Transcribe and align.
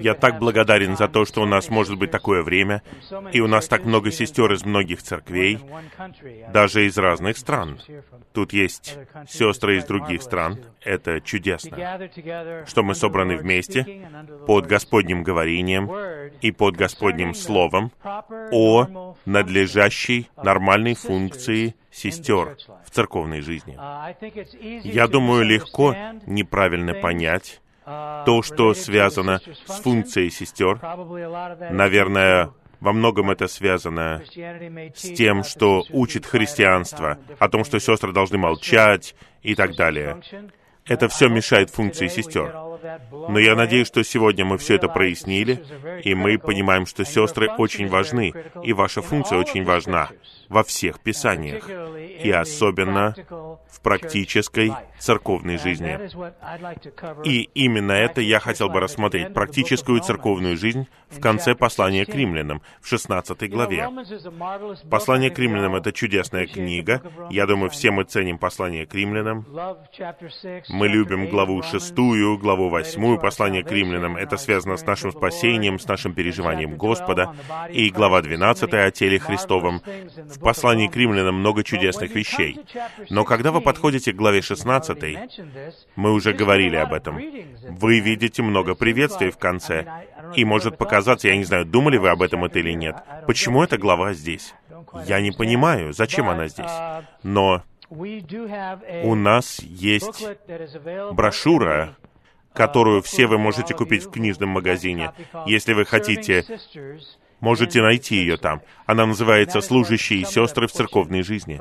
Я 0.00 0.14
так 0.14 0.38
благодарен 0.38 0.96
за 0.96 1.08
то, 1.08 1.24
что 1.24 1.42
у 1.42 1.46
нас 1.46 1.70
может 1.70 1.98
быть 1.98 2.10
такое 2.10 2.42
время, 2.42 2.82
и 3.32 3.40
у 3.40 3.46
нас 3.46 3.66
так 3.66 3.84
много 3.84 4.10
сестер 4.10 4.52
из 4.52 4.64
многих 4.64 5.02
церквей, 5.02 5.58
даже 6.52 6.86
из 6.86 6.98
разных 6.98 7.38
стран. 7.38 7.80
Тут 8.32 8.52
есть 8.52 8.98
сестры 9.28 9.78
из 9.78 9.84
других 9.84 10.22
стран. 10.22 10.58
Это 10.82 11.20
чудесно, 11.20 11.76
что 12.66 12.82
мы 12.82 12.94
собраны 12.94 13.36
вместе 13.36 14.08
под 14.46 14.66
Господним 14.66 15.22
говорением 15.22 15.90
и 16.40 16.50
под 16.50 16.76
Господним 16.76 17.34
Словом 17.34 17.92
о 18.50 19.14
надлежащей 19.24 20.28
нормальной 20.36 20.94
функции 20.94 21.74
сестер 21.90 22.56
в 22.84 22.90
церковной 22.90 23.40
жизни. 23.40 23.78
Я 24.84 25.08
думаю, 25.08 25.44
легко 25.44 25.94
неправильно 26.26 26.94
понять, 26.94 27.61
то, 27.84 28.42
что 28.42 28.74
связано 28.74 29.40
с 29.66 29.80
функцией 29.80 30.30
сестер. 30.30 30.78
Наверное, 31.70 32.50
во 32.80 32.92
многом 32.92 33.30
это 33.30 33.48
связано 33.48 34.22
с 34.94 35.14
тем, 35.14 35.44
что 35.44 35.84
учит 35.90 36.26
христианство, 36.26 37.18
о 37.38 37.48
том, 37.48 37.64
что 37.64 37.78
сестры 37.78 38.12
должны 38.12 38.38
молчать 38.38 39.14
и 39.42 39.54
так 39.54 39.76
далее. 39.76 40.20
Это 40.84 41.08
все 41.08 41.28
мешает 41.28 41.70
функции 41.70 42.08
сестер. 42.08 42.52
Но 43.28 43.38
я 43.38 43.54
надеюсь, 43.54 43.86
что 43.86 44.02
сегодня 44.02 44.44
мы 44.44 44.58
все 44.58 44.74
это 44.74 44.88
прояснили, 44.88 45.64
и 46.02 46.14
мы 46.14 46.38
понимаем, 46.38 46.86
что 46.86 47.04
сестры 47.04 47.48
очень 47.56 47.88
важны, 47.88 48.32
и 48.64 48.72
ваша 48.72 49.00
функция 49.00 49.38
очень 49.38 49.62
важна 49.64 50.08
во 50.52 50.62
всех 50.62 51.00
Писаниях, 51.00 51.68
и 51.68 52.30
особенно 52.30 53.14
в 53.68 53.80
практической 53.80 54.72
церковной 54.98 55.56
жизни. 55.58 55.98
И 57.24 57.48
именно 57.54 57.92
это 57.92 58.20
я 58.20 58.38
хотел 58.38 58.68
бы 58.68 58.80
рассмотреть, 58.80 59.34
практическую 59.34 60.00
церковную 60.00 60.56
жизнь 60.56 60.86
в 61.10 61.20
конце 61.20 61.54
послания 61.54 62.04
к 62.04 62.14
римлянам, 62.14 62.62
в 62.80 62.88
16 62.88 63.50
главе. 63.50 63.88
Послание 64.90 65.30
к 65.30 65.38
римлянам— 65.38 65.74
это 65.76 65.92
чудесная 65.92 66.46
книга. 66.46 67.02
Я 67.30 67.46
думаю, 67.46 67.70
все 67.70 67.90
мы 67.90 68.04
ценим 68.04 68.38
послание 68.38 68.86
к 68.86 68.94
римлянам. 68.94 69.46
Мы 70.68 70.88
любим 70.88 71.28
главу 71.28 71.62
шестую, 71.62 72.38
главу 72.38 72.68
восьмую 72.68 73.18
послание 73.18 73.64
к 73.64 73.72
римлянам. 73.72 74.16
Это 74.16 74.36
связано 74.36 74.76
с 74.76 74.84
нашим 74.84 75.12
спасением, 75.12 75.78
с 75.78 75.86
нашим 75.86 76.14
переживанием 76.14 76.76
Господа. 76.76 77.34
И 77.70 77.90
глава 77.90 78.20
12 78.22 78.72
о 78.74 78.90
теле 78.90 79.18
Христовом. 79.18 79.82
В 80.16 80.38
послании 80.42 80.88
к 80.88 80.96
римлянам 80.96 81.36
много 81.36 81.64
чудесных 81.64 82.14
вещей. 82.14 82.60
Но 83.10 83.24
когда 83.24 83.50
вы 83.50 83.60
подходите 83.60 84.12
к 84.12 84.16
главе 84.16 84.42
16, 84.42 85.18
мы 85.96 86.12
уже 86.12 86.32
говорили 86.32 86.76
об 86.76 86.92
этом, 86.92 87.20
вы 87.70 88.00
видите 88.00 88.42
много 88.42 88.74
приветствий 88.74 89.30
в 89.30 89.38
конце. 89.38 89.86
И 90.34 90.44
может 90.44 90.78
показаться, 90.78 91.28
я 91.28 91.36
не 91.36 91.44
знаю, 91.44 91.64
думали 91.64 91.96
вы 91.98 92.10
об 92.10 92.22
этом 92.22 92.44
это 92.44 92.58
или 92.58 92.72
нет, 92.72 92.96
почему 93.26 93.62
эта 93.62 93.78
глава 93.78 94.12
здесь? 94.12 94.54
Я 95.06 95.20
не 95.20 95.30
понимаю, 95.30 95.92
зачем 95.92 96.28
она 96.28 96.48
здесь. 96.48 96.72
Но 97.22 97.62
у 97.90 99.14
нас 99.14 99.60
есть 99.60 100.26
брошюра, 101.12 101.96
которую 102.52 103.02
все 103.02 103.26
вы 103.26 103.38
можете 103.38 103.74
купить 103.74 104.04
в 104.04 104.10
книжном 104.10 104.50
магазине, 104.50 105.12
если 105.46 105.72
вы 105.72 105.84
хотите 105.84 106.44
Можете 107.42 107.82
найти 107.82 108.14
ее 108.14 108.36
там. 108.36 108.62
Она 108.86 109.04
называется 109.04 109.60
«Служащие 109.60 110.24
сестры 110.24 110.68
в 110.68 110.72
церковной 110.72 111.22
жизни». 111.22 111.60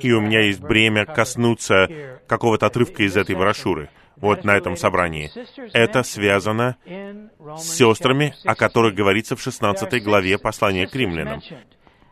И 0.00 0.12
у 0.12 0.20
меня 0.20 0.42
есть 0.42 0.60
бремя 0.60 1.04
коснуться 1.06 1.88
какого-то 2.28 2.66
отрывка 2.66 3.02
из 3.02 3.16
этой 3.16 3.34
брошюры 3.34 3.90
вот 4.14 4.44
на 4.44 4.56
этом 4.56 4.76
собрании. 4.76 5.32
Это 5.72 6.04
связано 6.04 6.76
с 6.86 7.62
сестрами, 7.62 8.32
о 8.44 8.54
которых 8.54 8.94
говорится 8.94 9.34
в 9.34 9.42
16 9.42 10.02
главе 10.04 10.38
послания 10.38 10.86
к 10.86 10.94
римлянам. 10.94 11.42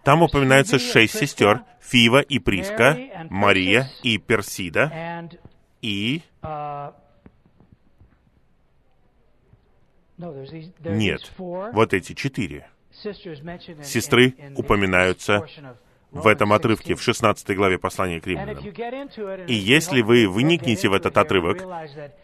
Там 0.02 0.22
упоминаются 0.22 0.80
шесть 0.80 1.16
сестер, 1.16 1.62
Фива 1.80 2.20
и 2.20 2.40
Приска, 2.40 2.98
Мария 3.30 3.88
и 4.02 4.18
Персида, 4.18 5.30
и... 5.80 6.22
Нет, 10.18 11.32
вот 11.38 11.94
эти 11.94 12.14
четыре 12.14 12.66
сестры 13.82 14.34
упоминаются 14.56 15.46
в 16.12 16.26
этом 16.26 16.52
отрывке, 16.52 16.94
в 16.94 17.02
16 17.02 17.56
главе 17.56 17.78
послания 17.78 18.20
к 18.20 18.26
римлянам. 18.26 18.64
И 19.46 19.54
если 19.54 20.00
вы 20.02 20.28
выникнете 20.28 20.88
в 20.88 20.94
этот 20.94 21.16
отрывок, 21.18 21.64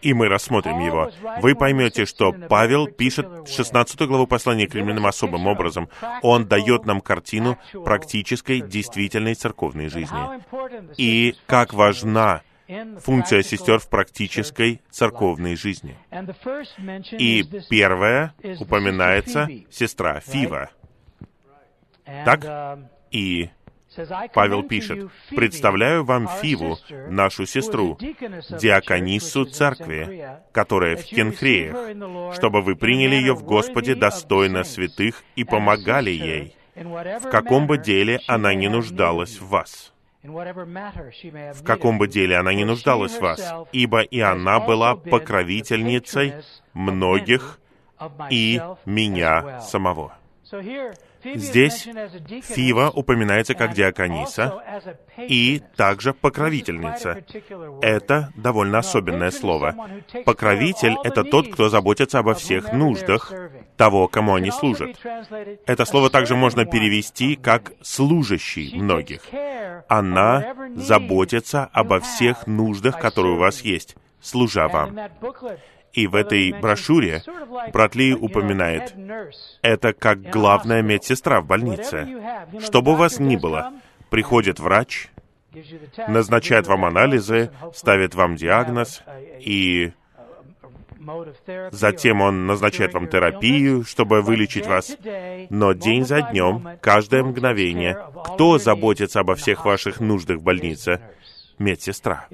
и 0.01 0.15
мы 0.15 0.29
рассмотрим 0.29 0.79
его, 0.81 1.11
вы 1.41 1.55
поймете, 1.55 2.07
что 2.07 2.33
Павел 2.33 2.87
пишет 2.87 3.27
16 3.49 4.01
главу 4.03 4.27
послания 4.27 4.67
к 4.67 4.75
римлянам 4.75 5.07
особым 5.07 5.47
образом. 5.47 5.89
Он 6.23 6.47
дает 6.47 6.87
нам 6.87 7.01
картину 7.01 7.59
практической, 7.85 8.61
действительной 8.61 9.35
церковной 9.35 9.89
жизни. 9.89 10.19
И 10.97 11.35
как 11.47 11.75
важна 11.75 12.43
функция 13.01 13.43
сестер 13.43 13.79
в 13.79 13.89
практической 13.89 14.81
церковной 14.91 15.57
жизни. 15.57 15.97
И 17.13 17.45
первая 17.69 18.35
упоминается 18.61 19.49
сестра 19.71 20.21
Фива. 20.21 20.71
Так? 22.05 22.79
И 23.11 23.51
Павел 24.33 24.63
пишет, 24.63 25.11
«Представляю 25.31 26.05
вам 26.05 26.29
Фиву, 26.41 26.79
нашу 27.09 27.47
сестру, 27.47 27.99
диакониссу 28.01 29.45
церкви, 29.45 30.39
которая 30.53 30.97
в 30.97 31.05
Кенхреях, 31.05 32.35
чтобы 32.35 32.63
вы 32.63 32.75
приняли 32.77 33.17
ее 33.17 33.35
в 33.35 33.45
Господе 33.45 33.95
достойно 33.95 34.65
святых 34.65 35.23
и 35.37 35.45
помогали 35.45 36.11
ей, 36.11 36.57
в 36.75 37.29
каком 37.31 37.67
бы 37.67 37.77
деле 37.77 38.21
она 38.27 38.55
не 38.55 38.69
нуждалась 38.69 39.39
в 39.39 39.49
вас» 39.49 39.92
в 40.23 41.63
каком 41.65 41.99
бы 41.99 42.07
деле 42.07 42.37
она 42.37 42.53
не 42.55 42.65
нуждалась 42.65 43.17
в 43.17 43.21
вас, 43.21 43.55
ибо 43.73 44.03
и 44.03 44.21
она 44.21 44.61
была 44.61 44.95
покровительницей 44.95 46.35
многих 46.75 47.59
и 48.31 48.61
меня 48.85 49.61
самого. 49.61 50.17
Здесь 51.25 51.89
Фива 52.43 52.91
упоминается 52.91 53.55
как 53.55 53.75
диакониса 53.75 54.63
и 55.19 55.63
также 55.77 56.13
покровительница. 56.13 57.25
Это 57.81 58.33
довольно 58.37 58.79
особенное 58.79 59.31
слово. 59.31 59.75
Покровитель— 60.25 60.97
это 61.05 61.25
тот, 61.25 61.53
кто 61.53 61.69
заботится 61.69 62.19
обо 62.19 62.35
всех 62.35 62.73
нуждах 62.73 63.33
того, 63.77 64.09
кому 64.09 64.35
они 64.35 64.51
служат. 64.51 64.99
Это 65.67 65.85
слово 65.85 66.11
также 66.11 66.35
можно 66.35 66.65
перевести 66.65 67.37
как 67.37 67.73
«служащий 67.83 68.77
многих». 68.77 69.23
Она 69.89 70.55
заботится 70.75 71.69
обо 71.73 72.01
всех 72.01 72.47
нуждах, 72.47 72.99
которые 72.99 73.35
у 73.35 73.39
вас 73.39 73.63
есть, 73.63 73.97
служа 74.21 74.69
вам. 74.69 74.97
И 75.93 76.07
в 76.07 76.15
этой 76.15 76.53
брошюре 76.53 77.23
брат 77.73 77.95
Ли 77.95 78.15
упоминает, 78.15 78.95
это 79.61 79.93
как 79.93 80.21
главная 80.23 80.83
медсестра 80.83 81.41
в 81.41 81.47
больнице. 81.47 82.09
Что 82.61 82.83
бы 82.83 82.93
у 82.93 82.97
вас 82.97 83.19
ни 83.19 83.37
было, 83.37 83.73
приходит 84.11 84.59
врач, 84.59 85.09
назначает 86.09 86.67
вам 86.67 86.85
анализы, 86.85 87.51
ставит 87.75 88.15
вам 88.15 88.37
диагноз, 88.37 89.03
и 89.41 89.93
Затем 91.73 92.21
он 92.21 92.47
назначает 92.47 92.95
вам 92.95 93.09
терапию, 93.09 93.85
чтобы 93.85 94.23
вылечить 94.23 94.67
вас. 94.67 94.97
Но 95.51 95.73
день 95.73 96.05
за 96.05 96.23
днем, 96.23 96.79
каждое 96.81 97.25
мгновение, 97.25 97.99
кто 98.25 98.59
заботится 98.59 99.21
обо 99.21 99.35
всех 99.35 99.65
ваших 99.65 100.01
нуждах 100.01 100.39
в 100.39 100.43
больнице? 100.43 101.01
Медсестра. 101.59 102.27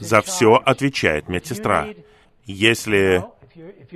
За 0.00 0.22
все 0.22 0.54
отвечает 0.54 1.28
медсестра. 1.28 1.88
Если 2.48 3.22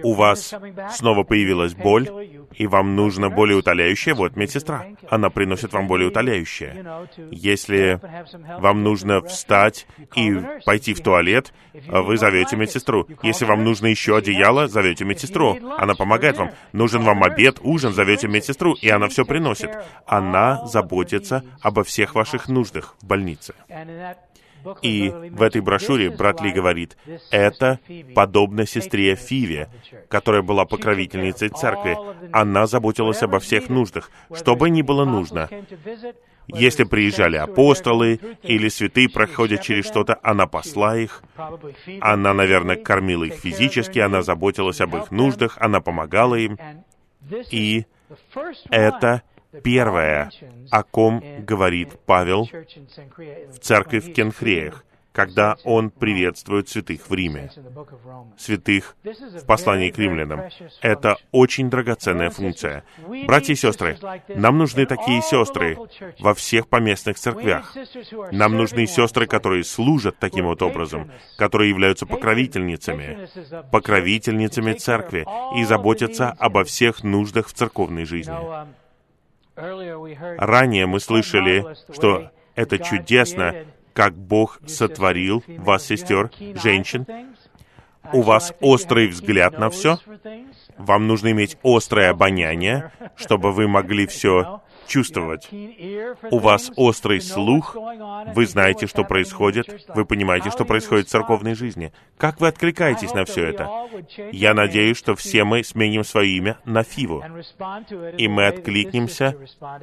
у 0.03 0.13
вас 0.15 0.55
снова 0.91 1.23
появилась 1.23 1.75
боль, 1.75 2.09
и 2.55 2.67
вам 2.67 2.97
нужно 2.97 3.31
более 3.31 3.57
утоляющее, 3.57 4.15
вот 4.15 4.37
медсестра. 4.37 4.87
Она 5.09 5.31
приносит 5.31 5.73
вам 5.73 5.87
более 5.87 6.09
утоляющее. 6.09 7.09
Если 7.31 7.99
вам 8.61 8.83
нужно 8.83 9.23
встать 9.23 9.87
и 10.15 10.39
пойти 10.67 10.93
в 10.93 11.01
туалет, 11.01 11.55
вы 11.73 12.19
зовете 12.19 12.57
медсестру. 12.57 13.09
Если 13.23 13.47
вам 13.47 13.65
нужно 13.65 13.87
еще 13.87 14.19
одеяло, 14.19 14.69
зовете 14.69 15.07
медсестру. 15.07 15.57
Она 15.79 15.95
помогает 15.95 16.37
вам. 16.37 16.51
Нужен 16.73 17.03
вам 17.03 17.25
обед, 17.25 17.59
ужин, 17.63 17.93
зовете 17.93 18.29
медсестру, 18.29 18.75
и 18.75 18.89
она 18.91 19.09
все 19.09 19.25
приносит. 19.25 19.71
Она 20.07 20.67
заботится 20.67 21.43
обо 21.63 21.85
всех 21.85 22.15
ваших 22.15 22.49
нуждах 22.49 22.97
в 23.01 23.07
больнице. 23.07 23.55
И 24.83 25.11
в 25.11 25.43
этой 25.43 25.61
брошюре 25.61 26.11
брат 26.11 26.41
Ли 26.41 26.53
говорит, 26.53 26.97
это 27.31 27.79
подобно 28.15 28.67
сестре 28.67 29.15
Фиве, 29.15 29.69
которая 30.09 30.43
была 30.43 30.65
покровительницей 30.65 31.49
церкви. 31.49 31.97
Она 32.33 32.67
заботилась 32.67 33.23
обо 33.23 33.39
всех 33.39 33.69
нуждах, 33.69 34.11
что 34.35 34.57
бы 34.57 34.71
ни 34.71 34.83
было 34.83 35.05
нужно. 35.05 35.49
Если 36.49 36.85
приезжали 36.85 37.37
апостолы 37.37 38.21
или 38.43 38.69
святые 38.69 39.09
проходят 39.09 39.63
через 39.63 39.87
что-то, 39.87 40.19
она 40.23 40.47
посла 40.47 40.97
их, 40.97 41.23
она, 42.01 42.35
наверное, 42.35 42.77
кормила 42.77 43.25
их 43.25 43.35
физически, 43.35 44.01
она 44.01 44.23
заботилась 44.23 44.81
об 44.81 44.97
их 44.97 45.11
нуждах, 45.11 45.57
она 45.61 45.81
помогала 45.81 46.35
им. 46.35 46.59
И 47.51 47.87
это 48.71 49.23
первое, 49.63 50.31
о 50.71 50.83
ком 50.83 51.23
говорит 51.41 51.99
Павел 52.07 52.49
в 52.49 53.59
церкви 53.59 54.01
в 54.01 54.13
Кенхреях 54.13 54.85
когда 55.13 55.57
он 55.65 55.91
приветствует 55.91 56.69
святых 56.69 57.09
в 57.09 57.15
Риме, 57.15 57.51
святых 58.37 58.97
в 59.05 59.47
послании 59.47 59.91
к 59.91 59.99
римлянам. 59.99 60.43
Это 60.81 61.17
очень 61.31 61.71
драгоценная 61.71 62.31
функция. 62.31 62.85
Братья 63.27 63.53
и 63.53 63.57
сестры, 63.57 63.99
нам 64.29 64.59
нужны 64.59 64.87
такие 64.87 65.21
сестры 65.23 65.79
во 66.19 66.35
всех 66.35 66.69
поместных 66.69 67.19
церквях. 67.19 67.77
Нам 68.33 68.57
нужны 68.57 68.87
сестры, 68.87 69.27
которые 69.27 69.65
служат 69.65 70.19
таким 70.19 70.47
вот 70.47 70.63
образом, 70.63 71.11
которые 71.37 71.69
являются 71.69 72.07
покровительницами, 72.07 73.29
покровительницами 73.71 74.73
церкви 74.73 75.27
и 75.57 75.65
заботятся 75.65 76.31
обо 76.31 76.65
всех 76.65 77.05
нуждах 77.05 77.49
в 77.49 77.53
церковной 77.53 78.05
жизни. 78.05 78.35
Ранее 79.55 80.87
мы 80.87 81.01
слышали, 81.01 81.65
что 81.93 82.31
это 82.55 82.79
чудесно, 82.79 83.67
как 83.93 84.15
Бог 84.15 84.61
сотворил 84.67 85.45
вас, 85.59 85.87
сестер, 85.87 86.31
женщин. 86.63 87.07
У 88.13 88.23
вас 88.23 88.53
острый 88.61 89.09
взгляд 89.09 89.59
на 89.59 89.71
все. 89.71 89.99
Вам 90.77 91.07
нужно 91.07 91.31
иметь 91.31 91.57
острое 91.63 92.11
обоняние, 92.11 92.91
чтобы 93.17 93.53
вы 93.53 93.69
могли 93.69 94.07
все 94.07 94.62
чувствовать. 94.87 95.49
У 96.31 96.39
вас 96.39 96.71
острый 96.77 97.21
слух, 97.21 97.77
вы 98.35 98.47
знаете, 98.47 98.87
что 98.87 99.05
происходит, 99.05 99.89
вы 99.95 100.05
понимаете, 100.05 100.51
что 100.51 100.65
происходит 100.65 101.07
в 101.09 101.11
церковной 101.11 101.55
жизни. 101.55 101.93
Как 102.17 102.41
вы 102.41 102.49
откликаетесь 102.49 103.15
на 103.15 103.25
все 103.25 103.47
это? 103.47 103.71
Я 104.33 104.55
надеюсь, 104.55 104.97
что 104.97 105.15
все 105.15 105.45
мы 105.45 105.65
сменим 105.65 106.05
свое 106.05 106.31
имя 106.37 106.59
на 106.65 106.83
Фиву, 106.83 107.25
и 108.17 108.29
мы 108.29 108.47
откликнемся 108.47 109.37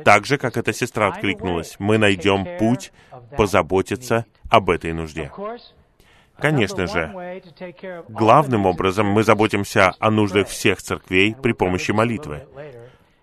так 0.04 0.26
же, 0.26 0.38
как 0.38 0.58
эта 0.58 0.74
сестра 0.74 1.08
откликнулась. 1.08 1.76
Мы 1.80 1.98
найдем 1.98 2.46
путь 2.58 2.92
позаботиться 3.36 4.26
об 4.50 4.70
этой 4.70 4.94
нужде. 4.94 5.32
Конечно 6.40 6.88
же, 6.88 7.42
главным 8.08 8.66
образом 8.66 9.08
мы 9.08 9.24
заботимся 9.24 9.94
о 10.00 10.10
нуждах 10.10 10.48
всех 10.48 10.82
церквей 10.82 11.36
при 11.36 11.52
помощи 11.52 11.92
молитвы. 11.92 12.48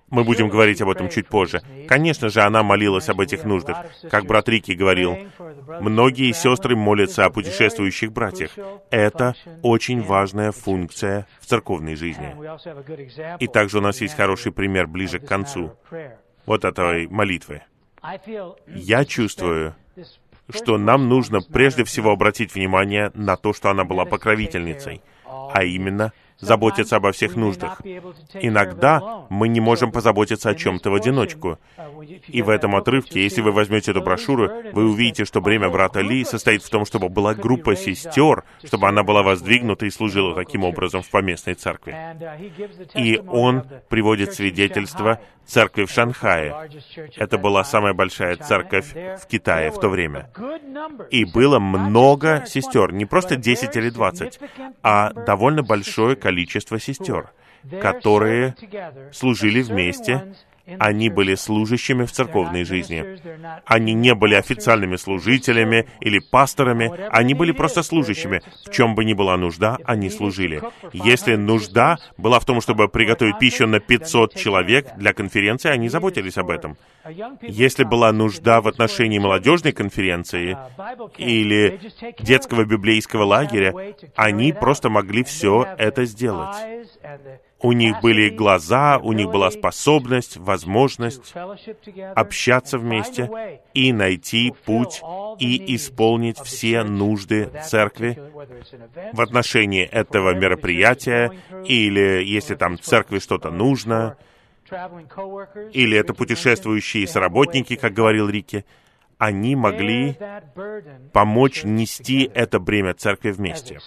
Мы 0.09 0.23
будем 0.23 0.49
говорить 0.49 0.81
об 0.81 0.91
этом 0.91 1.09
чуть 1.09 1.27
позже. 1.27 1.63
Конечно 1.89 2.29
же, 2.29 2.41
она 2.43 2.63
молилась 2.63 3.09
об 3.09 3.21
этих 3.21 3.45
нуждах. 3.45 3.87
Как 4.11 4.25
брат 4.25 4.49
Рики 4.49 4.73
говорил, 4.73 5.17
многие 5.81 6.33
сестры 6.33 6.77
молятся 6.77 7.25
о 7.25 7.31
путешествующих 7.31 8.13
братьях. 8.13 8.53
Это 8.91 9.35
очень 9.63 10.03
важная 10.03 10.53
функция 10.53 11.27
в 11.41 11.47
церковной 11.47 11.97
жизни. 11.97 12.35
И 13.41 13.49
также 13.49 13.79
у 13.79 13.81
нас 13.81 14.01
есть 14.01 14.15
хороший 14.15 14.53
пример 14.53 14.87
ближе 14.87 15.19
к 15.19 15.27
концу 15.27 15.73
вот 16.47 16.65
этой 16.65 17.09
молитвы. 17.09 17.63
Я 18.69 19.05
чувствую, 19.05 19.75
что 20.51 20.79
нам 20.79 21.09
нужно 21.09 21.41
прежде 21.41 21.83
всего 21.83 22.13
обратить 22.13 22.55
внимание 22.55 23.11
на 23.15 23.37
то, 23.37 23.53
что 23.53 23.71
она 23.71 23.85
была 23.85 24.05
покровительницей, 24.05 25.03
а 25.27 25.65
именно— 25.65 26.13
заботиться 26.39 26.97
обо 26.97 27.13
всех 27.13 27.37
нуждах. 27.37 27.81
Иногда 28.35 29.27
мы 29.31 29.49
не 29.49 29.61
можем 29.61 29.93
позаботиться 29.93 30.51
о 30.51 30.55
чем-то 30.55 30.91
в 30.91 30.95
одиночку. 30.95 31.59
И 32.29 32.43
в 32.43 32.49
этом 32.49 32.77
отрывке, 32.77 33.23
если 33.23 33.41
вы 33.41 33.53
возьмете 33.53 33.91
эту 33.91 34.03
брошюру, 34.03 34.51
вы 34.73 34.89
увидите, 34.89 35.25
что 35.25 35.41
бремя 35.41 35.69
брата 35.71 36.01
Ли 36.01 36.25
состоит 36.25 36.63
в 36.63 36.71
том, 36.71 36.85
чтобы 36.85 37.09
была 37.09 37.35
группа 37.35 37.77
сестер, 37.77 38.45
чтобы 38.65 38.89
она 38.89 39.03
была 39.03 39.23
воздвигнута 39.23 39.87
и 39.87 39.91
служила 39.91 40.35
таким 40.35 40.65
образом 40.65 41.03
в 41.03 41.11
поместной 41.11 41.55
церкви. 41.55 41.95
И 42.95 43.21
он 43.27 43.65
приводит 43.89 44.35
свидетельство 44.35 45.21
церкви 45.47 45.85
в 45.85 45.91
Шанхае. 45.91 46.71
Это 47.17 47.39
была 47.39 47.65
самая 47.65 47.95
большая 47.95 48.37
церковь 48.37 48.93
в 48.93 49.27
Китае 49.27 49.71
в 49.71 49.79
то 49.79 49.89
время. 49.89 50.31
И 51.11 51.25
было 51.25 51.59
много 51.59 52.45
сестер, 52.47 52.93
не 52.93 53.07
просто 53.07 53.37
10 53.37 53.77
или 53.77 53.91
20, 53.91 54.41
а 54.83 55.13
довольно 55.13 55.63
большое 55.63 56.17
количество 56.17 56.79
сестер, 56.79 57.31
которые 57.81 58.55
служили 59.13 59.63
вместе 59.63 60.35
они 60.79 61.09
были 61.09 61.35
служащими 61.35 62.05
в 62.05 62.13
церковной 62.13 62.65
жизни. 62.65 63.05
Они 63.65 63.95
не 63.95 64.15
были 64.15 64.35
официальными 64.35 64.97
служителями 64.97 65.89
или 66.01 66.19
пасторами, 66.19 66.91
они 67.11 67.35
были 67.35 67.53
просто 67.53 67.83
служащими. 67.83 68.43
В 68.65 68.71
чем 68.71 68.95
бы 68.95 69.05
ни 69.05 69.15
была 69.15 69.37
нужда, 69.37 69.79
они 69.85 70.11
служили. 70.11 70.63
Если 70.93 71.37
нужда 71.37 71.99
была 72.17 72.41
в 72.41 72.45
том, 72.45 72.61
чтобы 72.61 72.89
приготовить 72.89 73.39
пищу 73.39 73.67
на 73.67 73.81
500 73.81 74.35
человек 74.35 74.97
для 74.97 75.13
конференции, 75.13 75.71
они 75.71 75.89
заботились 75.89 76.37
об 76.37 76.51
этом. 76.51 76.77
Если 77.43 77.85
была 77.85 78.13
нужда 78.13 78.61
в 78.61 78.69
отношении 78.69 79.19
молодежной 79.19 79.73
конференции 79.73 80.57
или 81.17 81.79
детского 82.19 82.65
библейского 82.65 83.25
лагеря, 83.25 83.75
они 84.17 84.53
просто 84.53 84.89
могли 84.89 85.23
все 85.23 85.67
это 85.79 86.05
сделать. 86.05 86.57
У 87.61 87.73
них 87.73 88.01
были 88.03 88.29
глаза, 88.29 88.99
у 88.99 89.13
них 89.13 89.31
была 89.31 89.51
способность, 89.51 90.37
возможность 90.37 91.35
общаться 92.15 92.79
вместе 92.79 93.61
и 93.73 93.93
найти 93.93 94.53
путь 94.65 95.03
и 95.39 95.75
исполнить 95.75 96.39
все 96.39 96.83
нужды 96.83 97.51
церкви 97.65 98.19
в 99.13 99.21
отношении 99.21 99.85
этого 99.85 100.35
мероприятия, 100.35 101.33
или 101.65 102.23
если 102.25 102.55
там 102.57 102.79
церкви 102.79 103.21
что-то 103.21 103.51
нужно, 103.51 104.19
или 105.73 105.97
это 105.97 106.13
путешествующие 106.13 107.07
соработники, 107.07 107.77
как 107.77 107.93
говорил 107.95 108.29
Рики, 108.29 108.65
они 109.19 109.57
могли 109.57 110.19
помочь 111.13 111.65
нести 111.65 112.31
это 112.35 112.59
бремя 112.59 112.93
церкви 112.93 113.31
вместе, 113.31 113.81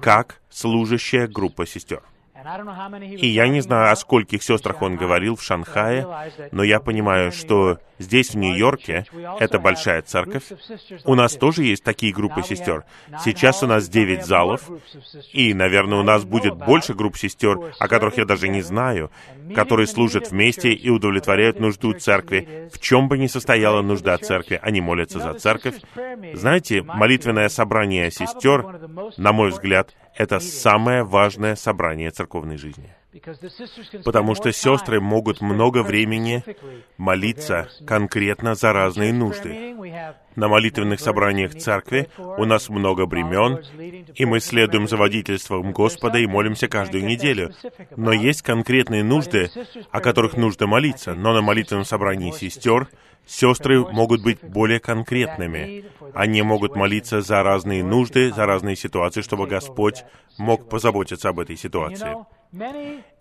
как 0.00 0.40
служащая 0.50 1.28
группа 1.28 1.64
сестер. 1.64 2.02
И 3.18 3.26
я 3.26 3.48
не 3.48 3.60
знаю, 3.60 3.92
о 3.92 3.96
скольких 3.96 4.42
сестрах 4.42 4.82
он 4.82 4.96
говорил 4.96 5.36
в 5.36 5.42
Шанхае, 5.42 6.06
но 6.50 6.62
я 6.62 6.80
понимаю, 6.80 7.32
что 7.32 7.78
здесь, 7.98 8.30
в 8.30 8.36
Нью-Йорке, 8.36 9.06
это 9.38 9.58
большая 9.58 10.02
церковь. 10.02 10.44
У 11.04 11.14
нас 11.14 11.34
тоже 11.34 11.64
есть 11.64 11.84
такие 11.84 12.12
группы 12.12 12.42
сестер. 12.42 12.84
Сейчас 13.24 13.62
у 13.62 13.66
нас 13.66 13.88
девять 13.88 14.26
залов, 14.26 14.68
и, 15.32 15.54
наверное, 15.54 15.98
у 15.98 16.02
нас 16.02 16.24
будет 16.24 16.56
больше 16.56 16.94
групп 16.94 17.16
сестер, 17.16 17.72
о 17.78 17.88
которых 17.88 18.18
я 18.18 18.24
даже 18.24 18.48
не 18.48 18.62
знаю, 18.62 19.10
которые 19.54 19.86
служат 19.86 20.30
вместе 20.30 20.72
и 20.72 20.90
удовлетворяют 20.90 21.60
нужду 21.60 21.92
церкви. 21.92 22.68
В 22.72 22.80
чем 22.80 23.08
бы 23.08 23.18
ни 23.18 23.26
состояла 23.26 23.82
нужда 23.82 24.18
церкви, 24.18 24.58
они 24.62 24.80
молятся 24.80 25.20
за 25.20 25.34
церковь. 25.34 25.76
Знаете, 26.34 26.82
молитвенное 26.82 27.48
собрание 27.48 28.10
сестер, 28.10 28.64
на 29.16 29.32
мой 29.32 29.50
взгляд, 29.50 29.94
это 30.16 30.40
самое 30.40 31.04
важное 31.04 31.56
собрание 31.56 32.10
церковной 32.10 32.56
жизни. 32.56 32.94
Потому 34.04 34.34
что 34.34 34.52
сестры 34.52 35.00
могут 35.00 35.40
много 35.40 35.82
времени 35.82 36.42
молиться 36.96 37.68
конкретно 37.86 38.54
за 38.54 38.72
разные 38.72 39.12
нужды. 39.12 39.76
На 40.34 40.48
молитвенных 40.48 40.98
собраниях 40.98 41.54
церкви 41.54 42.08
у 42.16 42.44
нас 42.44 42.70
много 42.70 43.04
бремен, 43.04 43.62
и 44.14 44.24
мы 44.24 44.40
следуем 44.40 44.88
за 44.88 44.96
водительством 44.96 45.72
Господа 45.72 46.18
и 46.18 46.26
молимся 46.26 46.68
каждую 46.68 47.04
неделю. 47.04 47.54
Но 47.96 48.12
есть 48.12 48.42
конкретные 48.42 49.04
нужды, 49.04 49.50
о 49.90 50.00
которых 50.00 50.36
нужно 50.36 50.66
молиться, 50.66 51.14
но 51.14 51.34
на 51.34 51.42
молитвенном 51.42 51.84
собрании 51.84 52.32
сестер 52.32 52.88
Сестры 53.24 53.80
могут 53.80 54.22
быть 54.22 54.42
более 54.42 54.80
конкретными. 54.80 55.84
Они 56.12 56.42
могут 56.42 56.74
молиться 56.74 57.20
за 57.20 57.42
разные 57.42 57.84
нужды, 57.84 58.32
за 58.32 58.46
разные 58.46 58.74
ситуации, 58.74 59.20
чтобы 59.20 59.46
Господь 59.46 60.04
мог 60.38 60.68
позаботиться 60.68 61.28
об 61.28 61.38
этой 61.38 61.56
ситуации. 61.56 62.16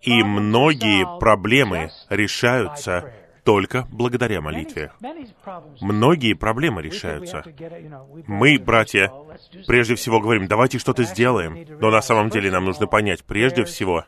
И 0.01 0.23
многие 0.23 1.19
проблемы 1.19 1.89
решаются 2.09 3.13
только 3.43 3.87
благодаря 3.91 4.41
молитве. 4.41 4.91
Многие 5.79 6.33
проблемы 6.33 6.81
решаются. 6.81 7.43
Мы, 8.27 8.59
братья, 8.59 9.11
прежде 9.67 9.95
всего 9.95 10.19
говорим, 10.19 10.47
давайте 10.47 10.77
что-то 10.79 11.03
сделаем. 11.03 11.65
Но 11.79 11.89
на 11.89 12.01
самом 12.01 12.29
деле 12.29 12.51
нам 12.51 12.65
нужно 12.65 12.87
понять, 12.87 13.23
прежде 13.23 13.63
всего, 13.63 14.05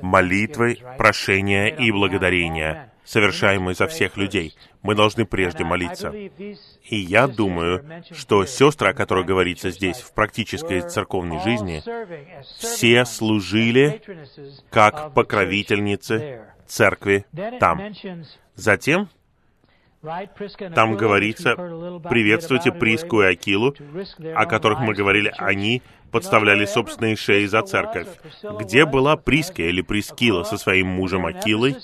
молитвы, 0.00 0.78
прошения 0.96 1.66
и 1.66 1.90
благодарения 1.92 2.92
совершаемый 3.08 3.74
за 3.74 3.86
всех 3.86 4.18
людей. 4.18 4.54
Мы 4.82 4.94
должны 4.94 5.24
прежде 5.24 5.64
молиться. 5.64 6.10
И 6.10 6.96
я 6.96 7.26
думаю, 7.26 8.04
что 8.12 8.44
сестры, 8.44 8.90
о 8.90 8.94
которых 8.94 9.26
говорится 9.26 9.70
здесь, 9.70 9.96
в 9.96 10.12
практической 10.12 10.82
церковной 10.82 11.40
жизни, 11.40 11.82
все 12.58 13.06
служили 13.06 14.02
как 14.70 15.14
покровительницы 15.14 16.42
церкви 16.66 17.24
там. 17.58 17.80
Затем 18.54 19.08
Там 20.74 20.96
говорится, 20.96 21.56
приветствуйте 22.08 22.70
Приску 22.70 23.22
и 23.22 23.26
Акилу, 23.26 23.74
о 24.34 24.46
которых 24.46 24.78
мы 24.78 24.94
говорили, 24.94 25.32
они 25.38 25.82
подставляли 26.10 26.64
собственные 26.64 27.16
шеи 27.16 27.46
за 27.46 27.62
церковь. 27.62 28.08
Где 28.60 28.84
была 28.84 29.16
Приска 29.16 29.62
или 29.62 29.82
Прискила 29.82 30.42
со 30.42 30.56
своим 30.56 30.86
мужем 30.86 31.26
Акилой? 31.26 31.76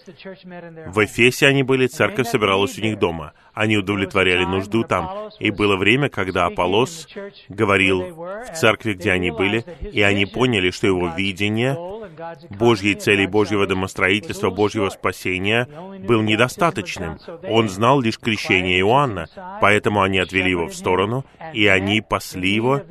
В 0.86 1.04
Эфесе 1.04 1.46
они 1.46 1.62
были, 1.62 1.86
церковь 1.86 2.28
собиралась 2.28 2.78
у 2.78 2.82
них 2.82 2.98
дома. 2.98 3.32
Они 3.52 3.76
удовлетворяли 3.76 4.44
нужду 4.44 4.84
там. 4.84 5.30
И 5.38 5.50
было 5.50 5.76
время, 5.76 6.08
когда 6.08 6.46
Аполлос 6.46 7.08
говорил 7.48 8.14
в 8.14 8.52
церкви, 8.54 8.94
где 8.94 9.12
они 9.12 9.30
были, 9.30 9.64
и 9.80 10.02
они 10.02 10.26
поняли, 10.26 10.70
что 10.70 10.86
его 10.86 11.08
видение 11.08 11.76
Божьей 12.50 12.94
цели, 12.94 13.26
Божьего 13.26 13.66
домостроительства, 13.66 14.50
Божьего 14.50 14.88
спасения 14.90 15.68
был 16.06 16.22
недостаточным. 16.22 17.18
Он 17.48 17.68
знал 17.68 18.00
лишь 18.00 18.18
крещение 18.18 18.80
Иоанна, 18.80 19.26
поэтому 19.60 20.02
они 20.02 20.18
отвели 20.18 20.50
его 20.50 20.66
в 20.66 20.74
сторону, 20.74 21.24
и 21.52 21.66
они 21.66 22.00
пасли 22.00 22.50
его, 22.50 22.82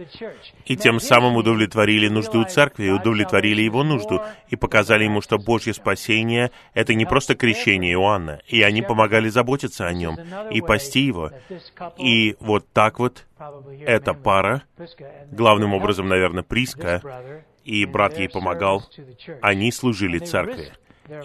и 0.65 0.75
тем 0.75 0.99
самым 0.99 1.35
удовлетворили 1.35 2.07
нужду 2.07 2.43
церкви, 2.45 2.89
удовлетворили 2.89 3.61
его 3.61 3.83
нужду, 3.83 4.21
и 4.49 4.55
показали 4.55 5.05
ему, 5.05 5.21
что 5.21 5.37
Божье 5.37 5.73
спасение— 5.73 6.51
это 6.73 6.93
не 6.93 7.05
просто 7.05 7.35
крещение 7.35 7.93
Иоанна, 7.93 8.39
и 8.47 8.61
они 8.61 8.81
помогали 8.81 9.29
заботиться 9.29 9.87
о 9.87 9.93
нем 9.93 10.17
и 10.51 10.61
пасти 10.61 10.99
его. 10.99 11.31
И 11.97 12.35
вот 12.39 12.65
так 12.71 12.99
вот 12.99 13.25
эта 13.85 14.13
пара, 14.13 14.63
главным 15.31 15.73
образом, 15.73 16.07
наверное, 16.07 16.43
Приска, 16.43 17.01
и 17.63 17.85
брат 17.85 18.17
ей 18.17 18.29
помогал, 18.29 18.83
они 19.41 19.71
служили 19.71 20.19
церкви, 20.19 20.73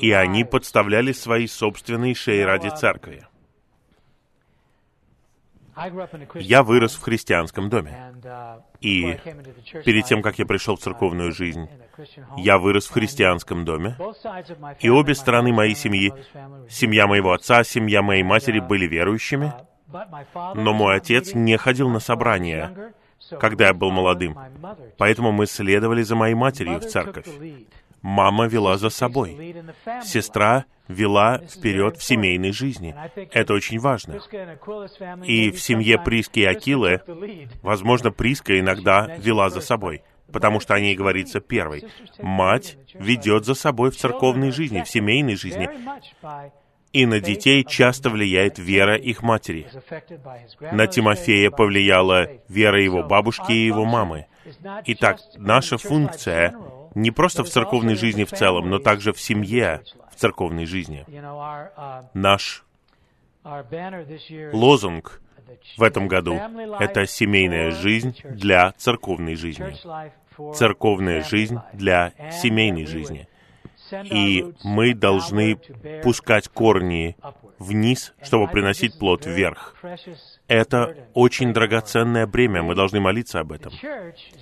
и 0.01 0.13
они 0.13 0.45
подставляли 0.45 1.13
свои 1.13 1.47
собственные 1.47 2.15
шеи 2.15 2.43
ради 2.43 2.69
церкви. 2.69 3.27
Я 6.35 6.65
вырос 6.65 6.95
в 6.97 7.03
христианском 7.03 7.69
доме. 7.69 8.15
И 8.81 9.17
перед 9.85 10.07
тем, 10.07 10.23
как 10.23 10.39
я 10.39 10.47
пришел 10.47 10.77
в 10.77 10.81
церковную 10.81 11.33
жизнь, 11.33 11.69
я 12.37 12.59
вырос 12.59 12.87
в 12.87 12.93
христианском 12.93 13.65
доме. 13.65 13.97
И 14.81 14.89
обе 14.89 15.15
стороны 15.15 15.53
моей 15.53 15.77
семьи, 15.77 16.13
семья 16.69 17.07
моего 17.07 17.33
отца, 17.33 17.63
семья 17.63 18.03
моей 18.03 18.25
матери 18.25 18.59
были 18.59 18.87
верующими. 18.87 19.53
Но 20.55 20.75
мой 20.75 20.97
отец 20.97 21.35
не 21.35 21.57
ходил 21.57 21.89
на 21.89 22.01
собрания, 22.01 22.93
когда 23.41 23.69
я 23.69 23.75
был 23.75 23.91
молодым. 23.91 24.37
Поэтому 24.97 25.33
мы 25.33 25.47
следовали 25.47 26.03
за 26.03 26.17
моей 26.17 26.35
матерью 26.35 26.79
в 26.79 26.87
церковь. 26.87 27.27
Мама 28.03 28.47
вела 28.47 28.79
за 28.79 28.91
собой. 28.91 29.57
Сестра 30.05 30.65
вела 30.87 31.39
вперед 31.39 31.97
в 31.97 32.03
семейной 32.03 32.53
жизни. 32.53 32.95
Это 33.33 33.55
очень 33.55 33.79
важно. 33.79 34.21
И 35.25 35.51
в 35.51 35.61
семье 35.61 35.99
Приски 35.99 36.41
и 36.41 36.45
Акилы, 36.45 37.03
возможно, 37.63 38.11
Приска 38.11 38.59
иногда 38.59 39.17
вела 39.19 39.51
за 39.51 39.61
собой, 39.61 40.03
потому 40.33 40.61
что 40.61 40.75
о 40.75 40.81
ней 40.81 40.95
говорится 40.95 41.41
первой. 41.41 41.85
Мать 42.19 42.79
ведет 42.95 43.45
за 43.45 43.55
собой 43.55 43.91
в 43.91 43.97
церковной 43.97 44.53
жизни, 44.53 44.83
в 44.83 44.89
семейной 44.89 45.37
жизни. 45.37 45.69
И 46.93 47.07
на 47.07 47.21
детей 47.21 47.65
часто 47.65 48.11
влияет 48.11 48.59
вера 48.59 48.97
их 48.97 49.23
матери. 49.23 49.67
На 50.73 50.87
Тимофея 50.87 51.51
повлияла 51.51 52.29
вера 52.49 52.83
его 52.83 53.03
бабушки 53.03 53.53
и 53.53 53.67
его 53.67 53.85
мамы. 53.85 54.27
Итак, 54.87 55.19
наша 55.37 55.77
функция 55.77 56.55
не 56.95 57.11
просто 57.11 57.45
в 57.45 57.49
церковной 57.49 57.95
жизни 57.95 58.25
в 58.25 58.31
целом, 58.31 58.71
но 58.71 58.79
также 58.79 59.13
в 59.13 59.21
семье, 59.21 59.83
в 60.11 60.17
церковной 60.17 60.65
жизни. 60.65 61.05
Наш 62.15 62.65
лозунг 64.53 65.21
в 65.77 65.83
этом 65.83 66.09
году— 66.09 66.41
это 66.81 67.07
семейная 67.07 67.71
жизнь 67.71 68.17
для 68.25 68.73
церковной 68.73 69.35
жизни. 69.35 69.75
Церковная 70.55 71.23
жизнь 71.23 71.59
для 71.73 72.13
семейной 72.43 72.87
жизни. 72.87 73.29
И 74.05 74.45
мы 74.63 74.95
должны 74.95 75.59
пускать 76.03 76.49
корни 76.49 77.17
вниз, 77.59 78.15
чтобы 78.23 78.49
приносить 78.49 78.99
плод 78.99 79.27
вверх. 79.27 79.75
Это 80.47 80.97
очень 81.15 81.53
драгоценное 81.53 82.27
бремя, 82.27 82.63
мы 82.63 82.75
должны 82.75 83.01
молиться 83.01 83.41
об 83.41 83.53
этом. 83.53 83.73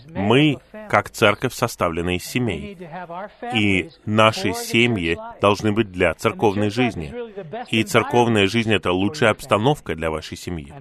Мы, 0.08 0.58
как 0.88 1.10
церковь, 1.10 1.52
составлены 1.52 2.16
из 2.16 2.24
семей. 2.24 2.78
И 3.54 3.90
наши 4.04 4.52
семьи 4.52 5.18
должны 5.40 5.72
быть 5.72 5.90
для 5.90 6.14
церковной 6.14 6.70
жизни. 6.70 7.12
И 7.70 7.82
церковная 7.84 8.46
жизнь— 8.46 8.72
это 8.74 8.92
лучшая 8.92 9.30
обстановка 9.30 9.94
для 9.94 10.10
вашей 10.10 10.36
семьи. 10.36 10.72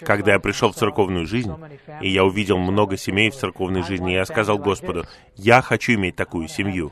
Когда 0.00 0.32
я 0.32 0.38
пришел 0.40 0.72
в 0.72 0.76
церковную 0.76 1.26
жизнь, 1.26 1.54
и 2.00 2.08
я 2.08 2.24
увидел 2.24 2.58
много 2.58 2.96
семей 2.96 3.30
в 3.30 3.36
церковной 3.36 3.82
жизни, 3.82 4.12
я 4.12 4.24
сказал 4.24 4.58
Господу, 4.58 5.04
я 5.36 5.60
хочу 5.62 5.94
иметь 5.94 6.16
такую 6.16 6.48
семью. 6.48 6.90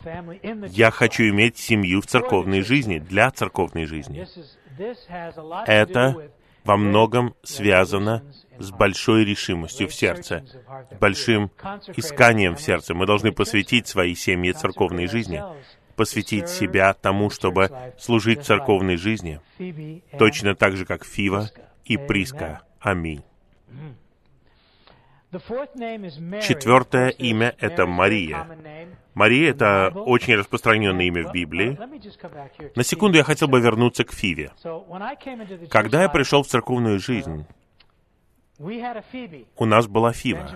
Я 0.74 0.90
хочу 0.90 1.24
иметь 1.24 1.58
семью 1.58 2.00
в 2.00 2.06
церковной 2.06 2.62
жизни, 2.62 2.98
для 2.98 3.30
церковной 3.30 3.84
жизни. 3.84 4.26
Это 5.66 6.30
во 6.64 6.78
многом 6.78 7.34
связано 7.42 8.22
с 8.58 8.70
большой 8.70 9.26
решимостью 9.26 9.86
в 9.88 9.94
сердце, 9.94 10.46
большим 10.98 11.50
исканием 11.94 12.56
в 12.56 12.62
сердце. 12.62 12.94
Мы 12.94 13.04
должны 13.04 13.32
посвятить 13.32 13.86
свои 13.86 14.14
семьи 14.14 14.52
церковной 14.52 15.08
жизни, 15.08 15.42
посвятить 15.94 16.48
себя 16.48 16.94
тому, 16.94 17.28
чтобы 17.28 17.70
служить 17.98 18.42
церковной 18.42 18.96
жизни, 18.96 19.40
точно 20.18 20.54
так 20.54 20.78
же, 20.78 20.86
как 20.86 21.04
Фива 21.04 21.50
и 21.84 21.98
Приска. 21.98 22.62
Аминь. 22.80 23.22
Четвертое 26.42 27.08
имя— 27.08 27.54
это 27.58 27.86
Мария. 27.86 28.46
Мария— 29.14 29.50
это 29.52 29.90
очень 29.94 30.34
распространенное 30.34 31.06
имя 31.06 31.28
в 31.28 31.32
Библии. 31.32 31.78
На 32.76 32.84
секунду 32.84 33.16
я 33.16 33.24
хотел 33.24 33.48
бы 33.48 33.60
вернуться 33.60 34.04
к 34.04 34.12
Фиве. 34.12 34.52
Когда 35.70 36.02
я 36.02 36.08
пришел 36.10 36.42
в 36.42 36.48
церковную 36.48 36.98
жизнь, 36.98 37.46
у 38.58 39.64
нас 39.64 39.86
была 39.86 40.12
Фива. 40.12 40.50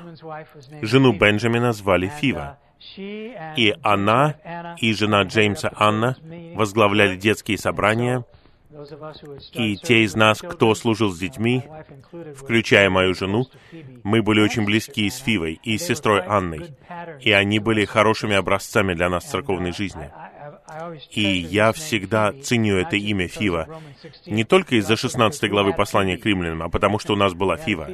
Жену 0.82 1.12
Бенджамина 1.12 1.72
звали 1.72 2.08
Фива. 2.08 2.58
И 2.96 3.74
она 3.82 4.34
и 4.78 4.92
жена 4.92 5.22
Джеймса 5.22 5.72
Анна 5.74 6.16
возглавляли 6.54 7.16
детские 7.16 7.56
собрания— 7.56 8.24
и 9.52 9.76
те 9.76 10.02
из 10.02 10.14
нас, 10.14 10.40
кто 10.40 10.74
служил 10.74 11.10
с 11.10 11.18
детьми, 11.18 11.62
включая 12.34 12.90
мою 12.90 13.14
жену, 13.14 13.46
мы 14.02 14.22
были 14.22 14.40
очень 14.40 14.64
близки 14.64 15.08
с 15.08 15.18
Фивой 15.18 15.60
и 15.62 15.78
с 15.78 15.86
сестрой 15.86 16.22
Анной, 16.22 16.74
и 17.20 17.32
они 17.32 17.58
были 17.58 17.84
хорошими 17.84 18.36
образцами 18.36 18.94
для 18.94 19.08
нас 19.08 19.24
в 19.24 19.30
церковной 19.30 19.72
жизни. 19.72 20.10
И 21.10 21.22
я 21.22 21.72
всегда 21.72 22.32
ценю 22.32 22.76
это 22.76 22.96
имя 22.96 23.28
Фива. 23.28 23.80
Не 24.26 24.44
только 24.44 24.76
из-за 24.76 24.96
16 24.96 25.48
главы 25.50 25.72
послания 25.72 26.16
к 26.18 26.26
римлянам, 26.26 26.62
а 26.62 26.68
потому 26.68 26.98
что 26.98 27.14
у 27.14 27.16
нас 27.16 27.34
была 27.34 27.56
Фива. 27.56 27.88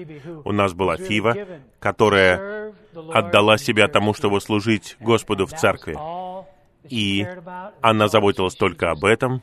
У 0.45 0.53
нас 0.53 0.73
была 0.73 0.97
Фива, 0.97 1.37
которая 1.79 2.73
отдала 3.12 3.59
себя 3.59 3.89
тому, 3.89 4.15
чтобы 4.15 4.41
служить 4.41 4.97
Господу 5.01 5.47
в 5.47 5.53
церкви 5.53 5.97
и 6.89 7.27
она 7.81 8.09
заботилась 8.09 8.55
только 8.55 8.91
об 8.91 9.05
этом. 9.05 9.43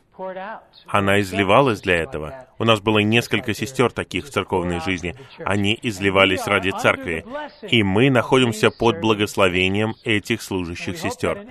Она 0.88 1.22
изливалась 1.22 1.82
для 1.82 1.96
этого. 1.96 2.48
У 2.58 2.66
нас 2.66 2.82
было 2.82 3.00
несколько 3.00 3.54
сестер 3.54 3.92
таких 3.92 4.26
в 4.26 4.30
церковной 4.30 4.82
жизни. 4.82 5.16
Они 5.40 5.78
изливались 5.82 6.46
ради 6.46 6.72
церкви. 6.72 7.26
И 7.62 7.84
мы 7.84 8.10
находимся 8.10 8.70
под 8.70 9.00
благословением 9.00 9.96
этих 10.04 10.42
служащих 10.42 10.98
сестер. 10.98 11.46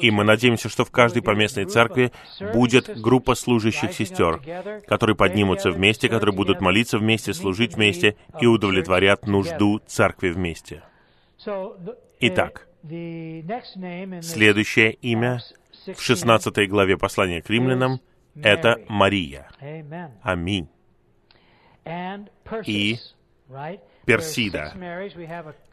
И 0.00 0.10
мы 0.10 0.24
надеемся, 0.24 0.68
что 0.68 0.84
в 0.84 0.90
каждой 0.90 1.22
поместной 1.22 1.66
церкви 1.66 2.12
будет 2.52 3.00
группа 3.00 3.34
служащих 3.34 3.92
сестер, 3.92 4.40
которые 4.88 5.14
поднимутся 5.14 5.70
вместе, 5.70 6.08
которые 6.08 6.34
будут 6.34 6.60
молиться 6.60 6.98
вместе, 6.98 7.32
служить 7.32 7.74
вместе 7.76 8.16
и 8.40 8.46
удовлетворят 8.46 9.26
нужду 9.26 9.80
церкви 9.86 10.30
вместе. 10.30 10.82
Итак, 12.20 12.66
Следующее 12.82 14.92
имя 14.92 15.40
в 15.86 16.00
16 16.00 16.68
главе 16.68 16.96
послания 16.96 17.42
к 17.42 17.50
римлянам— 17.50 18.00
это 18.34 18.80
Мария. 18.88 19.48
Аминь. 20.22 20.68
И 22.66 22.96
Персида. 24.06 24.72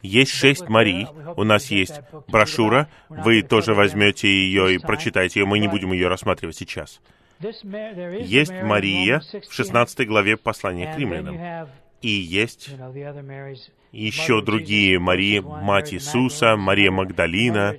Есть 0.01 0.31
шесть 0.31 0.67
Марий. 0.67 1.07
У 1.35 1.43
нас 1.43 1.71
есть 1.71 2.01
брошюра. 2.27 2.89
Вы 3.09 3.41
тоже 3.41 3.73
возьмете 3.73 4.27
ее 4.27 4.75
и 4.75 4.77
прочитаете 4.77 5.41
ее. 5.41 5.45
Мы 5.45 5.59
не 5.59 5.67
будем 5.67 5.91
ее 5.91 6.07
рассматривать 6.07 6.55
сейчас. 6.55 7.01
Есть 7.39 8.53
Мария 8.63 9.21
в 9.47 9.53
16 9.53 10.07
главе 10.07 10.37
послания 10.37 10.93
к 10.93 10.97
римлянам. 10.97 11.69
И 12.01 12.09
есть 12.09 12.69
еще 13.91 14.41
другие 14.41 14.99
Марии, 14.99 15.39
мать 15.39 15.93
Иисуса, 15.93 16.55
Мария 16.55 16.91
Магдалина, 16.91 17.77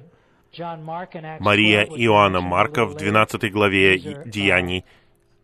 Мария 1.41 1.85
Иоанна 1.85 2.41
Марка 2.41 2.85
в 2.87 2.97
12 2.97 3.53
главе 3.53 3.99
Деяний, 4.25 4.85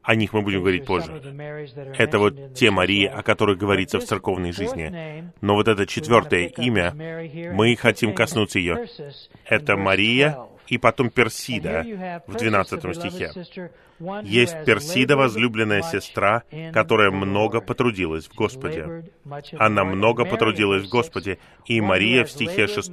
О 0.03 0.15
них 0.15 0.33
мы 0.33 0.43
будем 0.43 0.61
говорить 0.61 0.85
позже. 0.85 1.13
Это 1.97 2.19
вот 2.19 2.55
те 2.55 2.71
Марии, 2.71 3.07
о 3.07 3.23
которых 3.23 3.59
говорится 3.59 3.99
в 4.01 4.05
церковной 4.05 4.53
жизни. 4.53 5.33
Но 5.41 5.55
вот 5.55 5.69
это 5.69 5.87
четвертое 5.87 6.47
имя, 6.47 6.93
мы 7.53 7.75
хотим 7.77 8.15
коснуться 8.15 8.59
ее. 8.59 8.87
Это 9.47 9.77
Мария 9.77 10.39
и 10.69 10.79
потом 10.79 11.11
Персида 11.11 12.23
в 12.27 12.35
12 12.35 12.97
стихе. 12.97 13.31
Есть 14.25 14.65
Персида, 14.65 15.17
возлюбленная 15.17 15.83
сестра, 15.83 16.43
которая 16.73 17.11
много 17.11 17.61
потрудилась 17.61 18.27
в 18.27 18.35
Господе. 18.35 19.05
Она 19.59 19.85
много 19.85 20.25
потрудилась 20.25 20.85
в 20.85 20.89
Господе. 20.89 21.39
И 21.67 21.81
Мария 21.81 22.25
в 22.25 22.31
стихе 22.31 22.67
6, 22.67 22.91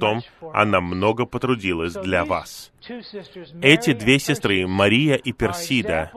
она 0.52 0.80
много 0.80 1.26
потрудилась 1.26 1.94
для 1.94 2.24
вас. 2.24 2.72
Эти 3.60 3.92
две 3.92 4.18
сестры, 4.18 4.66
Мария 4.66 5.16
и 5.16 5.32
Персида, 5.32 6.12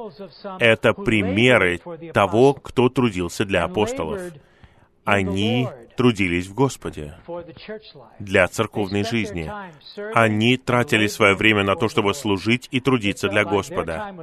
это 0.60 0.94
примеры 0.94 1.80
того, 2.14 2.54
кто 2.54 2.90
трудился 2.90 3.46
для 3.46 3.64
апостолов. 3.64 4.22
Они 5.06 5.70
трудились 5.96 6.48
в 6.48 6.54
Господе 6.54 7.16
для 8.20 8.48
церковной 8.48 9.04
жизни. 9.04 9.50
Они 10.14 10.58
тратили 10.58 11.08
свое 11.08 11.36
время 11.36 11.64
на 11.64 11.76
то, 11.76 11.88
чтобы 11.88 12.14
служить 12.14 12.68
и 12.72 12.80
трудиться 12.80 13.30
для 13.30 13.46
Господа. 13.46 14.14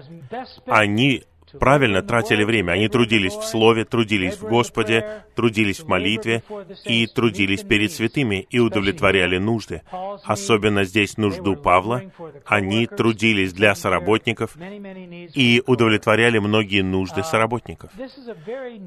Они 0.66 1.24
правильно 1.59 2.02
тратили 2.02 2.44
время. 2.44 2.73
Они 2.73 2.88
трудились 2.88 3.35
в 3.35 3.44
Слове, 3.44 3.85
трудились 3.85 4.37
в 4.38 4.49
Господе, 4.49 5.25
трудились 5.35 5.80
в 5.80 5.88
молитве 5.88 6.42
и 6.85 7.06
трудились 7.06 7.62
перед 7.62 7.92
святыми 7.92 8.47
и 8.50 8.59
удовлетворяли 8.59 9.38
нужды. 9.38 9.82
Особенно 10.25 10.85
здесь 10.85 11.16
нужду 11.16 11.56
Павла. 11.56 12.02
Они 12.47 12.87
трудились 12.87 13.52
для 13.52 13.75
соработников 13.75 14.56
и 14.56 15.62
удовлетворяли 15.66 16.38
многие 16.38 16.82
нужды 16.82 17.23
соработников. 17.23 17.90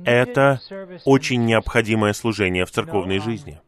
Это 0.05 0.59
очень 1.05 1.45
необходимое 1.45 2.13
служение 2.13 2.65
в 2.65 2.71
церковной 2.71 3.19
жизни. 3.19 3.59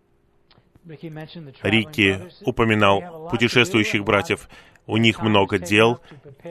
Рикки 1.63 2.22
упоминал 2.46 3.30
путешествующих 3.30 4.04
братьев 4.04 4.48
у 4.88 4.98
них 4.98 5.22
много 5.22 5.60
дел, 5.60 6.00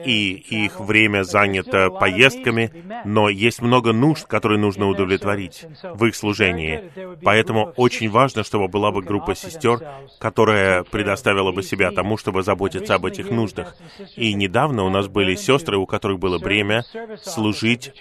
и 0.05 0.31
их 0.33 0.79
время 0.79 1.23
занято 1.23 1.89
поездками, 1.89 2.71
но 3.03 3.29
есть 3.29 3.61
много 3.61 3.93
нужд, 3.93 4.25
которые 4.27 4.59
нужно 4.59 4.87
удовлетворить 4.87 5.65
в 5.83 6.05
их 6.05 6.15
служении. 6.15 6.91
Поэтому 7.23 7.73
очень 7.75 8.09
важно, 8.09 8.43
чтобы 8.43 8.67
была 8.67 8.91
бы 8.91 9.01
группа 9.01 9.35
сестер, 9.35 9.79
которая 10.19 10.83
предоставила 10.83 11.51
бы 11.51 11.63
себя 11.63 11.91
тому, 11.91 12.17
чтобы 12.17 12.43
заботиться 12.43 12.95
об 12.95 13.05
этих 13.05 13.31
нуждах. 13.31 13.75
И 14.15 14.33
недавно 14.33 14.83
у 14.83 14.89
нас 14.89 15.07
были 15.07 15.35
сестры, 15.35 15.77
у 15.77 15.85
которых 15.85 16.19
было 16.19 16.37
время 16.37 16.83
служить 17.21 17.91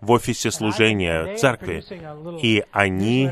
в 0.00 0.10
офисе 0.10 0.50
служения 0.50 1.34
церкви. 1.36 1.82
И 2.42 2.62
они 2.72 3.30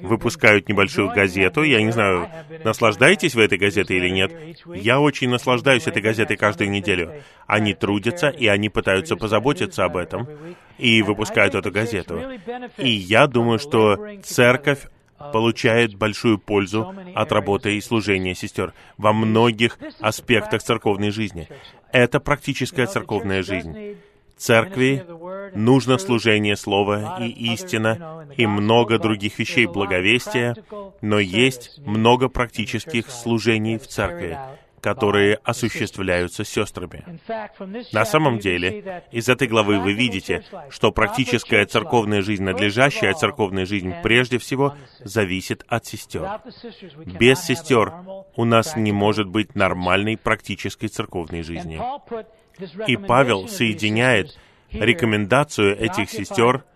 выпускают 0.00 0.68
небольшую 0.68 1.08
газету. 1.08 1.62
Я 1.62 1.82
не 1.82 1.92
знаю, 1.92 2.28
наслаждаетесь 2.62 3.34
вы 3.34 3.44
этой 3.44 3.58
газетой 3.58 3.96
или 3.96 4.10
нет. 4.10 4.32
Я 4.66 5.00
очень 5.00 5.30
наслаждаюсь 5.30 5.77
занимаюсь 5.78 5.86
этой 5.86 6.02
газетой 6.02 6.36
каждую 6.36 6.70
неделю. 6.70 7.22
Они 7.46 7.74
трудятся, 7.74 8.28
и 8.28 8.46
они 8.46 8.68
пытаются 8.68 9.16
позаботиться 9.16 9.84
об 9.84 9.96
этом, 9.96 10.26
и 10.78 11.02
выпускают 11.02 11.54
эту 11.54 11.70
газету. 11.70 12.20
И 12.78 12.90
я 12.90 13.26
думаю, 13.26 13.58
что 13.58 13.96
церковь 14.22 14.86
получает 15.32 15.94
большую 15.94 16.38
пользу 16.38 16.94
от 17.14 17.32
работы 17.32 17.76
и 17.76 17.80
служения 17.80 18.34
сестер 18.34 18.72
во 18.98 19.12
многих 19.12 19.78
аспектах 20.00 20.62
церковной 20.62 21.10
жизни. 21.10 21.48
Это 21.92 22.20
практическая 22.20 22.86
церковная 22.86 23.42
жизнь. 23.42 23.96
Церкви 24.36 25.04
нужно 25.54 25.98
служение 25.98 26.56
Слова 26.56 27.18
и 27.20 27.52
истина, 27.52 28.24
и 28.36 28.46
много 28.46 29.00
других 29.00 29.36
вещей 29.40 29.66
благовестия, 29.66 30.54
но 31.00 31.18
есть 31.18 31.80
много 31.84 32.28
практических 32.28 33.10
служений 33.10 33.78
в 33.78 33.88
церкви 33.88 34.38
которые 34.80 35.38
осуществляются 35.44 36.44
сестрами. 36.44 37.04
На 37.92 38.04
самом 38.04 38.38
деле, 38.38 39.04
из 39.12 39.28
этой 39.28 39.48
главы 39.48 39.78
вы 39.78 39.92
видите, 39.92 40.44
что 40.70 40.92
практическая 40.92 41.64
церковная 41.66 42.22
жизнь, 42.22 42.42
надлежащая 42.42 43.14
церковная 43.14 43.66
жизнь, 43.66 43.94
прежде 44.02 44.38
всего, 44.38 44.74
зависит 45.00 45.64
от 45.68 45.86
сестер. 45.86 46.40
Без 47.18 47.40
сестер 47.42 47.92
у 48.36 48.44
нас 48.44 48.76
не 48.76 48.92
может 48.92 49.28
быть 49.28 49.54
нормальной 49.54 50.16
практической 50.16 50.88
церковной 50.88 51.42
жизни. 51.42 51.80
И 52.86 52.96
Павел 52.96 53.48
соединяет 53.48 54.36
рекомендацию 54.70 55.78
этих 55.78 56.10
сестер— 56.10 56.64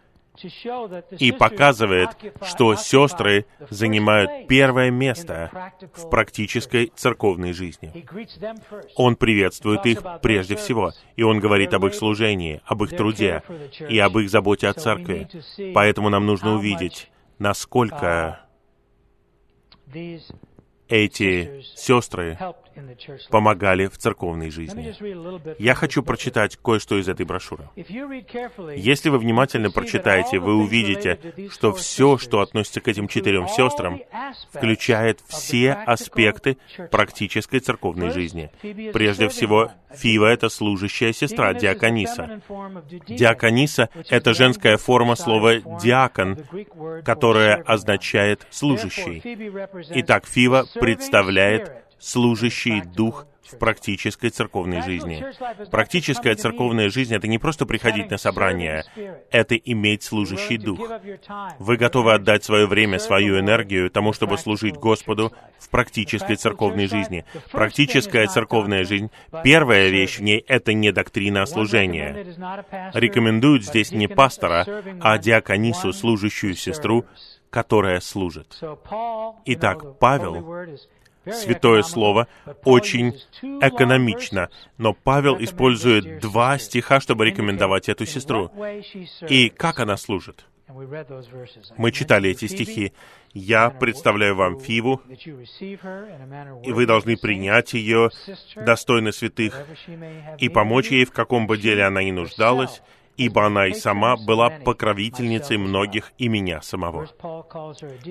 и 1.18 1.32
показывает, 1.32 2.10
что 2.42 2.74
сестры 2.74 3.46
занимают 3.70 4.48
первое 4.48 4.90
место 4.90 5.50
в 5.94 6.08
практической 6.08 6.92
церковной 6.94 7.52
жизни. 7.52 8.06
Он 8.96 9.16
приветствует 9.16 9.84
их 9.86 10.02
прежде 10.22 10.56
всего, 10.56 10.92
и 11.16 11.22
он 11.22 11.38
говорит 11.38 11.74
об 11.74 11.86
их 11.86 11.94
служении, 11.94 12.60
об 12.64 12.82
их 12.82 12.96
труде 12.96 13.42
и 13.88 13.98
об 13.98 14.18
их 14.18 14.30
заботе 14.30 14.68
о 14.68 14.74
церкви. 14.74 15.28
Поэтому 15.74 16.08
нам 16.08 16.26
нужно 16.26 16.54
увидеть, 16.54 17.10
насколько 17.38 18.40
эти 20.92 21.62
сестры 21.74 22.38
помогали 23.30 23.86
в 23.86 23.96
церковной 23.96 24.50
жизни. 24.50 24.94
Я 25.58 25.74
хочу 25.74 26.02
прочитать 26.02 26.56
кое-что 26.56 26.98
из 26.98 27.08
этой 27.08 27.24
брошюры. 27.24 27.68
Если 28.76 29.08
вы 29.08 29.18
внимательно 29.18 29.70
прочитаете, 29.70 30.38
вы 30.38 30.54
увидите, 30.54 31.18
что 31.50 31.72
все, 31.72 32.18
что 32.18 32.40
относится 32.40 32.80
к 32.80 32.88
этим 32.88 33.08
четырем 33.08 33.48
сестрам, 33.48 34.00
включает 34.50 35.20
все 35.26 35.72
аспекты 35.72 36.58
практической 36.90 37.60
церковной 37.60 38.10
жизни. 38.10 38.50
Прежде 38.92 39.28
всего, 39.28 39.70
Фива— 39.94 40.26
это 40.32 40.48
служащая 40.48 41.12
сестра, 41.12 41.52
диакониса. 41.54 42.40
Диакониса— 43.06 43.88
это 44.10 44.34
женская 44.34 44.76
форма 44.76 45.14
слова 45.14 45.56
«диакон», 45.82 46.38
которая 47.04 47.56
означает 47.62 48.46
«служащий». 48.50 49.22
Итак, 50.00 50.26
Фива 50.26 50.66
представляет 50.82 51.70
служащий 52.00 52.82
дух 52.82 53.26
в 53.44 53.58
практической 53.58 54.30
церковной 54.30 54.82
жизни. 54.82 55.24
Практическая 55.70 56.34
церковная 56.34 56.88
жизнь— 56.88 57.14
это 57.16 57.28
не 57.28 57.38
просто 57.38 57.66
приходить 57.66 58.10
на 58.10 58.18
собрание, 58.18 58.84
это 59.30 59.54
иметь 59.54 60.02
служащий 60.02 60.58
дух. 60.58 60.80
Вы 61.60 61.76
готовы 61.76 62.14
отдать 62.14 62.42
свое 62.42 62.66
время, 62.66 62.98
свою 62.98 63.38
энергию 63.38 63.90
тому, 63.90 64.12
чтобы 64.12 64.38
служить 64.38 64.74
Господу 64.74 65.32
в 65.60 65.68
практической 65.68 66.34
церковной 66.34 66.88
жизни. 66.88 67.24
Практическая 67.52 68.26
церковная 68.26 68.84
жизнь, 68.84 69.10
первая 69.44 69.88
вещь 69.88 70.18
в 70.18 70.22
ней— 70.22 70.44
это 70.48 70.72
не 70.72 70.90
доктрина 70.90 71.46
служения. 71.46 72.26
Рекомендуют 72.92 73.64
здесь 73.64 73.92
не 73.92 74.08
пастора, 74.08 74.66
а 75.00 75.18
диаконису, 75.18 75.92
служащую 75.92 76.54
сестру, 76.54 77.04
которая 77.52 78.00
служит. 78.00 78.58
Итак, 79.44 79.98
Павел 79.98 80.78
Святое 81.24 81.82
Слово 81.82 82.26
очень 82.64 83.12
экономично, 83.60 84.48
но 84.78 84.94
Павел 84.94 85.36
использует 85.38 86.18
два 86.20 86.58
стиха, 86.58 86.98
чтобы 86.98 87.26
рекомендовать 87.26 87.88
эту 87.88 88.06
сестру. 88.06 88.50
И 89.28 89.50
как 89.50 89.78
она 89.78 89.96
служит? 89.96 90.46
Мы 91.76 91.92
читали 91.92 92.30
эти 92.30 92.46
стихи. 92.46 92.92
«Я 93.34 93.70
представляю 93.70 94.34
вам 94.34 94.58
Фиву, 94.58 95.00
и 95.08 96.72
вы 96.72 96.86
должны 96.86 97.16
принять 97.16 97.74
ее, 97.74 98.10
достойно 98.56 99.12
святых, 99.12 99.66
и 100.38 100.48
помочь 100.48 100.90
ей, 100.90 101.04
в 101.04 101.12
каком 101.12 101.46
бы 101.46 101.56
деле 101.58 101.84
она 101.84 102.02
ни 102.02 102.10
нуждалась, 102.10 102.82
ибо 103.16 103.46
она 103.46 103.66
и 103.66 103.74
сама 103.74 104.16
была 104.16 104.50
покровительницей 104.50 105.58
многих 105.58 106.12
и 106.18 106.28
меня 106.28 106.62
самого. 106.62 107.08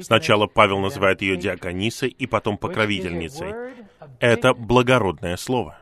Сначала 0.02 0.48
Павел 0.48 0.80
называет 0.80 1.22
ее 1.22 1.38
диаконисой 1.38 2.10
и 2.10 2.28
потом 2.28 2.58
покровительницей. 2.58 3.54
Это 4.20 4.54
благородное 4.54 5.38
слово, 5.38 5.80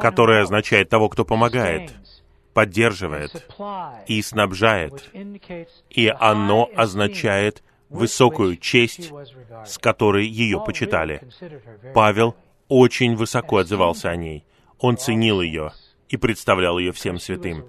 которое 0.00 0.42
означает 0.42 0.88
того, 0.88 1.08
кто 1.08 1.24
помогает, 1.24 1.92
поддерживает 2.54 3.48
и 4.06 4.20
снабжает. 4.22 5.10
И 5.90 6.12
оно 6.18 6.68
означает 6.74 7.62
высокую 7.88 8.56
честь, 8.56 9.12
с 9.64 9.78
которой 9.78 10.26
ее 10.26 10.60
почитали. 10.64 11.22
Павел 11.94 12.34
очень 12.68 13.14
высоко 13.14 13.58
отзывался 13.58 14.10
о 14.10 14.16
ней. 14.16 14.44
Он 14.78 14.96
ценил 14.96 15.40
ее— 15.40 15.72
и 16.08 16.16
представлял 16.16 16.78
ее 16.78 16.92
всем 16.92 17.18
святым, 17.18 17.64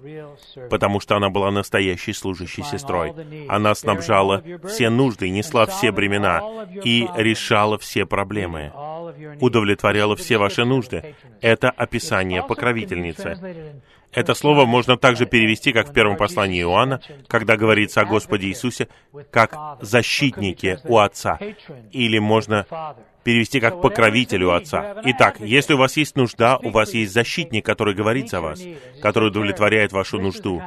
потому 0.70 1.00
что 1.00 1.16
она 1.16 1.28
была 1.28 1.50
настоящей 1.50 2.12
служащей 2.12 2.62
сестрой. 2.64 3.12
Она 3.48 3.74
снабжала 3.74 4.42
все 4.68 4.90
нужды, 4.90 5.28
несла 5.28 5.66
все 5.66 5.90
бремена 5.90 6.66
и 6.84 7.08
решала 7.16 7.78
все 7.78 8.06
проблемы, 8.06 8.72
удовлетворяла 9.40 10.16
все 10.16 10.38
ваши 10.38 10.64
нужды. 10.64 11.14
Это 11.40 11.70
описание 11.70 12.42
покровительницы. 12.42 13.38
Это 14.12 14.34
слово 14.34 14.64
можно 14.64 14.96
также 14.96 15.26
перевести, 15.26 15.72
как 15.72 15.90
в 15.90 15.92
первом 15.92 16.16
послании 16.16 16.62
Иоанна, 16.62 17.00
когда 17.26 17.56
говорится 17.56 18.00
о 18.00 18.06
Господе 18.06 18.46
Иисусе, 18.48 18.88
как 19.30 19.78
защитники 19.82 20.78
у 20.84 20.98
Отца. 20.98 21.38
Или 21.92 22.18
можно 22.18 22.66
перевести 23.28 23.60
как 23.60 23.82
покровитель 23.82 24.42
у 24.44 24.52
Отца. 24.52 25.02
Итак, 25.04 25.38
если 25.40 25.74
у 25.74 25.76
вас 25.76 25.98
есть 25.98 26.16
нужда, 26.16 26.56
у 26.56 26.70
вас 26.70 26.94
есть 26.94 27.12
защитник, 27.12 27.62
который 27.62 27.94
говорит 27.94 28.30
за 28.30 28.40
вас, 28.40 28.58
который 29.02 29.28
удовлетворяет 29.28 29.92
вашу 29.92 30.18
нужду. 30.18 30.62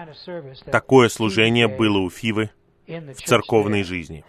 Такое 0.71 1.09
служение 1.09 1.67
было 1.67 1.97
у 1.97 2.11
Фивы 2.11 2.51
в 2.85 3.15
церковной 3.15 3.81
жизни. 3.81 4.23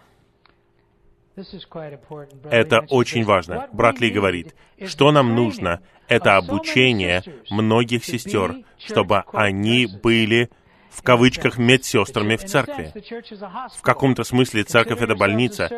Это 2.49 2.79
очень 2.89 3.23
важно. 3.23 3.67
Брат 3.71 3.99
Ли 3.99 4.09
говорит, 4.09 4.55
что 4.83 5.11
нам 5.11 5.35
нужно, 5.35 5.81
это 6.07 6.35
обучение 6.35 7.21
многих 7.51 8.03
сестер, 8.03 8.55
чтобы 8.79 9.25
они 9.31 9.85
были 9.85 10.49
в 10.93 11.01
кавычках 11.01 11.57
медсестрами 11.57 12.35
в 12.35 12.45
церкви. 12.45 12.93
В 13.75 13.81
каком-то 13.81 14.23
смысле 14.23 14.63
церковь— 14.63 15.01
это 15.01 15.15
больница, 15.15 15.69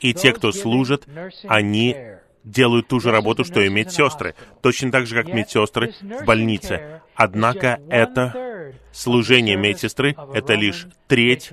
и 0.00 0.12
те, 0.12 0.32
кто 0.32 0.52
служат, 0.52 1.06
они 1.44 1.96
делают 2.44 2.88
ту 2.88 2.98
же 2.98 3.12
работу, 3.12 3.44
что 3.44 3.60
и 3.60 3.68
медсестры, 3.68 4.34
точно 4.60 4.90
так 4.90 5.06
же, 5.06 5.14
как 5.14 5.32
медсестры 5.32 5.94
в 6.00 6.24
больнице. 6.24 7.02
Однако 7.14 7.80
это 7.88 8.74
служение 8.92 9.56
медсестры— 9.56 10.16
это 10.34 10.54
лишь 10.54 10.86
треть 11.06 11.52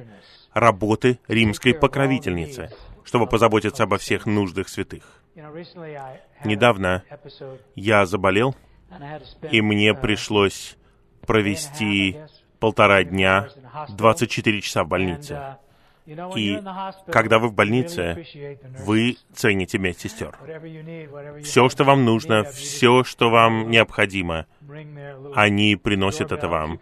работы 0.53 1.19
римской 1.27 1.75
покровительницы 1.75 2.71
чтобы 3.09 3.25
позаботиться 3.25 3.83
обо 3.83 3.97
всех 3.97 4.27
нуждах 4.27 4.69
святых. 4.69 5.01
Недавно 6.45 7.03
я 7.73 8.05
заболел, 8.05 8.55
и 9.49 9.61
мне 9.61 9.95
пришлось 9.95 10.77
провести 11.25 12.19
полтора 12.59 13.03
дня, 13.03 13.49
24 13.89 14.61
часа 14.61 14.83
в 14.83 14.87
больнице. 14.87 15.57
И 16.35 16.59
когда 17.11 17.37
вы 17.37 17.49
в 17.49 17.53
больнице, 17.53 18.25
вы 18.79 19.17
цените 19.33 19.77
медсестер. 19.77 20.35
Все, 21.43 21.69
что 21.69 21.83
вам 21.83 22.03
нужно, 22.03 22.43
все, 22.45 23.03
что 23.03 23.29
вам 23.29 23.69
необходимо, 23.69 24.47
они 25.35 25.75
приносят 25.75 26.31
это 26.31 26.47
вам. 26.47 26.79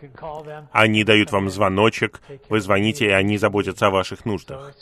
Они 0.71 1.03
дают 1.03 1.31
вам 1.31 1.49
звоночек, 1.49 2.21
вы 2.47 2.61
звоните, 2.61 3.07
и 3.07 3.11
они 3.11 3.37
заботятся 3.37 3.87
о 3.87 3.91
ваших 3.91 4.25
нуждах. 4.25 4.73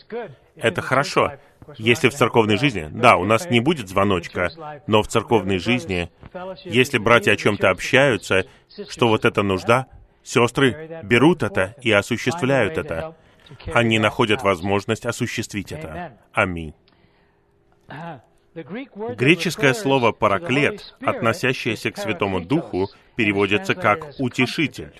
Это 0.55 0.81
хорошо. 0.81 1.33
Если 1.77 2.09
в 2.09 2.13
церковной 2.13 2.57
жизни, 2.57 2.87
да, 2.91 3.17
у 3.17 3.25
нас 3.25 3.49
не 3.49 3.59
будет 3.59 3.89
звоночка, 3.89 4.51
но 4.85 5.01
в 5.01 5.07
церковной 5.07 5.57
жизни, 5.57 6.11
если 6.63 6.99
братья 6.99 7.31
о 7.31 7.35
чем-то 7.35 7.71
общаются, 7.71 8.45
что 8.89 9.07
вот 9.07 9.25
эта 9.25 9.41
нужда, 9.41 9.87
сестры 10.25 11.01
берут 11.03 11.43
это 11.43 11.75
и 11.81 11.91
осуществляют 11.91 12.77
это. 12.77 13.15
Они 13.73 13.99
находят 13.99 14.41
возможность 14.43 15.05
осуществить 15.05 15.71
это. 15.71 16.17
Аминь. 16.33 16.73
Греческое 18.55 19.73
слово 19.73 20.11
«параклет», 20.11 20.95
относящееся 21.01 21.91
к 21.91 21.97
Святому 21.97 22.41
Духу, 22.41 22.89
переводится 23.15 23.75
как 23.75 24.13
«утешитель». 24.17 24.93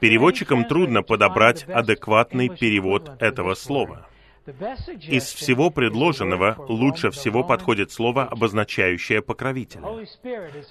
Переводчикам 0.00 0.64
трудно 0.64 1.02
подобрать 1.02 1.64
адекватный 1.68 2.48
перевод 2.48 3.10
этого 3.20 3.54
слова. 3.54 4.06
Из 4.46 5.24
всего 5.24 5.70
предложенного 5.70 6.56
лучше 6.68 7.10
всего 7.10 7.44
подходит 7.44 7.92
слово, 7.92 8.24
обозначающее 8.24 9.22
покровителя. 9.22 10.06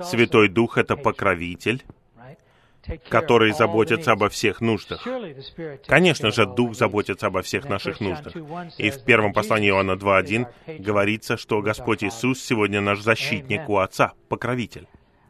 Святой 0.04 0.50
Дух— 0.50 0.78
это 0.78 0.96
покровитель, 0.96 1.84
который 3.10 3.54
заботится 3.54 4.12
обо 4.12 4.30
всех 4.30 4.62
нуждах. 4.62 5.06
Конечно 5.88 6.32
же, 6.32 6.46
Дух 6.46 6.76
заботится 6.76 7.28
обо 7.28 7.42
всех 7.42 7.66
наших 7.66 8.00
нуждах. 8.00 8.34
И 8.78 8.90
в 8.90 9.04
первом 9.04 9.34
послании 9.34 9.70
Иоанна 9.70 9.94
2.1 9.94 10.80
говорится, 10.80 11.38
что 11.38 11.62
Господь 11.62 12.04
Иисус 12.04 12.42
сегодня 12.42 12.82
наш 12.82 13.02
защитник 13.02 13.70
у 13.70 13.78
Отца, 13.78 14.14
покровитель. 14.28 14.88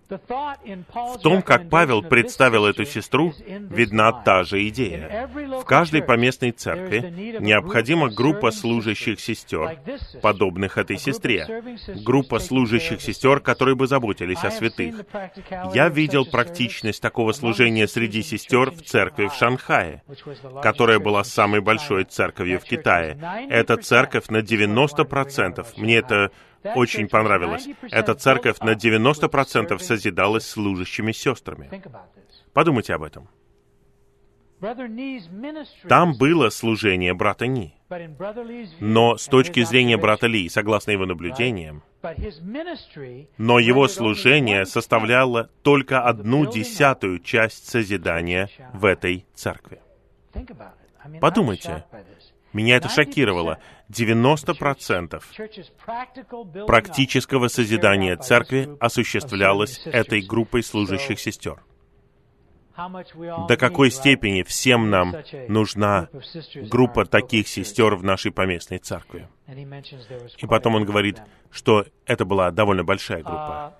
В 0.10 1.18
том, 1.22 1.42
как 1.44 1.70
Павел 1.70 2.02
представил 2.02 2.66
эту 2.66 2.86
сестру, 2.86 3.34
видна 3.48 4.12
та 4.12 4.44
же 4.44 4.68
идея. 4.68 5.30
В 5.62 5.66
каждой 5.66 6.02
поместной 6.02 6.52
церкви 6.52 7.38
необходима 7.40 8.10
группа 8.10 8.50
служащих 8.52 9.20
сестер, 9.20 9.78
подобных 10.22 10.78
этой 10.78 10.98
сестре. 10.98 11.64
Группа 12.04 12.40
служащих 12.40 13.02
сестер, 13.02 13.40
которые 13.40 13.76
бы 13.76 13.86
заботились 13.86 14.44
о 14.44 14.50
святых. 14.50 15.06
Я 15.74 15.90
видел 15.90 16.26
практичность 16.26 17.02
такого 17.02 17.32
служения 17.32 17.88
среди 17.88 18.24
сестер 18.24 18.72
в 18.72 18.82
церкви 18.82 19.28
в 19.28 19.34
Шанхае, 19.34 20.02
которая 20.64 21.00
была 21.00 21.24
самой 21.24 21.62
большой 21.62 22.06
церковью 22.06 22.60
в 22.60 22.64
Китае. 22.64 23.20
Эта 23.50 23.78
церковь 23.78 24.30
на 24.30 24.38
90%, 24.38 25.66
мне 25.78 25.98
это 25.98 26.32
очень 26.64 27.08
понравилось. 27.08 27.68
Эта 27.92 28.16
церковь 28.16 28.60
на 28.60 28.72
90% 28.72 29.78
созидалась 29.80 30.48
служащими 30.48 31.12
сестрами. 31.12 31.70
Подумайте 32.54 32.94
об 32.94 33.04
этом. 33.04 33.30
Там 35.88 36.18
было 36.18 36.50
служение 36.50 37.14
брата 37.14 37.48
Ни. 37.48 37.74
Но 38.80 39.18
с 39.18 39.26
точки 39.28 39.64
зрения 39.64 39.98
брата 39.98 40.28
Ли, 40.28 40.50
согласно 40.50 40.92
его 40.92 41.06
наблюдениям, 41.06 41.82
но 43.38 43.60
его 43.60 43.88
служение 43.88 44.66
составляло 44.66 45.50
только 45.64 46.02
одну 46.02 46.46
десятую 46.46 47.20
часть 47.20 47.70
созидания 47.70 48.50
в 48.74 48.86
этой 48.86 49.26
церкви. 49.34 49.82
Подумайте, 51.22 51.86
меня 52.54 52.78
это 52.78 52.90
шокировало. 52.90 53.60
90% 53.90 55.22
практического 56.66 57.48
созидания 57.48 58.18
церкви 58.18 58.70
осуществлялось 58.80 59.82
этой 59.86 60.22
группой 60.22 60.64
служащих 60.64 61.20
сестер. 61.20 61.64
До 63.48 63.58
какой 63.58 63.92
степени 63.92 64.44
всем 64.44 64.90
нам 64.90 65.14
нужна 65.50 66.08
группа 66.70 67.06
таких 67.06 67.48
сестер 67.48 67.96
в 67.96 68.04
нашей 68.04 68.32
поместной 68.32 68.78
церкви? 68.78 69.28
И 70.38 70.48
потом 70.48 70.76
он 70.76 70.86
говорит, 70.86 71.22
что 71.52 71.86
это 72.06 72.26
была 72.26 72.52
довольно 72.52 72.86
большая 72.86 73.24
группа. 73.24 73.76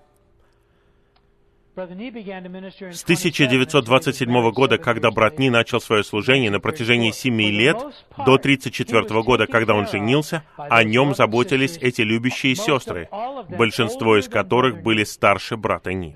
С 1.80 3.04
1927 3.04 4.52
года, 4.52 4.78
когда 4.78 5.12
брат 5.12 5.40
Ни 5.40 5.50
начал 5.50 5.80
свое 5.80 6.04
служение, 6.04 6.50
на 6.50 6.60
протяжении 6.60 7.12
семи 7.12 7.52
лет, 7.52 7.78
до 8.18 8.36
1934 8.36 9.22
года, 9.24 9.48
когда 9.48 9.76
он 9.76 9.88
женился, 9.88 10.44
о 10.58 10.84
нем 10.84 11.16
заботились 11.16 11.78
эти 11.78 12.02
любящие 12.02 12.56
сестры, 12.56 13.08
большинство 13.50 14.18
из 14.18 14.28
которых 14.28 14.82
были 14.82 15.04
старше 15.04 15.56
брата 15.56 15.94
Ни. 15.94 16.16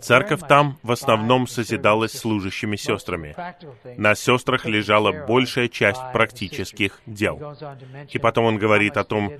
Церковь 0.00 0.40
там 0.48 0.78
в 0.82 0.92
основном 0.92 1.46
созидалась 1.46 2.12
служащими 2.12 2.76
сестрами. 2.76 3.36
На 3.96 4.14
сестрах 4.14 4.66
лежала 4.66 5.12
большая 5.26 5.68
часть 5.68 6.00
практических 6.12 7.00
дел. 7.06 7.56
И 8.10 8.18
потом 8.18 8.46
он 8.46 8.58
говорит 8.58 8.96
о 8.96 9.04
том, 9.04 9.32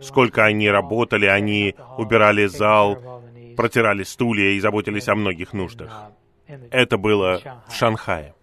сколько 0.00 0.44
они 0.44 0.68
работали, 0.68 1.26
они 1.26 1.74
убирали 1.96 2.46
зал, 2.46 3.17
протирали 3.58 4.04
стулья 4.04 4.50
и 4.52 4.60
заботились 4.60 5.08
о 5.08 5.16
многих 5.16 5.52
нуждах. 5.52 6.12
Это 6.70 6.96
было 6.96 7.40
в 7.68 7.74
Шанхае. 7.74 8.34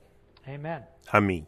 Аминь. 1.07 1.47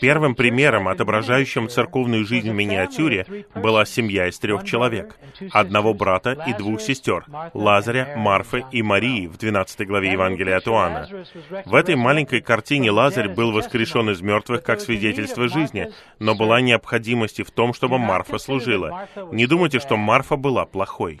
Первым 0.00 0.34
примером, 0.34 0.88
отображающим 0.88 1.68
церковную 1.68 2.24
жизнь 2.24 2.50
в 2.50 2.54
миниатюре, 2.54 3.46
была 3.54 3.84
семья 3.84 4.28
из 4.28 4.38
трех 4.38 4.64
человек, 4.64 5.16
одного 5.52 5.94
брата 5.94 6.44
и 6.46 6.52
двух 6.54 6.80
сестер, 6.80 7.24
Лазаря, 7.54 8.14
Марфы 8.16 8.64
и 8.72 8.82
Марии 8.82 9.26
в 9.26 9.36
12 9.36 9.86
главе 9.86 10.12
Евангелия 10.12 10.56
от 10.56 10.68
Иоанна. 10.68 11.08
В 11.64 11.74
этой 11.74 11.96
маленькой 11.96 12.40
картине 12.40 12.90
Лазарь 12.90 13.28
был 13.28 13.52
воскрешен 13.52 14.10
из 14.10 14.20
мертвых 14.20 14.62
как 14.62 14.80
свидетельство 14.80 15.48
жизни, 15.48 15.88
но 16.18 16.34
была 16.34 16.60
необходимость 16.60 17.40
в 17.42 17.50
том, 17.50 17.74
чтобы 17.74 17.98
Марфа 17.98 18.38
служила. 18.38 19.08
Не 19.32 19.46
думайте, 19.46 19.78
что 19.78 19.96
Марфа 19.96 20.36
была 20.36 20.64
плохой. 20.66 21.20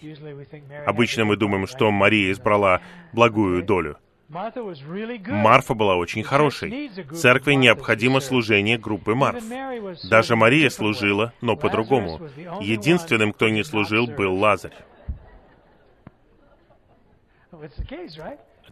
Обычно 0.86 1.24
мы 1.24 1.36
думаем, 1.36 1.66
что 1.66 1.90
Мария 1.90 2.32
избрала 2.32 2.80
благую 3.12 3.62
долю. 3.62 3.98
Марфа 4.28 5.74
была 5.74 5.96
очень 5.96 6.22
хорошей. 6.22 6.90
Церкви 7.14 7.54
необходимо 7.54 8.20
служение 8.20 8.78
группы 8.78 9.14
Марф. 9.14 9.42
Даже 10.08 10.36
Мария 10.36 10.68
служила, 10.68 11.32
но 11.40 11.56
по-другому. 11.56 12.20
Единственным, 12.60 13.32
кто 13.32 13.48
не 13.48 13.64
служил, 13.64 14.06
был 14.06 14.34
Лазарь. 14.34 14.74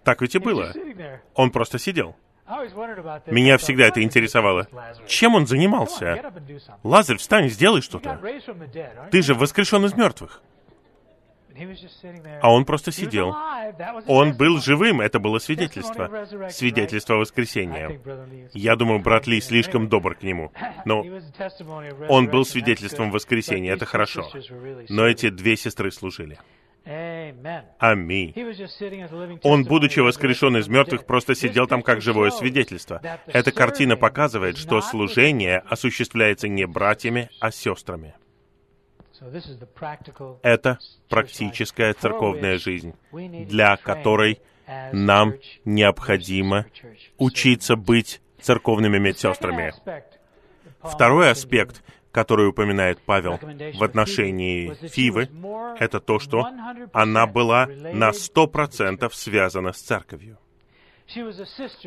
Так 0.05 0.21
ведь 0.21 0.35
и 0.35 0.38
было. 0.38 0.73
Он 1.35 1.51
просто 1.51 1.79
сидел. 1.79 2.16
Меня 3.27 3.59
всегда 3.59 3.87
это 3.87 4.03
интересовало. 4.03 4.69
Чем 5.07 5.35
он 5.35 5.47
занимался? 5.47 6.33
Лазарь, 6.85 7.16
встань, 7.16 7.49
сделай 7.49 7.83
что-то. 7.83 8.21
Ты 9.11 9.23
же 9.23 9.35
воскрешен 9.35 9.85
из 9.85 9.95
мертвых. 9.95 10.42
А 12.42 12.53
он 12.53 12.64
просто 12.64 12.92
сидел. 12.92 13.35
Он 14.07 14.37
был 14.37 14.61
живым, 14.61 15.01
это 15.01 15.19
было 15.19 15.38
свидетельство. 15.38 16.27
Свидетельство 16.51 17.14
воскресения. 17.14 18.01
Я 18.53 18.77
думаю, 18.77 19.01
брат 19.01 19.27
Ли 19.27 19.40
слишком 19.40 19.88
добр 19.88 20.14
к 20.14 20.23
нему. 20.23 20.53
Но 20.85 21.05
он 22.09 22.29
был 22.29 22.45
свидетельством 22.45 23.11
воскресения, 23.11 23.73
это 23.73 23.87
хорошо. 23.87 24.31
Но 24.88 25.07
эти 25.07 25.31
две 25.31 25.57
сестры 25.57 25.90
служили. 25.90 26.38
Аминь. 27.79 28.33
Он, 29.42 29.64
будучи 29.64 29.99
воскрешен 29.99 30.57
из 30.57 30.69
мертвых, 30.69 31.05
просто 31.05 31.35
сидел 31.35 31.66
там 31.66 31.83
как 31.83 32.01
живое 32.01 32.31
свидетельство. 32.31 33.01
Эта 33.27 33.51
картина 33.51 33.97
показывает, 33.97 34.57
что 34.57 34.81
служение 34.81 35.59
осуществляется 35.59 36.49
не 36.49 36.64
братьями, 36.66 37.29
а 37.40 37.51
сестрами. 37.51 38.14
Это 40.42 40.79
практическая 41.09 41.92
церковная 41.94 42.59
жизнь, 42.59 42.94
для 43.12 43.76
которой 43.76 44.40
нам 44.92 45.35
необходимо 45.64 46.66
учиться 47.18 47.76
быть 47.76 48.20
церковными 48.40 48.98
медсестрами. 48.98 49.72
Второй 50.83 51.31
аспект, 51.31 51.83
который 52.12 52.48
упоминает 52.48 52.98
Павел 53.00 53.38
в 53.40 53.83
отношении 53.83 54.74
Фивы, 54.88 55.29
это 55.79 56.00
то, 56.00 56.18
что 56.18 56.46
она 56.92 57.26
была 57.26 57.66
на 57.66 58.12
сто 58.12 58.46
процентов 58.46 59.14
связана 59.14 59.72
с 59.72 59.81
церковью. 59.81 60.38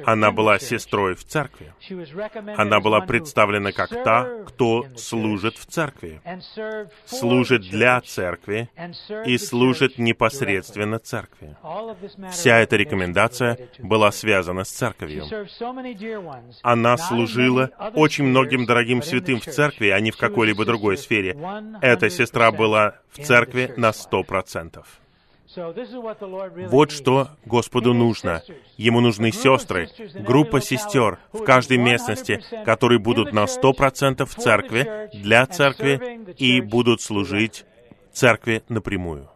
Она 0.06 0.32
была 0.32 0.60
сестрой 0.60 1.16
в 1.16 1.24
церкви. 1.24 1.74
Она 2.58 2.80
была 2.80 3.02
представлена 3.02 3.72
как 3.72 3.90
та, 4.04 4.44
кто 4.48 4.86
служит 4.96 5.58
в 5.58 5.66
церкви, 5.66 6.22
служит 7.06 7.62
для 7.70 8.00
церкви 8.02 8.70
и 9.26 9.38
служит 9.38 9.98
непосредственно 9.98 11.00
церкви. 11.00 11.56
Вся 12.32 12.60
эта 12.60 12.78
рекомендация 12.78 13.58
была 13.80 14.12
связана 14.12 14.64
с 14.64 14.70
церковью. 14.70 15.26
Она 16.62 16.98
служила 16.98 17.72
очень 17.96 18.26
многим 18.26 18.66
дорогим 18.66 19.02
святым 19.02 19.40
в 19.40 19.46
церкви, 19.46 19.90
а 19.90 20.00
не 20.00 20.12
в 20.12 20.18
какой-либо 20.18 20.66
другой 20.66 20.98
сфере. 20.98 21.38
Эта 21.82 22.10
сестра 22.10 22.52
была 22.52 22.96
в 23.12 23.24
церкви 23.24 23.74
на 23.76 23.92
сто 23.92 24.24
процентов. 24.24 25.00
Вот 25.56 26.92
что 26.92 27.30
Господу 27.46 27.94
нужно. 27.94 28.44
Ему 28.78 29.00
нужны 29.02 29.32
сестры, 29.32 29.90
группа 30.16 30.62
сестер 30.62 31.20
в 31.34 31.44
каждой 31.44 31.78
местности, 31.78 32.42
которые 32.66 33.00
будут 33.00 33.34
на 33.34 33.48
сто 33.48 33.74
процентов 33.74 34.36
в 34.36 34.40
церкви, 34.40 35.10
для 35.14 35.46
церкви 35.48 36.34
и 36.38 36.62
будут 36.62 37.02
служить 37.02 37.66
церкви 38.14 38.64
напрямую. 38.70 39.30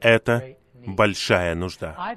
Это 0.00 0.56
большая 0.86 1.54
нужда. 1.54 2.16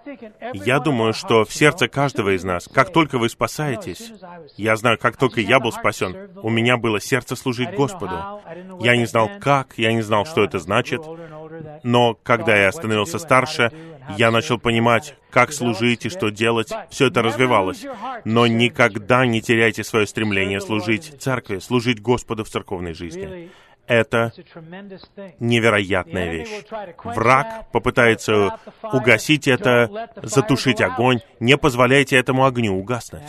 Я 0.53 0.79
думаю, 0.79 1.13
что 1.13 1.45
в 1.45 1.53
сердце 1.53 1.87
каждого 1.87 2.35
из 2.35 2.43
нас, 2.43 2.67
как 2.67 2.91
только 2.91 3.17
вы 3.17 3.29
спасаетесь, 3.29 4.11
я 4.57 4.75
знаю, 4.75 4.97
как 4.97 5.17
только 5.17 5.41
я 5.41 5.59
был 5.59 5.71
спасен, 5.71 6.31
у 6.41 6.49
меня 6.49 6.77
было 6.77 6.99
сердце 6.99 7.35
служить 7.35 7.73
Господу. 7.75 8.15
Я 8.79 8.97
не 8.97 9.05
знал 9.05 9.29
как, 9.39 9.77
я 9.77 9.93
не 9.93 10.01
знал, 10.01 10.25
что 10.25 10.43
это 10.43 10.59
значит, 10.59 11.01
но 11.83 12.17
когда 12.23 12.55
я 12.55 12.71
становился 12.71 13.19
старше, 13.19 13.71
я 14.17 14.31
начал 14.31 14.59
понимать, 14.59 15.15
как 15.29 15.51
служить 15.51 16.05
и 16.05 16.09
что 16.09 16.29
делать. 16.29 16.71
Все 16.89 17.07
это 17.07 17.21
развивалось. 17.21 17.85
Но 18.23 18.47
никогда 18.47 19.25
не 19.25 19.41
теряйте 19.41 19.83
свое 19.83 20.07
стремление 20.07 20.61
служить 20.61 21.13
церкви, 21.19 21.59
служить 21.59 22.01
Господу 22.01 22.43
в 22.43 22.49
церковной 22.49 22.93
жизни 22.93 23.49
это 23.87 24.31
невероятная 25.39 26.31
вещь. 26.31 26.63
Враг 27.03 27.71
попытается 27.71 28.59
угасить 28.83 29.47
это, 29.47 30.09
затушить 30.21 30.81
огонь. 30.81 31.19
Не 31.39 31.57
позволяйте 31.57 32.17
этому 32.17 32.45
огню 32.45 32.77
угаснуть. 32.77 33.23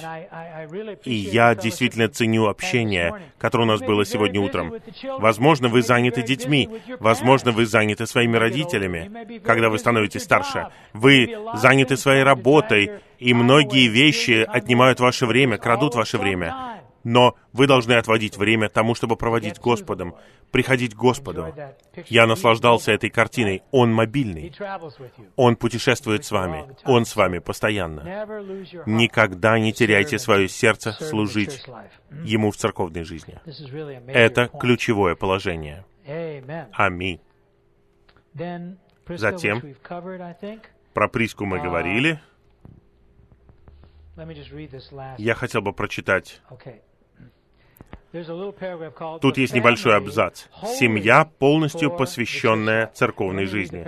И 1.04 1.14
я 1.14 1.54
действительно 1.54 2.08
ценю 2.08 2.46
общение, 2.46 3.14
которое 3.38 3.64
у 3.64 3.66
нас 3.66 3.80
было 3.80 4.04
сегодня 4.04 4.40
утром. 4.40 4.74
Возможно, 5.18 5.68
вы 5.68 5.82
заняты 5.82 6.22
детьми. 6.22 6.68
Возможно, 7.00 7.52
вы 7.52 7.66
заняты 7.66 8.06
своими 8.06 8.36
родителями, 8.36 9.40
когда 9.40 9.68
вы 9.68 9.78
становитесь 9.78 10.22
старше. 10.22 10.68
Вы 10.92 11.36
заняты 11.54 11.96
своей 11.96 12.22
работой, 12.22 12.90
и 13.18 13.32
многие 13.34 13.88
вещи 13.88 14.46
отнимают 14.46 15.00
ваше 15.00 15.26
время, 15.26 15.58
крадут 15.58 15.94
ваше 15.94 16.18
время 16.18 16.76
но 17.06 17.36
вы 17.52 17.68
должны 17.68 17.92
отводить 17.92 18.36
время 18.36 18.68
тому, 18.68 18.96
чтобы 18.96 19.14
проводить 19.14 19.60
Господом, 19.60 20.16
приходить 20.50 20.92
к 20.92 20.98
Господу. 20.98 21.54
Я 22.08 22.26
наслаждался 22.26 22.90
этой 22.90 23.10
картиной. 23.10 23.62
Он 23.70 23.92
мобильный. 23.92 24.52
Он 25.36 25.54
путешествует 25.54 26.24
с 26.24 26.32
вами. 26.32 26.64
Он 26.84 27.04
с 27.04 27.14
вами 27.14 27.38
постоянно. 27.38 28.26
Никогда 28.86 29.56
не 29.56 29.72
теряйте 29.72 30.18
свое 30.18 30.48
сердце 30.48 30.92
служить 30.92 31.64
Ему 32.24 32.50
в 32.50 32.56
церковной 32.56 33.04
жизни. 33.04 33.38
Это 34.08 34.48
ключевое 34.48 35.14
положение. 35.14 35.84
Аминь. 36.72 37.20
Затем, 39.06 39.62
про 40.92 41.08
Приску 41.08 41.44
мы 41.44 41.60
говорили. 41.60 42.20
Я 45.18 45.34
хотел 45.34 45.62
бы 45.62 45.72
прочитать 45.72 46.40
Тут 49.20 49.38
есть 49.38 49.54
небольшой 49.54 49.96
абзац. 49.96 50.44
Семья, 50.78 51.24
полностью 51.24 51.90
посвященная 51.90 52.90
церковной 52.94 53.46
жизни. 53.46 53.86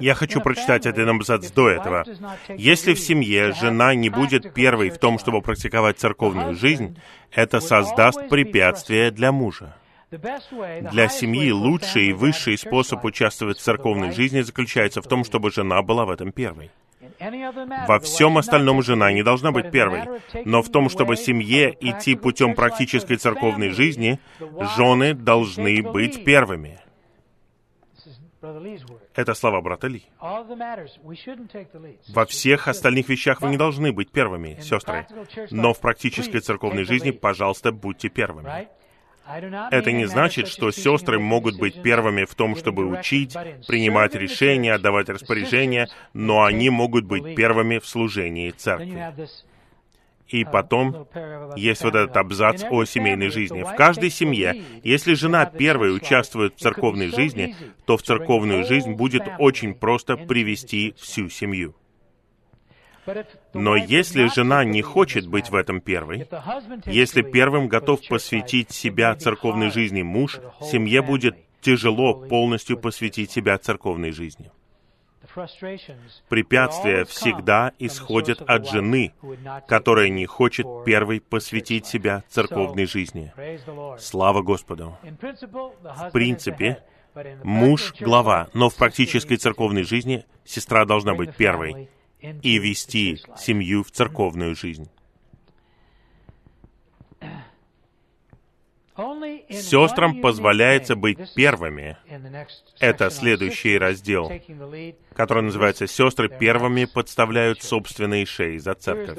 Я 0.00 0.14
хочу 0.14 0.40
прочитать 0.40 0.86
один 0.86 1.08
абзац 1.08 1.50
до 1.50 1.68
этого. 1.68 2.04
Если 2.48 2.94
в 2.94 3.00
семье 3.00 3.52
жена 3.52 3.94
не 3.94 4.10
будет 4.10 4.54
первой 4.54 4.90
в 4.90 4.98
том, 4.98 5.18
чтобы 5.18 5.42
практиковать 5.42 5.98
церковную 5.98 6.54
жизнь, 6.54 6.98
это 7.32 7.60
создаст 7.60 8.28
препятствие 8.28 9.10
для 9.10 9.32
мужа. 9.32 9.74
Для 10.10 11.08
семьи 11.08 11.50
лучший 11.50 12.06
и 12.06 12.12
высший 12.12 12.56
способ 12.56 13.04
участвовать 13.04 13.58
в 13.58 13.62
церковной 13.62 14.12
жизни 14.12 14.42
заключается 14.42 15.02
в 15.02 15.08
том, 15.08 15.24
чтобы 15.24 15.50
жена 15.50 15.82
была 15.82 16.04
в 16.04 16.10
этом 16.10 16.30
первой. 16.30 16.70
Во 17.86 18.00
всем 18.00 18.38
остальном 18.38 18.82
жена 18.82 19.12
не 19.12 19.22
должна 19.22 19.52
быть 19.52 19.70
первой, 19.70 20.20
но 20.44 20.62
в 20.62 20.70
том, 20.70 20.88
чтобы 20.88 21.16
семье 21.16 21.76
идти 21.80 22.14
путем 22.14 22.54
практической 22.54 23.16
церковной 23.16 23.70
жизни, 23.70 24.18
жены 24.76 25.14
должны 25.14 25.82
быть 25.82 26.24
первыми. 26.24 26.80
Это 29.14 29.34
слова 29.34 29.60
брата 29.62 29.86
Ли. 29.86 30.04
Во 32.08 32.26
всех 32.26 32.68
остальных 32.68 33.08
вещах 33.08 33.40
вы 33.40 33.48
не 33.48 33.56
должны 33.56 33.92
быть 33.92 34.10
первыми, 34.10 34.58
сестры. 34.60 35.06
Но 35.50 35.72
в 35.72 35.80
практической 35.80 36.40
церковной 36.40 36.84
жизни, 36.84 37.10
пожалуйста, 37.10 37.72
будьте 37.72 38.08
первыми. 38.08 38.68
Это 39.26 39.92
не 39.92 40.06
значит, 40.06 40.48
что 40.48 40.70
сестры 40.70 41.18
могут 41.18 41.58
быть 41.58 41.82
первыми 41.82 42.24
в 42.24 42.34
том, 42.34 42.56
чтобы 42.56 42.86
учить, 42.86 43.34
принимать 43.66 44.14
решения, 44.14 44.74
отдавать 44.74 45.08
распоряжения, 45.08 45.88
но 46.12 46.44
они 46.44 46.70
могут 46.70 47.04
быть 47.04 47.34
первыми 47.34 47.78
в 47.78 47.86
служении 47.86 48.50
церкви. 48.50 49.14
И 50.28 50.44
потом 50.44 51.06
есть 51.56 51.84
вот 51.84 51.94
этот 51.94 52.16
абзац 52.16 52.64
о 52.70 52.84
семейной 52.84 53.30
жизни. 53.30 53.62
В 53.62 53.74
каждой 53.76 54.10
семье, 54.10 54.62
если 54.82 55.14
жена 55.14 55.44
первой 55.46 55.94
участвует 55.94 56.54
в 56.56 56.60
церковной 56.60 57.08
жизни, 57.08 57.54
то 57.86 57.96
в 57.96 58.02
церковную 58.02 58.64
жизнь 58.64 58.92
будет 58.92 59.22
очень 59.38 59.74
просто 59.74 60.16
привести 60.16 60.94
всю 60.98 61.28
семью. 61.28 61.74
Но 63.52 63.76
если 63.76 64.26
жена 64.26 64.64
не 64.64 64.82
хочет 64.82 65.26
быть 65.26 65.50
в 65.50 65.54
этом 65.54 65.80
первой, 65.80 66.28
если 66.86 67.22
первым 67.22 67.68
готов 67.68 68.00
посвятить 68.08 68.70
себя 68.70 69.14
церковной 69.14 69.70
жизни 69.70 70.02
муж, 70.02 70.40
семье 70.60 71.02
будет 71.02 71.36
тяжело 71.60 72.14
полностью 72.14 72.78
посвятить 72.78 73.30
себя 73.30 73.58
церковной 73.58 74.12
жизни. 74.12 74.50
Препятствия 76.28 77.04
всегда 77.04 77.72
исходят 77.78 78.40
от 78.42 78.68
жены, 78.68 79.12
которая 79.66 80.08
не 80.08 80.26
хочет 80.26 80.66
первой 80.84 81.20
посвятить 81.20 81.86
себя 81.86 82.22
церковной 82.28 82.86
жизни. 82.86 83.32
Слава 83.98 84.42
Господу! 84.42 84.96
В 85.02 86.10
принципе, 86.12 86.84
муж— 87.42 87.94
глава, 88.00 88.48
но 88.52 88.68
в 88.70 88.76
практической 88.76 89.36
церковной 89.36 89.82
жизни 89.82 90.24
сестра 90.44 90.84
должна 90.84 91.14
быть 91.14 91.34
первой 91.34 91.88
и 92.42 92.58
вести 92.58 93.20
семью 93.36 93.82
в 93.82 93.90
церковную 93.90 94.54
жизнь. 94.54 94.88
Сестрам 99.60 100.20
позволяется 100.20 100.96
быть 100.96 101.18
первыми. 101.34 101.96
Это 102.80 103.10
следующий 103.10 103.78
раздел, 103.78 104.30
который 105.14 105.42
называется 105.42 105.86
«Сестры 105.86 106.28
первыми 106.28 106.84
подставляют 106.86 107.62
собственные 107.62 108.26
шеи 108.26 108.58
за 108.58 108.74
церковь». 108.74 109.18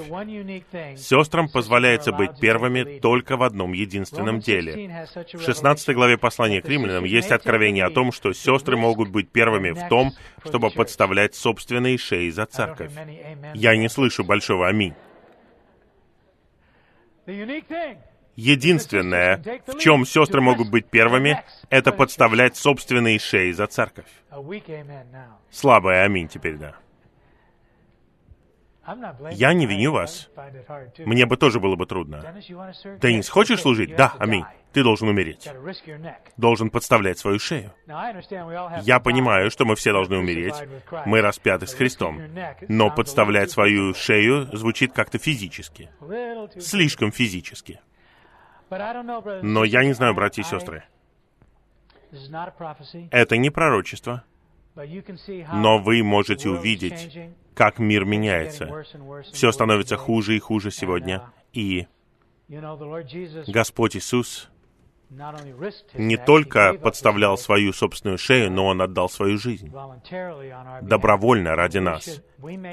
Сестрам 0.98 1.50
позволяется 1.50 2.12
быть 2.12 2.40
первыми 2.40 3.00
только 3.00 3.38
в 3.38 3.44
одном 3.44 3.74
единственном 3.74 4.40
деле. 4.40 5.08
В 5.34 5.42
16 5.42 5.96
главе 5.96 6.18
послания 6.18 6.62
к 6.62 6.68
римлянам 6.68 7.04
есть 7.04 7.32
откровение 7.32 7.86
о 7.86 7.92
том, 7.92 8.12
что 8.12 8.34
сестры 8.34 8.78
могут 8.78 9.10
быть 9.10 9.30
первыми 9.30 9.72
в 9.72 9.88
том, 9.90 10.12
чтобы 10.46 10.70
подставлять 10.70 11.36
собственные 11.36 11.98
шеи 11.98 12.30
за 12.30 12.46
церковь. 12.46 12.92
Я 13.54 13.76
не 13.76 13.90
слышу 13.90 14.24
большого 14.24 14.68
«Аминь». 14.68 14.94
Единственное, 18.36 19.42
в 19.66 19.78
чем 19.78 20.06
сестры 20.06 20.42
могут 20.42 20.70
быть 20.70 20.88
первыми, 20.88 21.42
это 21.70 21.92
подставлять 21.92 22.58
собственные 22.58 23.20
шеи 23.20 23.52
за 23.52 23.68
церковь. 23.68 24.10
Слабое 25.50 26.04
аминь 26.04 26.28
теперь, 26.28 26.58
да. 26.58 26.76
Я 29.32 29.54
не 29.54 29.66
виню 29.66 29.92
вас. 29.94 30.30
Мне 31.00 31.26
бы 31.26 31.38
тоже 31.38 31.60
было 31.60 31.76
бы 31.76 31.86
трудно. 31.88 32.22
Денис, 33.02 33.30
хочешь 33.30 33.62
служить? 33.62 33.96
Да, 33.96 34.14
аминь. 34.20 34.46
Ты 34.74 34.84
должен 34.84 35.08
умереть. 35.08 35.50
Должен 36.38 36.70
подставлять 36.70 37.18
свою 37.18 37.40
шею. 37.40 37.74
Я 38.82 39.00
понимаю, 39.00 39.50
что 39.50 39.66
мы 39.66 39.76
все 39.76 39.92
должны 39.92 40.18
умереть. 40.18 40.56
Мы 41.06 41.22
распяты 41.22 41.66
с 41.66 41.74
Христом. 41.74 42.22
Но 42.68 42.92
подставлять 42.92 43.50
свою 43.50 43.94
шею 43.96 44.56
звучит 44.56 44.94
как-то 44.94 45.18
физически. 45.18 45.90
Слишком 46.60 47.12
физически. 47.12 47.80
Но 49.42 49.64
я 49.64 49.84
не 49.84 49.94
знаю, 49.94 50.14
братья 50.14 50.42
и 50.42 50.46
сестры. 50.46 50.84
Это 53.12 53.38
не 53.38 53.50
пророчество. 53.50 54.24
Но 55.54 55.80
вы 55.80 56.04
можете 56.04 56.50
увидеть, 56.50 57.18
как 57.54 57.80
мир 57.80 58.06
меняется. 58.06 58.84
Все 59.32 59.52
становится 59.52 59.98
хуже 59.98 60.36
и 60.36 60.40
хуже 60.40 60.72
сегодня. 60.72 61.22
И 61.54 61.88
Господь 63.48 63.96
Иисус 63.96 64.50
не 65.94 66.18
только 66.18 66.74
подставлял 66.74 67.38
свою 67.38 67.74
собственную 67.74 68.18
шею, 68.18 68.52
но 68.52 68.66
Он 68.66 68.82
отдал 68.82 69.08
свою 69.08 69.38
жизнь 69.38 69.72
добровольно 70.82 71.56
ради 71.56 71.78
нас. 71.78 72.22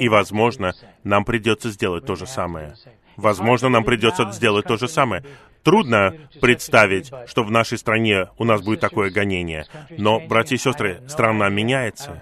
И, 0.01 0.09
возможно, 0.09 0.73
нам 1.05 1.25
придется 1.25 1.71
сделать 1.71 2.07
то 2.07 2.17
же 2.17 2.27
самое. 2.27 2.75
Возможно, 3.17 3.69
нам 3.69 3.85
придется 3.85 4.31
сделать 4.33 4.67
то 4.67 4.77
же 4.77 4.89
самое. 4.89 5.25
Трудно 5.63 6.15
представить, 6.41 7.11
что 7.27 7.45
в 7.45 7.51
нашей 7.51 7.79
стране 7.79 8.29
у 8.39 8.45
нас 8.45 8.63
будет 8.63 8.81
такое 8.81 9.11
гонение. 9.11 9.67
Но, 9.91 10.21
братья 10.21 10.57
и 10.57 10.59
сестры, 10.59 11.03
страна 11.09 11.49
меняется, 11.49 12.21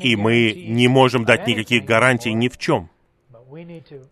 и 0.00 0.16
мы 0.16 0.52
не 0.52 0.88
можем 0.88 1.24
дать 1.24 1.46
никаких 1.46 1.84
гарантий 1.84 2.32
ни 2.32 2.48
в 2.48 2.56
чем. 2.56 2.90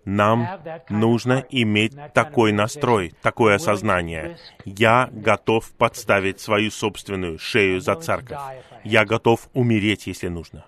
Нам 0.05 0.49
нужно 0.89 1.45
иметь 1.51 1.93
такой 2.15 2.53
настрой, 2.53 3.13
такое 3.23 3.57
осознание. 3.57 4.39
Я 4.65 5.11
готов 5.13 5.71
подставить 5.73 6.41
свою 6.41 6.71
собственную 6.71 7.39
шею 7.39 7.81
за 7.81 7.97
церковь. 7.97 8.39
Я 8.85 9.05
готов 9.05 9.49
умереть, 9.53 10.07
если 10.07 10.29
нужно. 10.29 10.65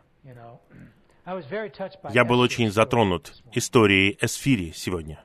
Я 2.10 2.24
был 2.24 2.40
очень 2.40 2.70
затронут 2.70 3.34
историей 3.52 4.16
Эсфири 4.20 4.72
сегодня. 4.74 5.22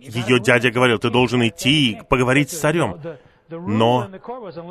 Ее 0.00 0.40
дядя 0.40 0.70
говорил, 0.70 0.98
ты 0.98 1.10
должен 1.10 1.46
идти 1.46 1.92
и 1.92 2.02
поговорить 2.02 2.50
с 2.50 2.58
царем. 2.58 3.00
Но 3.48 4.10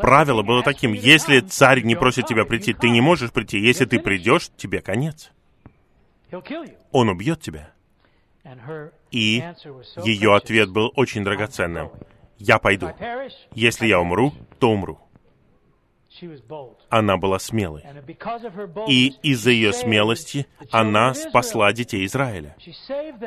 правило 0.01 0.41
было 0.41 0.63
таким, 0.63 0.93
если 0.93 1.39
царь 1.39 1.83
не 1.83 1.95
просит 1.95 2.27
тебя 2.27 2.45
прийти, 2.45 2.73
ты 2.73 2.89
не 2.89 3.01
можешь 3.01 3.31
прийти. 3.31 3.59
Если 3.59 3.85
ты 3.85 3.99
придешь, 3.99 4.49
тебе 4.57 4.81
конец. 4.81 5.31
Он 6.91 7.09
убьет 7.09 7.41
тебя. 7.41 7.71
И 9.11 9.43
ее 10.03 10.35
ответ 10.35 10.69
был 10.69 10.91
очень 10.95 11.23
драгоценным. 11.23 11.91
Я 12.37 12.59
пойду. 12.59 12.89
Если 13.53 13.87
я 13.87 13.99
умру, 13.99 14.33
то 14.59 14.71
умру. 14.71 14.99
Она 16.89 17.17
была 17.17 17.39
смелой. 17.39 17.83
И 18.87 19.13
из-за 19.23 19.51
ее 19.51 19.73
смелости 19.73 20.45
она 20.71 21.13
спасла 21.13 21.71
детей 21.73 22.05
Израиля. 22.05 22.55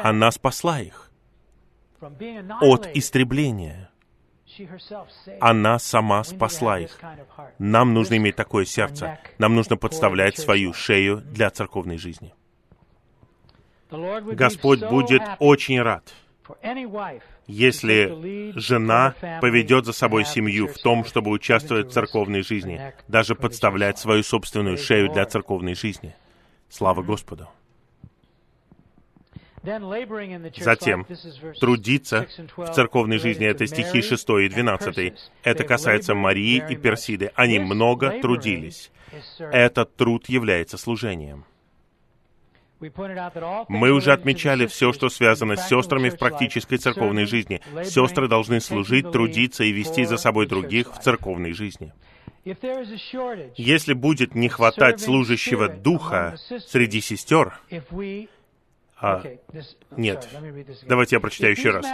Она 0.02 0.30
спасла 0.30 0.80
их 0.80 1.06
от 2.60 2.88
истребления. 2.94 3.90
Она 5.40 5.78
сама 5.78 6.24
спасла 6.24 6.78
их. 6.78 6.98
Нам 7.58 7.94
нужно 7.94 8.16
иметь 8.16 8.36
такое 8.36 8.64
сердце. 8.64 9.18
Нам 9.38 9.54
нужно 9.54 9.76
подставлять 9.76 10.38
свою 10.38 10.72
шею 10.72 11.18
для 11.18 11.50
церковной 11.50 11.98
жизни. 11.98 12.32
Господь 13.90 14.84
будет 14.84 15.22
очень 15.38 15.80
рад, 15.80 16.12
если 17.46 18.52
жена 18.58 19.14
поведет 19.40 19.84
за 19.84 19.92
собой 19.92 20.24
семью 20.24 20.68
в 20.68 20.78
том, 20.78 21.04
чтобы 21.04 21.30
участвовать 21.30 21.88
в 21.88 21.92
церковной 21.92 22.42
жизни, 22.42 22.94
даже 23.08 23.34
подставлять 23.34 23.98
свою 23.98 24.22
собственную 24.22 24.78
шею 24.78 25.12
для 25.12 25.24
церковной 25.24 25.74
жизни. 25.74 26.14
Слава 26.68 27.02
Господу! 27.02 27.48
Затем, 30.58 31.06
трудиться 31.60 32.26
в 32.56 32.72
церковной 32.72 33.18
жизни, 33.18 33.46
это 33.46 33.66
стихи 33.66 34.02
6 34.02 34.28
и 34.28 34.48
12. 34.48 35.14
Это 35.42 35.64
касается 35.64 36.14
Марии 36.14 36.62
и 36.68 36.76
Персиды. 36.76 37.32
Они 37.34 37.58
много 37.58 38.20
трудились. 38.20 38.90
Этот 39.38 39.96
труд 39.96 40.28
является 40.28 40.78
служением. 40.78 41.44
Мы 43.68 43.90
уже 43.90 44.12
отмечали 44.12 44.66
все, 44.66 44.92
что 44.92 45.08
связано 45.08 45.56
с 45.56 45.68
сестрами 45.68 46.10
в 46.10 46.18
практической 46.18 46.76
церковной 46.76 47.24
жизни. 47.24 47.62
Сестры 47.84 48.28
должны 48.28 48.60
служить, 48.60 49.10
трудиться 49.10 49.64
и 49.64 49.72
вести 49.72 50.04
за 50.04 50.18
собой 50.18 50.46
других 50.46 50.94
в 50.94 51.02
церковной 51.02 51.52
жизни. 51.52 51.92
Если 53.56 53.92
будет 53.92 54.34
не 54.34 54.48
хватать 54.48 55.00
служащего 55.00 55.68
духа 55.68 56.36
среди 56.68 57.00
сестер, 57.00 57.58
а, 58.98 59.22
нет. 59.96 60.28
Давайте 60.86 61.16
я 61.16 61.20
прочитаю 61.20 61.52
еще 61.52 61.70
раз. 61.70 61.86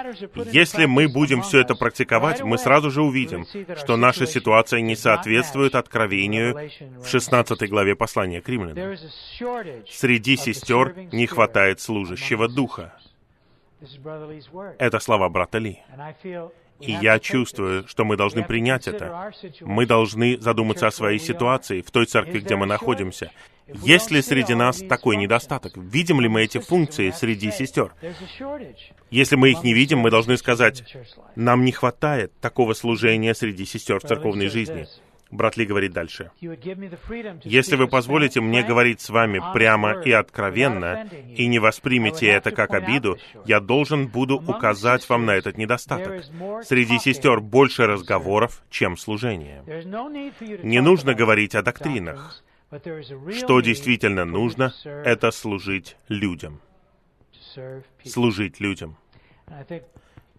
Если 0.52 0.84
мы 0.86 1.08
будем 1.08 1.42
все 1.42 1.60
это 1.60 1.74
практиковать, 1.74 2.42
мы 2.42 2.58
сразу 2.58 2.90
же 2.90 3.02
увидим, 3.02 3.44
что 3.76 3.96
наша 3.96 4.26
ситуация 4.26 4.80
не 4.80 4.94
соответствует 4.94 5.74
откровению 5.74 6.70
в 7.00 7.08
16 7.08 7.68
главе 7.68 7.96
послания 7.96 8.40
к 8.40 8.48
римлянам. 8.48 8.96
Среди 9.90 10.36
сестер 10.36 10.94
не 11.12 11.26
хватает 11.26 11.80
служащего 11.80 12.48
духа. 12.48 12.94
Это 14.78 15.00
слова 15.00 15.28
брата 15.28 15.58
Ли. 15.58 15.82
И 16.82 16.92
я 16.92 17.18
чувствую, 17.18 17.86
что 17.86 18.04
мы 18.04 18.16
должны 18.16 18.44
принять 18.44 18.88
это. 18.88 19.32
Мы 19.60 19.86
должны 19.86 20.38
задуматься 20.38 20.86
о 20.86 20.90
своей 20.90 21.18
ситуации 21.18 21.80
в 21.80 21.90
той 21.90 22.06
церкви, 22.06 22.40
где 22.40 22.56
мы 22.56 22.66
находимся. 22.66 23.30
Есть 23.68 24.10
ли 24.10 24.20
среди 24.22 24.54
нас 24.54 24.78
такой 24.88 25.16
недостаток? 25.16 25.76
Видим 25.76 26.20
ли 26.20 26.28
мы 26.28 26.42
эти 26.42 26.58
функции 26.58 27.10
среди 27.10 27.50
сестер? 27.50 27.92
Если 29.10 29.36
мы 29.36 29.50
их 29.50 29.62
не 29.62 29.72
видим, 29.72 29.98
мы 29.98 30.10
должны 30.10 30.36
сказать, 30.36 30.84
нам 31.36 31.64
не 31.64 31.72
хватает 31.72 32.32
такого 32.40 32.74
служения 32.74 33.34
среди 33.34 33.64
сестер 33.64 34.00
в 34.00 34.02
церковной 34.02 34.48
жизни. 34.48 34.86
Брат 35.32 35.56
Ли 35.56 35.64
говорит 35.64 35.92
дальше. 35.92 36.30
«Если 36.40 37.76
вы 37.76 37.88
позволите 37.88 38.42
мне 38.42 38.62
говорить 38.62 39.00
с 39.00 39.08
вами 39.08 39.42
прямо 39.54 40.02
и 40.02 40.12
откровенно, 40.12 41.08
и 41.26 41.46
не 41.46 41.58
воспримете 41.58 42.26
это 42.26 42.50
как 42.50 42.74
обиду, 42.74 43.16
я 43.46 43.58
должен 43.60 44.08
буду 44.08 44.36
указать 44.36 45.08
вам 45.08 45.24
на 45.24 45.30
этот 45.30 45.56
недостаток. 45.56 46.22
Среди 46.64 46.98
сестер 46.98 47.40
больше 47.40 47.86
разговоров, 47.86 48.62
чем 48.68 48.98
служения. 48.98 49.64
Не 50.62 50.80
нужно 50.80 51.14
говорить 51.14 51.54
о 51.54 51.62
доктринах. 51.62 52.42
Что 52.70 53.60
действительно 53.60 54.26
нужно, 54.26 54.72
это 54.84 55.30
служить 55.30 55.96
людям. 56.08 56.60
Служить 58.04 58.60
людям. 58.60 58.98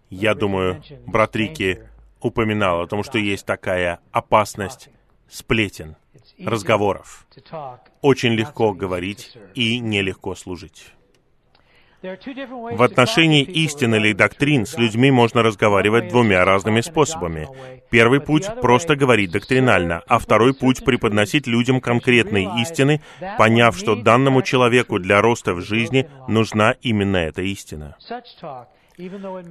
Я 0.08 0.34
думаю, 0.34 0.82
брат 1.06 1.34
Рики 1.34 1.88
упоминал 2.24 2.80
о 2.80 2.86
том, 2.86 3.04
что 3.04 3.18
есть 3.18 3.46
такая 3.46 4.00
опасность 4.10 4.88
сплетен, 5.28 5.96
разговоров. 6.38 7.26
Очень 8.00 8.32
легко 8.32 8.72
говорить 8.72 9.36
и 9.54 9.78
нелегко 9.78 10.34
служить. 10.34 10.92
В 12.02 12.82
отношении 12.82 13.42
истины 13.42 13.96
или 13.96 14.12
доктрин 14.12 14.66
с 14.66 14.76
людьми 14.76 15.10
можно 15.10 15.42
разговаривать 15.42 16.08
двумя 16.08 16.44
разными 16.44 16.82
способами. 16.82 17.48
Первый 17.90 18.20
путь— 18.20 18.46
просто 18.60 18.94
говорить 18.94 19.30
доктринально, 19.30 20.02
а 20.06 20.18
второй 20.18 20.54
путь— 20.54 20.84
преподносить 20.84 21.46
людям 21.46 21.80
конкретные 21.80 22.60
истины, 22.60 23.00
поняв, 23.38 23.76
что 23.76 23.96
данному 23.96 24.42
человеку 24.42 24.98
для 24.98 25.22
роста 25.22 25.54
в 25.54 25.62
жизни 25.62 26.06
нужна 26.28 26.74
именно 26.82 27.16
эта 27.16 27.40
истина. 27.40 27.96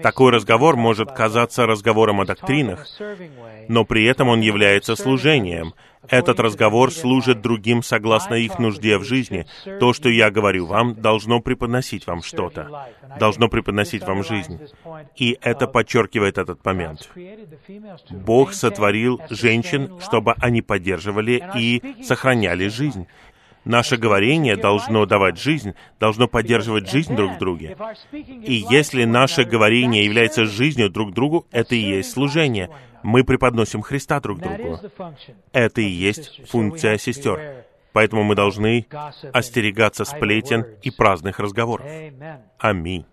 Такой 0.02 0.32
разговор 0.32 0.78
может 0.78 1.12
казаться 1.12 1.66
разговором 1.66 2.22
о 2.22 2.26
доктринах, 2.26 2.88
но 3.68 3.84
при 3.84 4.06
этом 4.06 4.30
он 4.30 4.42
является 4.42 4.96
служением. 4.96 5.74
Этот 6.10 6.40
разговор 6.40 6.92
служит 6.92 7.42
другим 7.42 7.82
согласно 7.82 8.36
их 8.36 8.60
нужде 8.60 8.98
в 8.98 9.04
жизни. 9.04 9.46
То, 9.80 9.94
что 9.94 10.10
я 10.10 10.32
говорю 10.32 10.66
вам, 10.66 10.96
должно 10.96 11.40
преподносить 11.40 12.08
вам 12.08 12.22
что-то, 12.24 12.90
должно 13.20 13.48
преподносить 13.48 14.04
вам 14.04 14.24
жизнь. 14.24 14.60
И 15.16 15.38
это 15.42 15.68
подчеркивает 15.68 16.38
этот 16.38 16.64
момент. 16.66 17.10
Бог 18.10 18.54
сотворил 18.54 19.22
женщин, 19.30 20.00
чтобы 20.02 20.34
они 20.40 20.62
поддерживали 20.62 21.44
и 21.56 22.04
сохраняли 22.04 22.68
жизнь. 22.68 23.08
Наше 23.66 23.98
говорение 23.98 24.58
должно 24.58 25.06
давать 25.06 25.40
жизнь, 25.40 25.74
должно 26.00 26.28
поддерживать 26.28 26.90
жизнь 26.90 27.16
друг 27.16 27.36
в 27.36 27.38
друге. 27.40 27.78
И 28.12 28.66
если 28.70 29.06
наше 29.06 29.44
говорение 29.44 30.04
является 30.04 30.46
жизнью 30.46 30.90
друг 30.90 31.14
другу, 31.14 31.48
это 31.52 31.76
и 31.76 31.80
есть 31.80 32.12
служение. 32.12 32.70
Мы 33.04 33.24
преподносим 33.24 33.82
Христа 33.82 34.20
друг 34.20 34.40
другу. 34.40 34.80
Это 35.52 35.82
и 35.82 35.90
есть 35.90 36.50
функция 36.50 36.98
сестер. 36.98 37.66
Поэтому 37.94 38.24
мы 38.24 38.36
должны 38.36 38.88
остерегаться 39.32 40.04
сплетен 40.04 40.66
и 40.82 40.90
праздных 40.90 41.40
разговоров. 41.40 41.86
Аминь. 42.58 43.06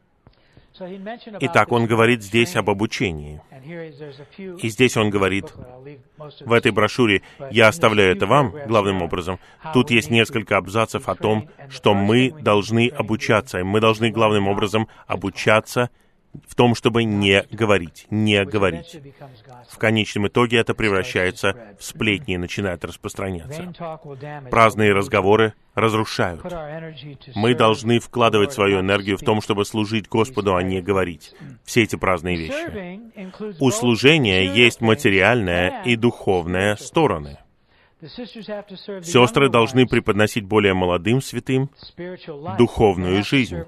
Итак, 1.40 1.72
он 1.72 1.86
говорит 1.86 2.22
здесь 2.22 2.56
об 2.56 2.70
обучении. 2.70 3.40
И 4.62 4.68
здесь 4.68 4.96
он 4.96 5.10
говорит, 5.10 5.52
в 6.40 6.52
этой 6.52 6.72
брошюре, 6.72 7.22
я 7.50 7.68
оставляю 7.68 8.16
это 8.16 8.26
вам, 8.26 8.54
главным 8.66 9.02
образом, 9.02 9.38
тут 9.74 9.90
есть 9.90 10.10
несколько 10.10 10.56
абзацев 10.56 11.08
о 11.08 11.14
том, 11.14 11.48
что 11.68 11.94
мы 11.94 12.30
должны 12.30 12.88
обучаться, 12.88 13.58
и 13.58 13.62
мы 13.62 13.80
должны 13.80 14.10
главным 14.10 14.48
образом 14.48 14.88
обучаться 15.06 15.90
в 16.46 16.54
том, 16.54 16.74
чтобы 16.74 17.04
не 17.04 17.44
говорить, 17.50 18.06
не 18.10 18.44
говорить. 18.44 19.00
В 19.68 19.78
конечном 19.78 20.28
итоге 20.28 20.58
это 20.58 20.74
превращается 20.74 21.74
в 21.78 21.84
сплетни 21.84 22.34
и 22.34 22.38
начинает 22.38 22.84
распространяться. 22.84 23.72
Праздные 24.50 24.92
разговоры 24.92 25.54
разрушают. 25.74 26.42
Мы 27.34 27.54
должны 27.54 27.98
вкладывать 27.98 28.52
свою 28.52 28.80
энергию 28.80 29.16
в 29.16 29.22
том, 29.22 29.40
чтобы 29.40 29.64
служить 29.64 30.08
Господу, 30.08 30.54
а 30.54 30.62
не 30.62 30.80
говорить. 30.80 31.34
Все 31.64 31.82
эти 31.82 31.96
праздные 31.96 32.36
вещи. 32.36 33.00
У 33.60 33.70
служения 33.70 34.54
есть 34.54 34.80
материальная 34.80 35.82
и 35.84 35.96
духовная 35.96 36.76
стороны. 36.76 37.38
Сестры 38.02 39.50
должны 39.50 39.86
преподносить 39.86 40.44
более 40.44 40.72
молодым 40.72 41.20
святым 41.20 41.70
духовную 42.56 43.22
жизнь. 43.22 43.58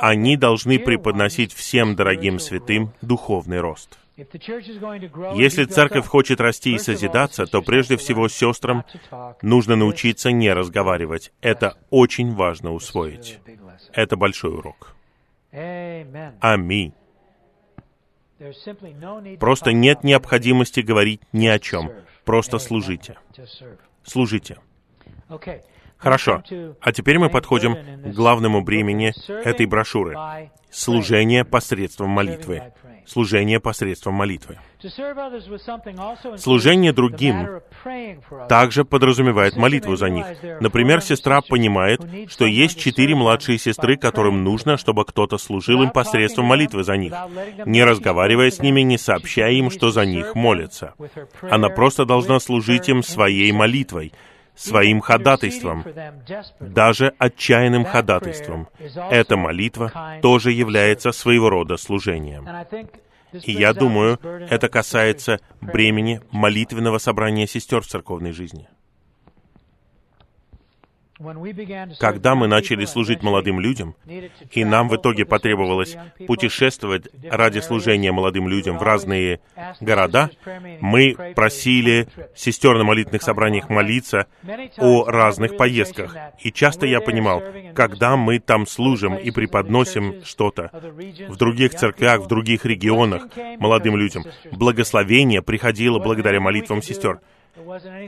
Они 0.00 0.36
должны 0.36 0.78
преподносить 0.78 1.52
всем 1.52 1.94
дорогим 1.94 2.38
святым 2.38 2.92
духовный 3.00 3.60
рост. 3.60 3.98
Если 4.16 5.64
церковь 5.64 6.06
хочет 6.06 6.40
расти 6.40 6.74
и 6.74 6.78
созидаться, 6.78 7.46
то 7.46 7.62
прежде 7.62 7.96
всего 7.96 8.28
сестрам 8.28 8.84
нужно 9.42 9.76
научиться 9.76 10.32
не 10.32 10.52
разговаривать. 10.52 11.32
Это 11.40 11.76
очень 11.90 12.34
важно 12.34 12.72
усвоить. 12.72 13.38
Это 13.92 14.16
большой 14.16 14.54
урок. 14.54 14.96
Аминь. 16.40 16.92
Просто 19.38 19.72
нет 19.72 20.02
необходимости 20.02 20.80
говорить 20.80 21.20
ни 21.32 21.46
о 21.46 21.58
чем. 21.58 21.90
Просто 22.26 22.58
служите. 22.58 23.16
Служите. 24.02 24.58
Хорошо. 25.96 26.42
А 26.80 26.92
теперь 26.92 27.18
мы 27.18 27.30
подходим 27.30 27.74
к 28.02 28.14
главному 28.14 28.62
бремени 28.62 29.14
этой 29.44 29.66
брошюры. 29.66 30.50
Служение 30.70 31.44
посредством 31.44 32.10
молитвы. 32.10 32.72
Служение 33.06 33.60
посредством 33.60 34.14
молитвы. 34.14 34.58
Служение 36.36 36.92
другим 36.92 37.60
также 38.48 38.84
подразумевает 38.84 39.56
молитву 39.56 39.96
за 39.96 40.08
них. 40.08 40.26
Например, 40.60 41.00
сестра 41.00 41.40
понимает, 41.40 42.00
что 42.28 42.44
есть 42.46 42.78
четыре 42.78 43.14
младшие 43.14 43.58
сестры, 43.58 43.96
которым 43.96 44.44
нужно, 44.44 44.76
чтобы 44.76 45.04
кто-то 45.04 45.38
служил 45.38 45.82
им 45.82 45.90
посредством 45.90 46.46
молитвы 46.46 46.84
за 46.84 46.96
них, 46.96 47.12
не 47.64 47.84
разговаривая 47.84 48.50
с 48.50 48.60
ними, 48.60 48.80
не 48.80 48.98
сообщая 48.98 49.52
им, 49.52 49.70
что 49.70 49.90
за 49.90 50.04
них 50.04 50.34
молятся. 50.34 50.94
Она 51.42 51.68
просто 51.68 52.04
должна 52.04 52.40
служить 52.40 52.88
им 52.88 53.02
своей 53.02 53.52
молитвой, 53.52 54.12
своим 54.54 55.00
ходатайством, 55.00 55.84
даже 56.60 57.12
отчаянным 57.18 57.84
ходатайством. 57.84 58.68
Эта 59.10 59.36
молитва 59.36 59.92
тоже 60.22 60.52
является 60.52 61.12
своего 61.12 61.50
рода 61.50 61.76
служением. 61.76 62.46
И 63.44 63.52
я 63.52 63.72
думаю, 63.72 64.18
это 64.50 64.68
касается 64.68 65.40
бремени 65.60 66.20
молитвенного 66.30 66.98
собрания 66.98 67.46
сестер 67.46 67.80
в 67.82 67.86
церковной 67.86 68.32
жизни. 68.32 68.68
Когда 71.98 72.34
мы 72.34 72.46
начали 72.46 72.84
служить 72.84 73.22
молодым 73.22 73.58
людям, 73.58 73.94
и 74.50 74.64
нам 74.64 74.88
в 74.88 74.96
итоге 74.96 75.24
потребовалось 75.24 75.96
путешествовать 76.26 77.08
ради 77.30 77.60
служения 77.60 78.12
молодым 78.12 78.48
людям 78.48 78.78
в 78.78 78.82
разные 78.82 79.40
города, 79.80 80.30
мы 80.80 81.14
просили 81.34 82.08
сестер 82.34 82.76
на 82.76 82.84
молитвенных 82.84 83.22
собраниях 83.22 83.70
молиться 83.70 84.26
о 84.76 85.06
разных 85.06 85.56
поездках. 85.56 86.14
И 86.40 86.52
часто 86.52 86.86
я 86.86 87.00
понимал, 87.00 87.42
когда 87.74 88.16
мы 88.16 88.38
там 88.38 88.66
служим 88.66 89.16
и 89.16 89.30
преподносим 89.30 90.22
что-то 90.24 90.70
в 91.28 91.36
других 91.36 91.74
церквях, 91.74 92.20
в 92.20 92.26
других 92.26 92.66
регионах 92.66 93.28
молодым 93.58 93.96
людям, 93.96 94.24
благословение 94.52 95.40
приходило 95.40 95.98
благодаря 95.98 96.40
молитвам 96.40 96.82
сестер. 96.82 97.20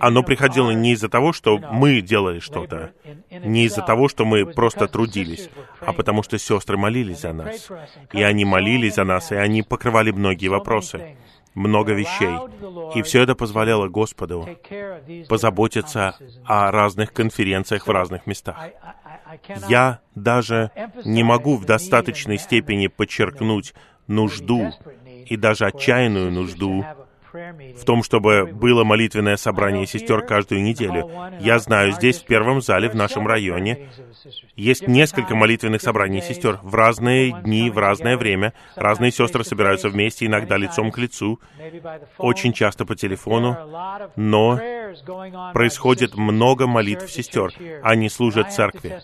Оно 0.01 0.23
приходило 0.23 0.71
не 0.71 0.93
из-за 0.93 1.09
того, 1.09 1.33
что 1.33 1.59
мы 1.59 2.01
делали 2.01 2.39
что-то, 2.41 2.93
не 3.31 3.65
из-за 3.65 3.83
того, 3.83 4.09
что 4.09 4.25
мы 4.25 4.47
просто 4.47 4.87
трудились, 4.89 5.49
а 5.81 5.93
потому 5.93 6.23
что 6.23 6.39
сестры 6.39 6.77
молились 6.77 7.21
за 7.21 7.33
нас. 7.33 7.71
И 8.13 8.23
они 8.23 8.45
молились 8.45 8.95
за 8.95 9.05
нас, 9.05 9.33
и 9.33 9.37
они 9.37 9.63
покрывали 9.63 10.11
многие 10.11 10.49
вопросы, 10.49 11.17
много 11.55 11.93
вещей. 11.93 12.37
И 12.95 13.03
все 13.03 13.23
это 13.23 13.35
позволяло 13.35 13.89
Господу 13.89 14.49
позаботиться 15.29 16.17
о 16.45 16.71
разных 16.71 17.13
конференциях 17.13 17.87
в 17.87 17.91
разных 17.91 18.27
местах. 18.27 18.57
Я 19.69 20.01
даже 20.15 20.71
не 21.05 21.23
могу 21.23 21.57
в 21.57 21.65
достаточной 21.65 22.39
степени 22.39 22.87
подчеркнуть 22.87 23.75
нужду 24.07 24.73
и 25.27 25.37
даже 25.37 25.67
отчаянную 25.67 26.33
нужду 26.33 26.85
в 27.33 27.85
том, 27.85 28.03
чтобы 28.03 28.47
было 28.47 28.85
молитвенное 28.85 29.37
собрание 29.37 29.87
сестер 29.87 30.23
каждую 30.23 30.63
неделю. 30.63 31.11
Я 31.41 31.59
знаю, 31.59 31.93
здесь, 31.93 32.19
в 32.19 32.25
первом 32.25 32.61
зале, 32.61 32.89
в 32.89 32.95
нашем 32.95 33.27
районе, 33.27 33.89
есть 34.57 34.87
несколько 34.87 35.35
молитвенных 35.35 35.83
собраний 35.83 36.21
сестер 36.21 36.59
в 36.63 36.75
разные 36.75 37.33
дни, 37.43 37.71
в 37.71 37.79
разное 37.79 38.17
время. 38.17 38.53
Разные 38.77 39.13
сестры 39.13 39.45
собираются 39.45 39.89
вместе, 39.89 40.27
иногда 40.27 40.57
лицом 40.57 40.91
к 40.91 40.99
лицу, 40.99 41.41
очень 42.19 42.53
часто 42.53 42.85
по 42.85 42.95
телефону, 42.95 43.57
но 44.17 44.61
происходит 45.53 46.17
много 46.17 46.67
молитв 46.67 47.11
сестер. 47.11 47.53
Они 47.83 48.09
служат 48.09 48.53
церкви. 48.53 49.01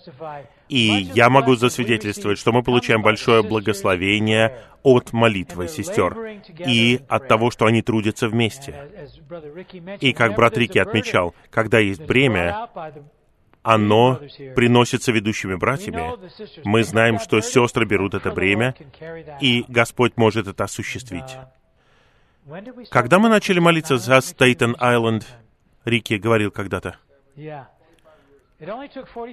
И 0.69 1.11
я 1.15 1.29
могу 1.29 1.57
засвидетельствовать, 1.57 2.39
что 2.39 2.53
мы 2.53 2.63
получаем 2.63 3.03
большое 3.03 3.43
благословение 3.43 4.59
от 4.83 5.13
молитвы 5.13 5.69
сестер 5.69 6.17
и 6.59 7.01
от 7.09 7.29
того, 7.29 7.51
что 7.51 7.67
они 7.67 7.83
трудятся 7.83 8.29
вместе. 8.29 9.09
И 10.01 10.13
как 10.13 10.35
брат 10.35 10.57
Рики 10.57 10.79
отмечал, 10.79 11.35
когда 11.51 11.79
есть 11.79 12.03
бремя, 12.03 12.69
оно 13.63 14.21
приносится 14.55 15.11
ведущими 15.11 15.55
братьями. 15.55 16.13
Мы 16.65 16.85
знаем, 16.85 17.19
что 17.19 17.41
сестры 17.41 17.87
берут 17.87 18.15
это 18.15 18.31
бремя, 18.31 18.75
и 19.41 19.65
Господь 19.69 20.17
может 20.17 20.47
это 20.47 20.65
осуществить. 20.65 21.37
Когда 22.91 23.19
мы 23.19 23.31
начали 23.31 23.59
молиться 23.59 23.97
за 23.97 24.19
Стейтен-Айленд, 24.21 25.25
Рики 25.87 26.15
говорил 26.15 26.51
когда-то, 26.51 26.97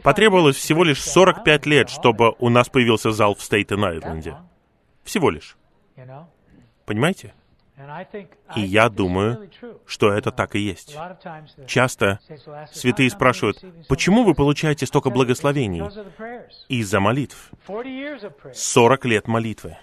Потребовалось 0.04 0.56
всего 0.56 0.84
лишь 0.84 1.02
45 1.02 1.66
лет, 1.66 1.90
чтобы 1.90 2.36
у 2.40 2.50
нас 2.50 2.70
появился 2.70 3.12
зал 3.12 3.36
в 3.36 3.40
Стейтен-Айленде. 3.40 4.36
Всего 5.04 5.30
лишь. 5.30 5.58
Понимаете? 6.86 7.34
И 8.56 8.62
я 8.62 8.90
думаю, 8.90 9.50
что 9.86 10.12
это 10.12 10.32
так 10.32 10.56
и 10.56 10.60
есть. 10.60 10.96
Часто 11.66 12.20
святые 12.72 13.10
спрашивают, 13.10 13.64
почему 13.88 14.24
вы 14.24 14.36
получаете 14.36 14.86
столько 14.86 15.10
благословений? 15.10 15.82
Из-за 16.68 17.00
молитв. 17.00 17.52
40 18.54 19.06
лет 19.06 19.28
молитвы. 19.28 19.78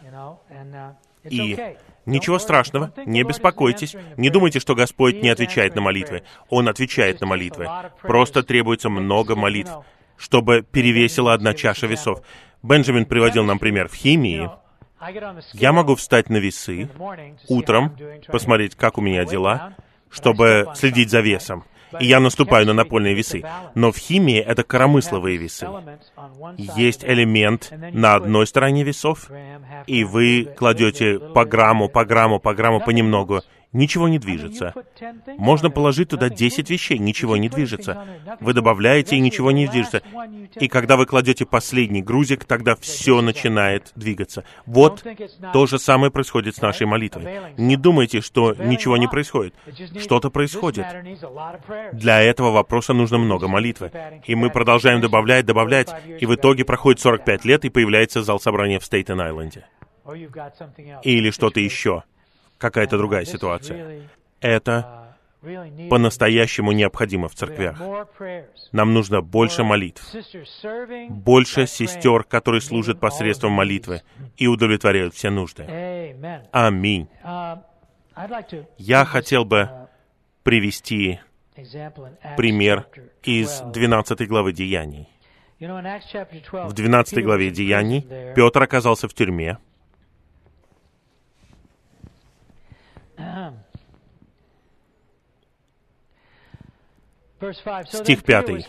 И 1.24 1.76
Ничего 2.08 2.38
страшного, 2.38 2.92
не 3.04 3.22
беспокойтесь, 3.22 3.94
не 4.16 4.30
думайте, 4.30 4.60
что 4.60 4.74
Господь 4.74 5.22
не 5.22 5.28
отвечает 5.28 5.74
на 5.74 5.82
молитвы. 5.82 6.22
Он 6.48 6.68
отвечает 6.68 7.20
на 7.20 7.26
молитвы. 7.26 7.68
Просто 8.00 8.42
требуется 8.42 8.88
много 8.88 9.36
молитв, 9.36 9.72
чтобы 10.16 10.62
перевесила 10.62 11.34
одна 11.34 11.52
чаша 11.52 11.86
весов. 11.86 12.22
Бенджамин 12.62 13.04
приводил 13.04 13.44
нам 13.44 13.58
пример 13.58 13.88
в 13.88 13.94
химии. 13.94 14.50
Я 15.52 15.72
могу 15.72 15.96
встать 15.96 16.30
на 16.30 16.38
весы 16.38 16.88
утром, 17.46 17.94
посмотреть, 18.26 18.74
как 18.74 18.96
у 18.96 19.02
меня 19.02 19.26
дела, 19.26 19.74
чтобы 20.10 20.72
следить 20.74 21.10
за 21.10 21.20
весом. 21.20 21.64
И 22.00 22.06
я 22.06 22.20
наступаю 22.20 22.66
на 22.66 22.72
напольные 22.72 23.14
весы. 23.14 23.42
Но 23.74 23.92
в 23.92 23.96
химии 23.96 24.38
это 24.38 24.62
коромысловые 24.62 25.36
весы. 25.36 25.68
Есть 26.56 27.04
элемент 27.04 27.72
на 27.92 28.14
одной 28.14 28.46
стороне 28.46 28.84
весов, 28.84 29.30
и 29.86 30.04
вы 30.04 30.48
кладете 30.56 31.18
по 31.18 31.44
грамму, 31.44 31.88
по 31.88 32.04
грамму, 32.04 32.40
по 32.40 32.54
грамму 32.54 32.80
понемногу, 32.80 33.42
ничего 33.72 34.08
не 34.08 34.18
движется. 34.18 34.74
Можно 35.36 35.70
положить 35.70 36.10
туда 36.10 36.28
10 36.28 36.70
вещей, 36.70 36.98
ничего 36.98 37.36
не 37.36 37.48
движется. 37.48 38.06
Вы 38.40 38.54
добавляете, 38.54 39.16
и 39.16 39.20
ничего 39.20 39.50
не 39.50 39.66
движется. 39.66 40.02
И 40.56 40.68
когда 40.68 40.96
вы 40.96 41.06
кладете 41.06 41.44
последний 41.46 42.02
грузик, 42.02 42.44
тогда 42.44 42.76
все 42.76 43.20
начинает 43.20 43.92
двигаться. 43.94 44.44
Вот 44.66 45.04
то 45.52 45.66
же 45.66 45.78
самое 45.78 46.10
происходит 46.10 46.56
с 46.56 46.60
нашей 46.60 46.86
молитвой. 46.86 47.52
Не 47.56 47.76
думайте, 47.76 48.20
что 48.20 48.54
ничего 48.54 48.96
не 48.96 49.06
происходит. 49.06 49.54
Что-то 49.98 50.30
происходит. 50.30 50.86
Для 51.92 52.20
этого 52.20 52.50
вопроса 52.50 52.92
нужно 52.92 53.18
много 53.18 53.48
молитвы. 53.48 53.90
И 54.26 54.34
мы 54.34 54.50
продолжаем 54.50 55.00
добавлять, 55.00 55.46
добавлять, 55.46 55.94
и 56.20 56.26
в 56.26 56.34
итоге 56.34 56.64
проходит 56.64 57.00
45 57.00 57.44
лет, 57.44 57.64
и 57.64 57.70
появляется 57.70 58.22
зал 58.22 58.40
собрания 58.40 58.78
в 58.78 58.84
Стейтен-Айленде. 58.84 59.64
Или 61.02 61.30
что-то 61.30 61.60
еще 61.60 62.04
какая-то 62.58 62.98
другая 62.98 63.24
ситуация. 63.24 64.08
Это 64.40 65.16
по-настоящему 65.88 66.72
необходимо 66.72 67.28
в 67.28 67.34
церквях. 67.34 67.80
Нам 68.72 68.92
нужно 68.92 69.20
больше 69.22 69.62
молитв, 69.62 70.04
больше 71.08 71.66
сестер, 71.66 72.24
которые 72.24 72.60
служат 72.60 72.98
посредством 72.98 73.52
молитвы 73.52 74.02
и 74.36 74.46
удовлетворяют 74.48 75.14
все 75.14 75.30
нужды. 75.30 75.64
Аминь. 76.52 77.08
Я 78.78 79.04
хотел 79.04 79.44
бы 79.44 79.70
привести 80.42 81.20
пример 82.36 82.86
из 83.22 83.60
12 83.60 84.28
главы 84.28 84.52
Деяний. 84.52 85.08
В 85.60 86.72
12 86.72 87.24
главе 87.24 87.50
Деяний 87.50 88.06
Петр 88.34 88.62
оказался 88.62 89.08
в 89.08 89.14
тюрьме, 89.14 89.58
Стих 97.86 98.24
5. 98.24 98.68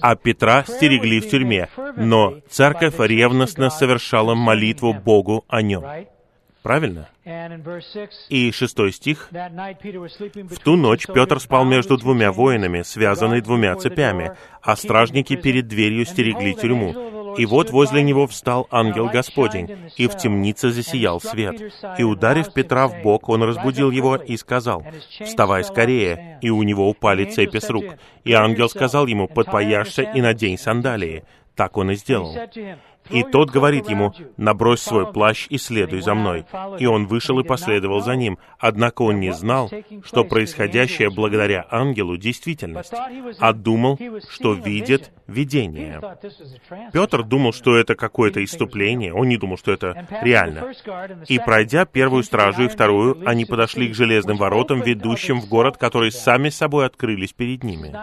А 0.00 0.16
Петра 0.16 0.64
стерегли 0.64 1.20
в 1.20 1.28
тюрьме, 1.28 1.68
но 1.96 2.40
церковь 2.48 2.98
ревностно 2.98 3.70
совершала 3.70 4.34
молитву 4.34 4.94
Богу 4.94 5.44
о 5.48 5.60
нем. 5.60 5.84
Правильно? 6.62 7.08
И 8.28 8.52
шестой 8.52 8.92
стих. 8.92 9.28
«В 9.32 10.58
ту 10.60 10.76
ночь 10.76 11.06
Петр 11.06 11.40
спал 11.40 11.64
между 11.64 11.98
двумя 11.98 12.30
воинами, 12.30 12.82
связанный 12.82 13.40
двумя 13.40 13.74
цепями, 13.74 14.36
а 14.62 14.76
стражники 14.76 15.34
перед 15.36 15.66
дверью 15.66 16.06
стерегли 16.06 16.54
тюрьму. 16.54 16.94
И 17.36 17.46
вот 17.46 17.70
возле 17.70 18.02
него 18.02 18.26
встал 18.26 18.66
ангел 18.70 19.08
Господень, 19.08 19.90
и 19.96 20.06
в 20.06 20.16
темнице 20.16 20.70
засиял 20.70 21.20
свет. 21.20 21.60
И, 21.98 22.02
ударив 22.02 22.52
Петра 22.52 22.88
в 22.88 23.02
бок, 23.02 23.28
он 23.28 23.42
разбудил 23.42 23.90
его 23.90 24.16
и 24.16 24.36
сказал, 24.36 24.84
«Вставай 25.24 25.64
скорее!» 25.64 26.38
И 26.40 26.50
у 26.50 26.62
него 26.62 26.88
упали 26.88 27.24
цепи 27.24 27.58
с 27.58 27.68
рук. 27.70 27.84
И 28.24 28.32
ангел 28.32 28.68
сказал 28.68 29.06
ему, 29.06 29.28
«Подпояшься 29.28 30.02
и 30.02 30.20
надень 30.20 30.58
сандалии». 30.58 31.24
Так 31.54 31.76
он 31.76 31.90
и 31.90 31.96
сделал. 31.96 32.34
И 33.12 33.22
тот 33.22 33.50
говорит 33.50 33.88
ему, 33.88 34.14
«Набрось 34.36 34.80
свой 34.80 35.12
плащ 35.12 35.46
и 35.50 35.58
следуй 35.58 36.00
за 36.00 36.14
мной». 36.14 36.44
И 36.78 36.86
он 36.86 37.06
вышел 37.06 37.38
и 37.40 37.44
последовал 37.44 38.00
за 38.00 38.16
ним. 38.16 38.38
Однако 38.58 39.02
он 39.02 39.20
не 39.20 39.32
знал, 39.32 39.70
что 40.04 40.24
происходящее 40.24 41.10
благодаря 41.10 41.66
ангелу 41.70 42.16
действительность, 42.16 42.92
а 43.38 43.52
думал, 43.52 43.98
что 44.30 44.54
видит 44.54 45.12
видение. 45.26 46.00
Петр 46.92 47.22
думал, 47.22 47.52
что 47.52 47.76
это 47.76 47.94
какое-то 47.94 48.42
иступление, 48.44 49.14
он 49.14 49.28
не 49.28 49.36
думал, 49.36 49.56
что 49.56 49.72
это 49.72 50.06
реально. 50.22 50.72
И 51.28 51.38
пройдя 51.38 51.84
первую 51.84 52.22
стражу 52.22 52.64
и 52.64 52.68
вторую, 52.68 53.22
они 53.26 53.44
подошли 53.44 53.88
к 53.88 53.94
железным 53.94 54.36
воротам, 54.36 54.80
ведущим 54.80 55.40
в 55.40 55.48
город, 55.48 55.76
которые 55.76 56.10
сами 56.12 56.48
собой 56.48 56.86
открылись 56.86 57.32
перед 57.32 57.64
ними. 57.64 57.94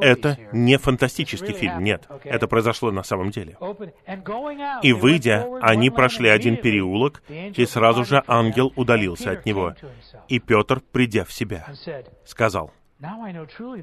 Это 0.00 0.38
не 0.52 0.78
фантастический 0.78 1.54
фильм, 1.54 1.82
нет. 1.82 2.06
Это 2.24 2.46
произошло 2.46 2.90
на 2.90 3.02
самом 3.02 3.30
деле. 3.30 3.56
И 4.82 4.92
выйдя, 4.92 5.48
они 5.60 5.90
прошли 5.90 6.28
один 6.28 6.56
переулок, 6.56 7.22
и 7.28 7.64
сразу 7.66 8.04
же 8.04 8.22
ангел 8.26 8.72
удалился 8.76 9.32
от 9.32 9.46
него. 9.46 9.74
И 10.28 10.38
Петр, 10.38 10.80
придя 10.92 11.24
в 11.24 11.32
себя, 11.32 11.66
сказал, 12.24 12.72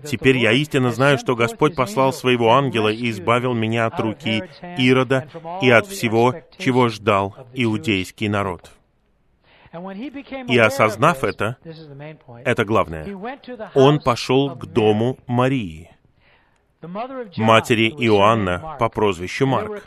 «Теперь 0.05 0.37
я 0.37 0.51
истинно 0.53 0.91
знаю, 0.91 1.17
что 1.17 1.35
Господь 1.35 1.75
послал 1.75 2.13
своего 2.13 2.53
ангела 2.53 2.89
и 2.89 3.09
избавил 3.09 3.53
меня 3.53 3.85
от 3.85 3.99
руки 3.99 4.43
Ирода 4.77 5.27
и 5.61 5.69
от 5.69 5.87
всего, 5.87 6.35
чего 6.57 6.87
ждал 6.89 7.35
иудейский 7.53 8.27
народ». 8.29 8.71
И 10.47 10.57
осознав 10.57 11.23
это, 11.23 11.57
это 12.43 12.65
главное, 12.65 13.05
он 13.75 13.99
пошел 13.99 14.55
к 14.55 14.65
дому 14.65 15.19
Марии, 15.27 15.91
матери 16.81 17.89
Иоанна 17.89 18.77
по 18.79 18.89
прозвищу 18.89 19.45
Марк, 19.45 19.83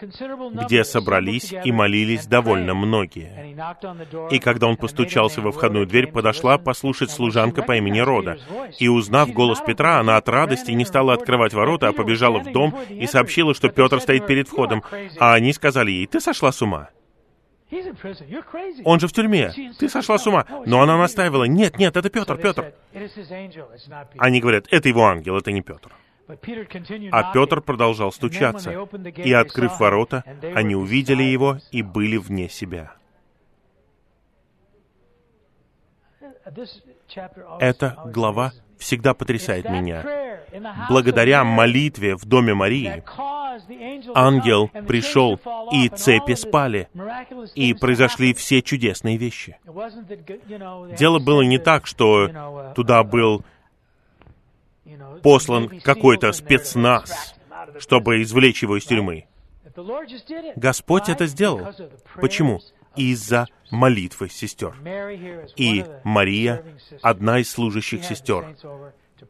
где 0.66 0.84
собрались 0.84 1.52
и 1.64 1.72
молились 1.72 2.26
довольно 2.26 2.74
многие. 2.74 3.56
И 4.30 4.38
когда 4.38 4.66
он 4.66 4.76
постучался 4.76 5.40
во 5.40 5.52
входную 5.52 5.86
дверь, 5.86 6.08
подошла 6.08 6.58
послушать 6.58 7.10
служанка 7.10 7.62
по 7.62 7.76
имени 7.76 8.00
Рода. 8.00 8.38
И 8.78 8.88
узнав 8.88 9.32
голос 9.32 9.60
Петра, 9.60 10.00
она 10.00 10.16
от 10.16 10.28
радости 10.28 10.72
не 10.72 10.84
стала 10.84 11.14
открывать 11.14 11.54
ворота, 11.54 11.88
а 11.88 11.92
побежала 11.92 12.40
в 12.40 12.52
дом 12.52 12.76
и 12.90 13.06
сообщила, 13.06 13.54
что 13.54 13.68
Петр 13.68 14.00
стоит 14.00 14.26
перед 14.26 14.48
входом. 14.48 14.82
А 15.18 15.34
они 15.34 15.52
сказали 15.52 15.90
ей, 15.90 16.06
«Ты 16.06 16.20
сошла 16.20 16.52
с 16.52 16.60
ума». 16.60 16.90
Он 18.84 19.00
же 19.00 19.08
в 19.08 19.12
тюрьме. 19.12 19.50
Ты 19.78 19.88
сошла 19.88 20.18
с 20.18 20.26
ума. 20.26 20.44
Но 20.66 20.82
она 20.82 20.98
настаивала, 20.98 21.44
нет, 21.44 21.78
нет, 21.78 21.96
это 21.96 22.10
Петр, 22.10 22.36
Петр. 22.36 22.74
Они 24.18 24.40
говорят, 24.40 24.66
это 24.70 24.88
его 24.90 25.06
ангел, 25.06 25.38
это 25.38 25.52
не 25.52 25.62
Петр. 25.62 25.90
А 26.28 27.32
Петр 27.32 27.60
продолжал 27.60 28.12
стучаться, 28.12 28.70
и, 29.16 29.32
открыв 29.32 29.80
ворота, 29.80 30.24
они 30.54 30.74
увидели 30.74 31.22
его 31.22 31.58
и 31.70 31.82
были 31.82 32.16
вне 32.16 32.48
себя. 32.48 32.94
Эта 37.60 37.98
глава 38.06 38.52
всегда 38.78 39.14
потрясает 39.14 39.68
меня. 39.68 40.04
Благодаря 40.88 41.44
молитве 41.44 42.16
в 42.16 42.24
доме 42.24 42.54
Марии 42.54 43.02
ангел 44.14 44.68
пришел, 44.86 45.40
и 45.72 45.88
цепи 45.88 46.34
спали, 46.34 46.88
и 47.54 47.74
произошли 47.74 48.34
все 48.34 48.62
чудесные 48.62 49.16
вещи. 49.16 49.58
Дело 50.98 51.18
было 51.18 51.42
не 51.42 51.58
так, 51.58 51.86
что 51.86 52.72
туда 52.74 53.02
был 53.04 53.44
послан 55.22 55.80
какой-то 55.80 56.32
спецназ, 56.32 57.34
чтобы 57.78 58.22
извлечь 58.22 58.62
его 58.62 58.76
из 58.78 58.84
тюрьмы. 58.84 59.26
Господь 60.56 61.08
это 61.08 61.26
сделал. 61.26 61.72
Почему? 62.16 62.60
Из-за 62.94 63.46
молитвы 63.70 64.28
сестер. 64.28 64.74
И 65.56 65.84
Мария, 66.04 66.64
одна 67.00 67.38
из 67.38 67.50
служащих 67.50 68.04
сестер, 68.04 68.54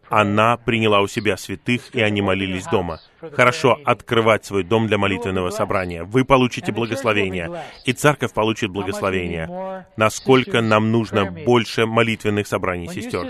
она 0.08 0.56
приняла 0.56 1.00
у 1.00 1.06
себя 1.06 1.36
святых, 1.36 1.94
и 1.94 2.00
они 2.00 2.22
молились 2.22 2.66
дома. 2.66 3.00
Хорошо 3.32 3.78
открывать 3.84 4.44
свой 4.44 4.64
дом 4.64 4.86
для 4.86 4.98
молитвенного 4.98 5.50
собрания. 5.50 6.02
Вы 6.02 6.24
получите 6.24 6.72
благословение, 6.72 7.62
и 7.84 7.92
церковь 7.92 8.32
получит 8.32 8.70
благословение. 8.70 9.86
Насколько 9.96 10.60
нам 10.60 10.90
нужно 10.90 11.30
больше 11.30 11.86
молитвенных 11.86 12.46
собраний, 12.46 12.88
сестер. 12.88 13.28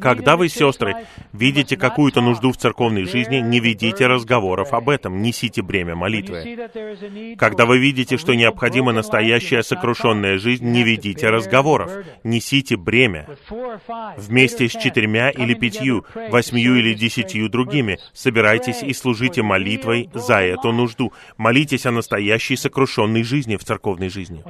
Когда 0.00 0.36
вы, 0.36 0.48
сестры, 0.48 0.94
видите 1.32 1.76
какую-то 1.76 2.20
нужду 2.20 2.52
в 2.52 2.56
церковной 2.56 3.04
жизни, 3.04 3.36
не 3.36 3.58
ведите 3.58 4.06
разговоров 4.06 4.72
об 4.72 4.88
этом, 4.88 5.22
несите 5.22 5.62
бремя 5.62 5.96
молитвы. 5.96 6.68
Когда 7.38 7.64
вы 7.64 7.78
видите, 7.78 8.18
что 8.18 8.34
необходима 8.34 8.92
настоящая 8.92 9.62
сокрушенная 9.62 10.38
жизнь, 10.38 10.66
не 10.66 10.82
ведите 10.82 11.28
разговоров, 11.28 11.90
несите 12.22 12.76
бремя. 12.76 13.26
Вместе 14.16 14.68
с 14.68 14.72
четырьмя 14.72 15.30
или 15.30 15.54
пятью, 15.54 16.04
восьмью 16.30 16.76
или 16.76 16.94
десятью 16.94 17.48
другими. 17.48 17.98
Собирайтесь 18.12 18.82
и 18.82 18.91
служите 18.92 19.42
молитвой 19.42 20.10
за 20.14 20.40
эту 20.40 20.72
нужду. 20.72 21.12
Молитесь 21.36 21.86
о 21.86 21.90
настоящей 21.90 22.56
сокрушенной 22.56 23.22
жизни 23.22 23.56
в 23.56 23.64
церковной 23.64 24.08
жизни. 24.08 24.42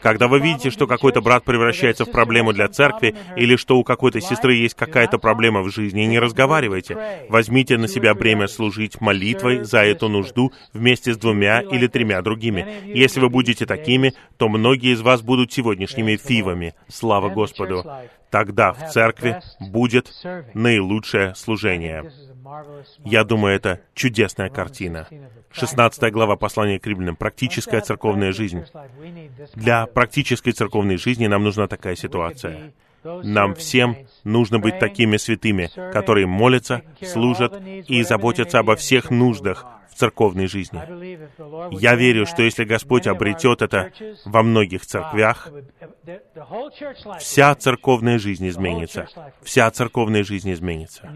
Когда 0.00 0.28
вы 0.28 0.40
видите, 0.40 0.70
что 0.70 0.86
какой-то 0.86 1.20
брат 1.20 1.44
превращается 1.44 2.04
в 2.04 2.10
проблему 2.10 2.52
для 2.52 2.68
церкви, 2.68 3.14
или 3.36 3.56
что 3.56 3.78
у 3.78 3.84
какой-то 3.84 4.20
сестры 4.20 4.54
есть 4.54 4.74
какая-то 4.74 5.18
проблема 5.18 5.62
в 5.62 5.70
жизни, 5.70 6.02
не 6.02 6.18
разговаривайте. 6.18 7.26
Возьмите 7.28 7.78
на 7.78 7.88
себя 7.88 8.14
бремя 8.14 8.48
служить 8.48 9.00
молитвой 9.00 9.64
за 9.64 9.84
эту 9.84 10.08
нужду 10.08 10.52
вместе 10.72 11.12
с 11.12 11.16
двумя 11.16 11.60
или 11.60 11.86
тремя 11.86 12.22
другими. 12.22 12.66
Если 12.86 13.20
вы 13.20 13.28
будете 13.28 13.66
такими, 13.66 14.14
то 14.36 14.48
многие 14.48 14.92
из 14.92 15.00
вас 15.00 15.22
будут 15.22 15.52
сегодняшними 15.52 16.16
фивами. 16.16 16.74
Слава 16.88 17.28
Господу! 17.28 17.84
Тогда 18.30 18.72
в 18.72 18.90
церкви 18.90 19.40
будет 19.60 20.12
наилучшее 20.54 21.34
служение. 21.34 22.10
Я 23.04 23.24
думаю, 23.24 23.54
это 23.54 23.80
чудесная 23.94 24.48
картина. 24.48 25.08
16 25.52 26.12
глава 26.12 26.36
послания 26.36 26.78
к 26.78 26.86
римлянам. 26.86 27.16
Практическая 27.16 27.80
церковная 27.80 28.32
жизнь. 28.32 28.64
Для 29.54 29.86
практической 29.86 30.52
церковной 30.52 30.96
жизни 30.96 31.26
нам 31.26 31.44
нужна 31.44 31.66
такая 31.66 31.96
ситуация. 31.96 32.72
Нам 33.04 33.54
всем 33.54 33.96
нужно 34.24 34.58
быть 34.58 34.78
такими 34.78 35.16
святыми, 35.16 35.70
которые 35.92 36.26
молятся, 36.26 36.82
служат 37.02 37.62
и 37.64 38.02
заботятся 38.02 38.58
обо 38.58 38.74
всех 38.76 39.10
нуждах 39.10 39.66
церковной 39.96 40.46
жизни. 40.46 40.80
Я 41.78 41.94
верю, 41.94 42.26
что 42.26 42.42
если 42.42 42.64
Господь 42.64 43.06
обретет 43.06 43.62
это 43.62 43.90
во 44.24 44.42
многих 44.42 44.84
церквях, 44.86 45.48
вся 47.18 47.54
церковная 47.54 48.18
жизнь 48.18 48.48
изменится. 48.48 49.08
Вся 49.42 49.70
церковная 49.70 50.24
жизнь 50.24 50.52
изменится. 50.52 51.10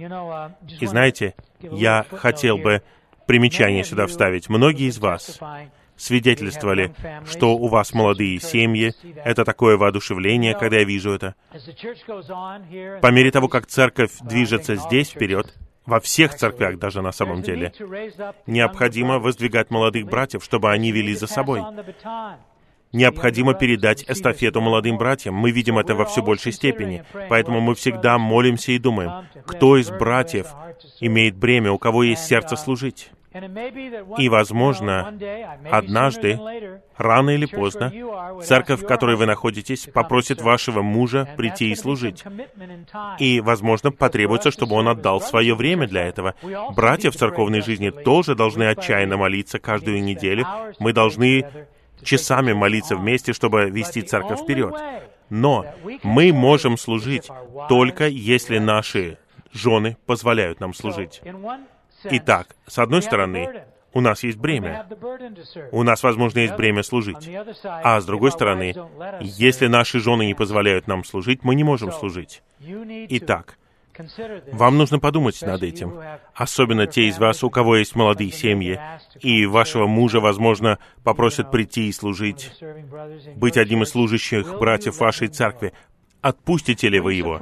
И 0.81 0.87
знаете, 0.87 1.35
я 1.61 2.05
хотел 2.11 2.59
бы 2.59 2.83
примечание 3.27 3.85
сюда 3.85 4.07
вставить. 4.07 4.49
Многие 4.49 4.89
из 4.89 4.99
вас 4.99 5.39
свидетельствовали, 5.97 6.95
что 7.27 7.57
у 7.57 7.69
вас 7.69 7.93
молодые 7.93 8.41
семьи. 8.41 8.93
Это 9.23 9.45
такое 9.45 9.77
воодушевление, 9.77 10.55
когда 10.55 10.79
я 10.79 10.85
вижу 10.85 11.13
это. 11.13 11.35
По 13.03 13.11
мере 13.11 13.31
того, 13.31 13.49
как 13.49 13.67
церковь 13.67 14.13
движется 14.23 14.77
здесь 14.77 15.11
вперед, 15.11 15.55
во 15.87 16.01
всех 16.01 16.35
церквях 16.35 16.79
даже 16.79 17.03
на 17.03 17.13
самом 17.13 17.43
деле, 17.43 17.73
необходимо 18.47 19.19
воздвигать 19.19 19.71
молодых 19.71 20.07
братьев, 20.07 20.45
чтобы 20.45 20.71
они 20.71 20.93
вели 20.93 21.15
за 21.15 21.27
собой. 21.27 21.63
Необходимо 22.93 23.55
передать 23.55 24.05
эстафету 24.09 24.61
молодым 24.61 24.99
братьям. 24.99 25.35
Мы 25.35 25.53
видим 25.53 25.79
это 25.79 25.95
во 25.95 26.05
все 26.05 26.23
большей 26.23 26.51
степени. 26.53 27.05
Поэтому 27.29 27.61
мы 27.61 27.77
всегда 27.77 28.19
молимся 28.19 28.73
и 28.73 28.79
думаем, 28.79 29.29
кто 29.47 29.77
из 29.77 29.91
братьев 29.91 30.49
имеет 30.99 31.37
бремя, 31.37 31.71
у 31.71 31.79
кого 31.79 32.03
есть 32.03 32.25
сердце 32.25 32.57
служить. 32.57 33.11
И, 34.19 34.29
возможно, 34.29 35.17
однажды, 35.71 36.39
рано 36.97 37.31
или 37.31 37.47
поздно, 37.47 37.93
церковь, 38.43 38.83
в 38.83 38.87
которой 38.87 39.17
вы 39.17 39.27
находитесь, 39.27 39.89
попросит 39.93 40.43
вашего 40.43 40.83
мужа 40.83 41.29
прийти 41.37 41.71
и 41.71 41.77
служить. 41.77 42.25
И, 43.19 43.41
возможно, 43.41 43.93
потребуется, 43.93 44.51
чтобы 44.51 44.75
он 44.75 44.89
отдал 44.89 45.21
свое 45.21 45.55
время 45.55 45.87
для 45.87 46.07
этого. 46.07 46.35
Братья 46.75 47.11
в 47.11 47.17
церковной 47.17 47.61
жизни 47.61 47.91
тоже 47.91 48.35
должны 48.35 48.65
отчаянно 48.65 49.17
молиться 49.17 49.61
каждую 49.61 50.03
неделю. 50.03 50.45
Мы 50.81 50.93
должны 50.93 51.47
часами 52.03 52.53
молиться 52.53 52.97
вместе, 52.97 53.33
чтобы 53.33 53.71
вести 53.71 54.03
церковь 54.03 54.41
вперед. 54.41 54.75
Но 55.29 55.67
мы 56.03 56.33
можем 56.33 56.77
служить 56.77 57.29
только 57.69 58.09
если 58.09 58.59
наши 58.59 59.19
жены 59.53 59.97
позволяют 60.07 60.59
нам 60.59 60.75
служить. 60.75 61.23
Итак, 62.05 62.57
с 62.67 62.79
одной 62.79 63.03
стороны, 63.03 63.65
у 63.93 64.01
нас 64.01 64.23
есть 64.23 64.39
бремя. 64.39 64.87
У 65.73 65.83
нас, 65.83 66.03
возможно, 66.03 66.41
есть 66.41 66.57
бремя 66.57 66.83
служить. 66.83 67.29
А 67.65 68.01
с 68.01 68.05
другой 68.05 68.31
стороны, 68.31 68.75
если 69.21 69.67
наши 69.67 70.01
жены 70.01 70.27
не 70.27 70.35
позволяют 70.35 70.87
нам 70.87 71.05
служить, 71.05 71.43
мы 71.43 71.55
не 71.55 71.65
можем 71.65 71.93
служить. 71.93 72.43
Итак, 72.61 73.59
вам 74.53 74.79
нужно 74.79 74.99
подумать 74.99 75.41
над 75.43 75.63
этим. 75.63 76.01
Особенно 76.35 76.87
те 76.87 77.09
из 77.09 77.19
вас, 77.19 77.43
у 77.43 77.51
кого 77.51 77.77
есть 77.77 77.95
молодые 77.95 78.31
семьи, 78.31 78.81
и 79.21 79.47
вашего 79.47 79.87
мужа, 79.87 80.21
возможно, 80.21 80.79
попросят 81.03 81.51
прийти 81.51 81.89
и 81.89 81.93
служить, 81.93 82.53
быть 83.37 83.57
одним 83.57 83.83
из 83.83 83.91
служащих 83.91 84.59
братьев 84.59 84.99
вашей 85.01 85.29
церкви. 85.29 85.73
Отпустите 86.23 86.89
ли 86.89 87.01
вы 87.01 87.15
его? 87.15 87.41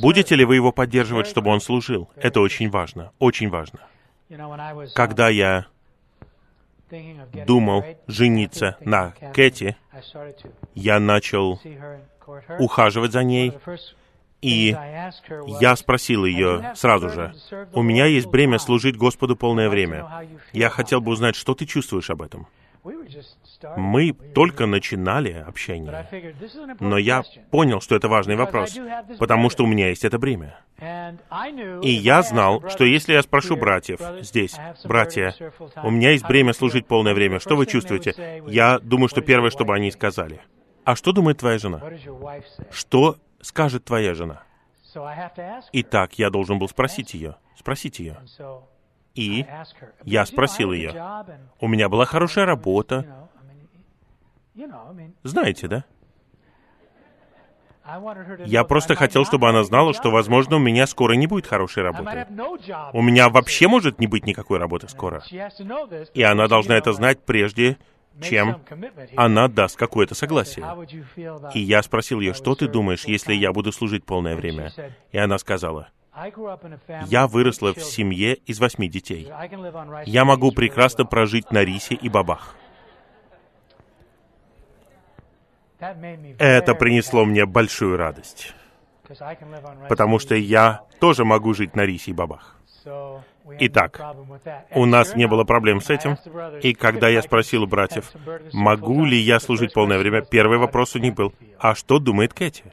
Будете 0.00 0.36
ли 0.36 0.44
вы 0.44 0.56
его 0.56 0.72
поддерживать, 0.72 1.26
чтобы 1.26 1.50
он 1.50 1.60
служил? 1.60 2.10
Это 2.16 2.40
очень 2.40 2.70
важно, 2.70 3.12
очень 3.18 3.48
важно. 3.48 3.80
Когда 4.94 5.28
я 5.28 5.66
думал 7.46 7.84
жениться 8.06 8.76
на 8.80 9.12
Кэти, 9.34 9.76
я 10.74 11.00
начал 11.00 11.60
ухаживать 12.58 13.12
за 13.12 13.22
ней, 13.24 13.52
и 14.42 14.76
я 15.46 15.76
спросил 15.76 16.24
ее 16.24 16.72
сразу 16.74 17.08
же, 17.08 17.34
«У 17.72 17.82
меня 17.82 18.06
есть 18.06 18.26
бремя 18.26 18.58
служить 18.58 18.96
Господу 18.96 19.36
полное 19.36 19.68
время. 19.68 20.28
Я 20.52 20.68
хотел 20.68 21.00
бы 21.00 21.12
узнать, 21.12 21.36
что 21.36 21.54
ты 21.54 21.64
чувствуешь 21.64 22.10
об 22.10 22.22
этом?» 22.22 22.46
Мы 23.76 24.12
только 24.12 24.66
начинали 24.66 25.32
общение, 25.32 26.08
но 26.80 26.98
я 26.98 27.22
понял, 27.50 27.80
что 27.80 27.94
это 27.94 28.08
важный 28.08 28.34
вопрос, 28.34 28.76
потому 29.18 29.50
что 29.50 29.64
у 29.64 29.66
меня 29.66 29.88
есть 29.88 30.04
это 30.04 30.18
бремя. 30.18 30.58
И 31.82 31.90
я 31.90 32.22
знал, 32.22 32.68
что 32.68 32.84
если 32.84 33.12
я 33.12 33.22
спрошу 33.22 33.56
братьев 33.56 34.00
здесь, 34.20 34.56
братья, 34.84 35.34
у 35.84 35.90
меня 35.90 36.10
есть 36.10 36.26
бремя 36.26 36.52
служить 36.52 36.86
полное 36.86 37.14
время, 37.14 37.38
что 37.38 37.56
вы 37.56 37.66
чувствуете? 37.66 38.42
Я 38.48 38.80
думаю, 38.80 39.08
что 39.08 39.20
первое, 39.20 39.50
что 39.50 39.64
бы 39.64 39.74
они 39.74 39.90
сказали. 39.92 40.40
А 40.84 40.96
что 40.96 41.12
думает 41.12 41.38
твоя 41.38 41.58
жена? 41.58 41.80
Что 42.70 43.16
скажет 43.40 43.84
твоя 43.84 44.14
жена? 44.14 44.42
Итак, 45.72 46.14
я 46.18 46.30
должен 46.30 46.58
был 46.58 46.68
спросить 46.68 47.14
ее. 47.14 47.36
Спросить 47.56 48.00
ее. 48.00 48.18
И 49.14 49.46
я 50.04 50.26
спросил 50.26 50.72
ее. 50.72 51.24
У 51.60 51.68
меня 51.68 51.88
была 51.88 52.06
хорошая 52.06 52.46
работа. 52.46 53.28
Знаете, 55.22 55.68
да? 55.68 55.84
Я 58.46 58.64
просто 58.64 58.94
хотел, 58.94 59.24
чтобы 59.24 59.48
она 59.48 59.64
знала, 59.64 59.92
что, 59.92 60.10
возможно, 60.10 60.56
у 60.56 60.60
меня 60.60 60.86
скоро 60.86 61.14
не 61.14 61.26
будет 61.26 61.46
хорошей 61.46 61.82
работы. 61.82 62.26
У 62.92 63.02
меня 63.02 63.28
вообще 63.28 63.66
может 63.66 63.98
не 63.98 64.06
быть 64.06 64.24
никакой 64.24 64.58
работы 64.58 64.88
скоро. 64.88 65.22
И 66.14 66.22
она 66.22 66.46
должна 66.46 66.76
это 66.76 66.92
знать 66.92 67.24
прежде, 67.24 67.76
чем 68.20 68.60
она 69.16 69.48
даст 69.48 69.76
какое-то 69.76 70.14
согласие. 70.14 70.64
И 71.54 71.60
я 71.60 71.82
спросил 71.82 72.20
ее, 72.20 72.34
что 72.34 72.54
ты 72.54 72.68
думаешь, 72.68 73.04
если 73.04 73.34
я 73.34 73.52
буду 73.52 73.72
служить 73.72 74.04
полное 74.04 74.36
время? 74.36 74.72
И 75.10 75.18
она 75.18 75.38
сказала, 75.38 75.88
я 77.06 77.26
выросла 77.26 77.72
в 77.72 77.80
семье 77.80 78.34
из 78.34 78.60
восьми 78.60 78.88
детей. 78.88 79.30
Я 80.06 80.24
могу 80.24 80.52
прекрасно 80.52 81.04
прожить 81.04 81.50
на 81.50 81.64
рисе 81.64 81.94
и 81.94 82.08
бабах. 82.08 82.54
Это 85.78 86.74
принесло 86.74 87.24
мне 87.24 87.44
большую 87.44 87.96
радость, 87.96 88.54
потому 89.88 90.18
что 90.18 90.36
я 90.36 90.82
тоже 91.00 91.24
могу 91.24 91.54
жить 91.54 91.74
на 91.74 91.84
рисе 91.84 92.12
и 92.12 92.14
бабах. 92.14 92.56
Итак, 93.58 94.00
у 94.74 94.86
нас 94.86 95.16
не 95.16 95.26
было 95.26 95.44
проблем 95.44 95.80
с 95.80 95.90
этим, 95.90 96.16
и 96.62 96.74
когда 96.74 97.08
я 97.08 97.22
спросил 97.22 97.64
у 97.64 97.66
братьев, 97.66 98.12
могу 98.52 99.04
ли 99.04 99.18
я 99.18 99.40
служить 99.40 99.72
полное 99.72 99.98
время, 99.98 100.22
первый 100.22 100.58
вопрос 100.58 100.94
у 100.94 100.98
них 100.98 101.14
был, 101.14 101.32
а 101.58 101.74
что 101.74 101.98
думает 101.98 102.32
Кэти? 102.32 102.72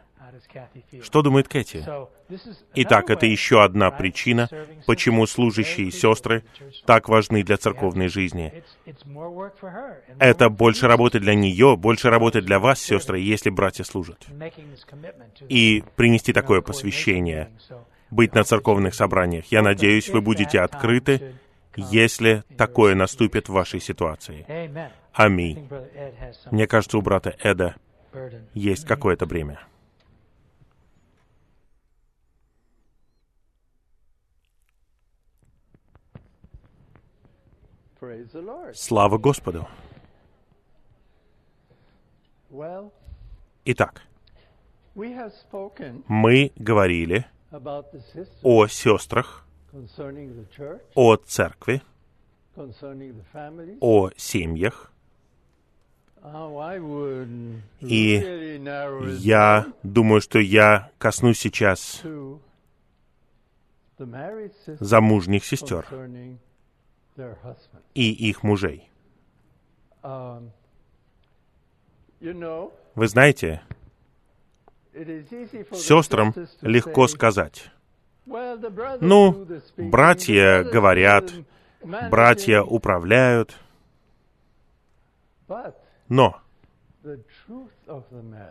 Что 1.01 1.21
думает 1.21 1.47
Кэти? 1.47 1.85
Итак, 2.75 3.09
это 3.09 3.25
еще 3.25 3.63
одна 3.63 3.91
причина, 3.91 4.49
почему 4.85 5.25
служащие 5.25 5.91
сестры 5.91 6.43
так 6.85 7.09
важны 7.09 7.43
для 7.43 7.57
церковной 7.57 8.07
жизни. 8.07 8.63
Это 10.19 10.49
больше 10.49 10.87
работы 10.87 11.19
для 11.19 11.35
нее, 11.35 11.75
больше 11.77 12.09
работы 12.09 12.41
для 12.41 12.59
вас, 12.59 12.79
сестры, 12.79 13.19
если 13.19 13.49
братья 13.49 13.83
служат. 13.83 14.27
И 15.47 15.83
принести 15.95 16.33
такое 16.33 16.61
посвящение, 16.61 17.49
быть 18.09 18.33
на 18.33 18.43
церковных 18.43 18.95
собраниях. 18.95 19.45
Я 19.51 19.61
надеюсь, 19.61 20.09
вы 20.09 20.21
будете 20.21 20.59
открыты, 20.59 21.35
если 21.75 22.43
такое 22.57 22.95
наступит 22.95 23.49
в 23.49 23.53
вашей 23.53 23.79
ситуации. 23.79 24.45
Аминь. 25.13 25.69
Мне 26.51 26.67
кажется, 26.67 26.97
у 26.97 27.01
брата 27.01 27.35
Эда 27.41 27.75
есть 28.53 28.85
какое-то 28.85 29.25
бремя. 29.25 29.59
Слава 38.73 39.17
Господу! 39.17 39.67
Итак, 43.65 44.01
мы 46.07 46.51
говорили 46.55 47.25
о 48.41 48.67
сестрах, 48.67 49.45
о 50.95 51.15
церкви, 51.17 51.81
о 53.81 54.09
семьях. 54.15 54.91
Oh, 56.21 57.61
И 57.79 58.59
Я 59.19 59.65
думаю, 59.83 60.21
что 60.21 60.39
я 60.39 60.91
коснусь 60.97 61.39
сейчас 61.39 62.01
замужних 64.79 65.45
сестер. 65.45 65.85
И 67.93 68.11
их 68.11 68.43
мужей. 68.43 68.89
Um, 70.01 70.51
Вы 72.95 73.07
знаете, 73.07 73.61
сестрам 75.73 76.33
легко 76.61 77.07
сказать, 77.07 77.71
Ну, 78.25 79.47
братья 79.77 80.63
говорят, 80.63 81.31
братья 81.81 82.61
управляют, 82.61 83.57
но 86.07 86.41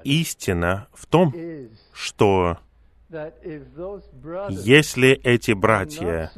истина 0.05 0.89
в 0.93 1.07
том, 1.07 1.35
что 1.93 2.59
если 3.11 5.11
эти 5.11 5.53
братья 5.53 6.31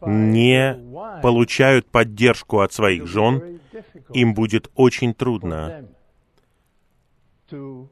не 0.00 0.74
получают 1.22 1.88
поддержку 1.88 2.60
от 2.60 2.72
своих 2.72 3.06
жен, 3.06 3.60
им 4.12 4.34
будет 4.34 4.70
очень 4.74 5.14
трудно 5.14 5.88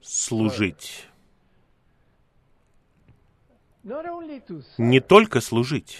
служить. 0.02 1.06
Не 4.78 5.00
только 5.00 5.40
служить. 5.40 5.98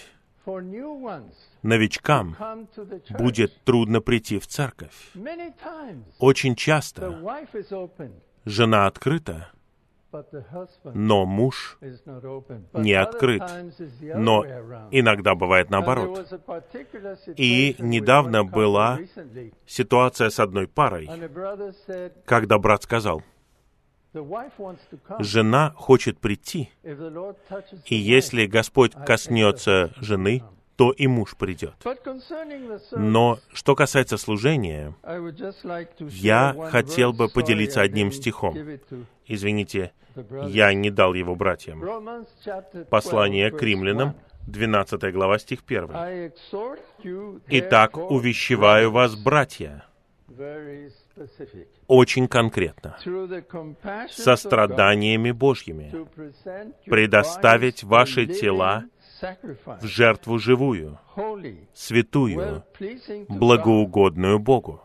Новичкам 1.61 2.35
будет 3.09 3.63
трудно 3.63 4.01
прийти 4.01 4.39
в 4.39 4.47
церковь. 4.47 5.11
Очень 6.19 6.55
часто 6.55 7.21
жена 8.45 8.87
открыта, 8.87 9.51
но 10.93 11.25
муж 11.25 11.77
не 12.73 12.93
открыт. 12.93 13.43
Но 14.15 14.45
иногда 14.91 15.35
бывает 15.35 15.69
наоборот. 15.69 16.27
И 17.35 17.75
недавно 17.79 18.43
была 18.43 18.99
Ситуация 19.65 20.29
с 20.29 20.39
одной 20.39 20.67
парой, 20.67 21.09
когда 22.25 22.57
брат 22.57 22.83
сказал, 22.83 23.21
жена 25.19 25.73
хочет 25.75 26.19
прийти, 26.19 26.71
и 27.85 27.95
если 27.95 28.45
Господь 28.45 28.93
коснется 28.93 29.91
жены, 29.97 30.43
то 30.77 30.91
и 30.91 31.07
муж 31.07 31.35
придет. 31.35 31.73
Но 32.91 33.39
что 33.51 33.75
касается 33.75 34.17
служения, 34.17 34.93
Я 36.09 36.55
хотел 36.71 37.13
бы 37.13 37.27
поделиться 37.27 37.81
одним 37.81 38.11
стихом. 38.11 38.55
извините, 39.25 39.91
я 40.47 40.73
не 40.73 40.89
дал 40.89 41.13
его 41.13 41.35
братьям. 41.35 41.83
Romans 41.83 42.27
chapter 42.45 42.71
12, 42.73 42.89
Послание 42.89 43.51
к 43.51 43.61
римлянам, 43.61 44.09
1. 44.09 44.21
12 44.47 45.11
глава, 45.13 45.39
стих 45.39 45.59
1. 45.67 45.91
I 45.93 46.29
exhort 46.29 46.79
you, 47.03 47.41
«Итак, 47.47 47.97
увещеваю 47.97 48.91
вас, 48.91 49.15
братья, 49.15 49.83
очень 51.87 52.27
конкретно, 52.27 52.97
со 54.09 54.35
страданиями 54.35 55.31
Божьими, 55.31 55.91
предоставить 56.85 57.83
ваши 57.83 58.27
тела 58.27 58.85
в 59.81 59.85
жертву 59.85 60.39
живую, 60.39 60.99
святую, 61.73 62.63
благоугодную 63.27 64.39
Богу, 64.39 64.81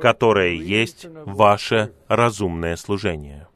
которое 0.00 0.54
есть 0.54 1.06
ваше 1.06 1.92
разумное 2.08 2.76
служение. 2.76 3.48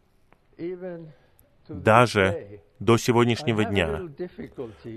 Даже 1.68 2.60
до 2.78 2.96
сегодняшнего 2.96 3.64
дня 3.64 4.02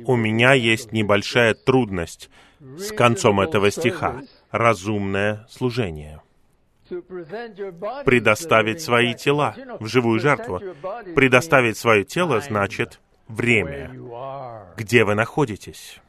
у 0.05 0.15
меня 0.15 0.53
есть 0.53 0.91
небольшая 0.91 1.53
трудность 1.53 2.29
с 2.59 2.91
концом 2.91 3.39
этого 3.39 3.71
стиха. 3.71 4.21
Разумное 4.51 5.45
служение. 5.49 6.21
Предоставить 8.05 8.81
свои 8.81 9.13
тела 9.13 9.55
в 9.79 9.85
живую 9.87 10.19
жертву. 10.19 10.59
Предоставить 11.15 11.77
свое 11.77 12.03
тело 12.03 12.41
значит 12.41 12.99
время, 13.29 13.93
где 14.75 15.05
вы 15.05 15.15
находитесь. 15.15 16.01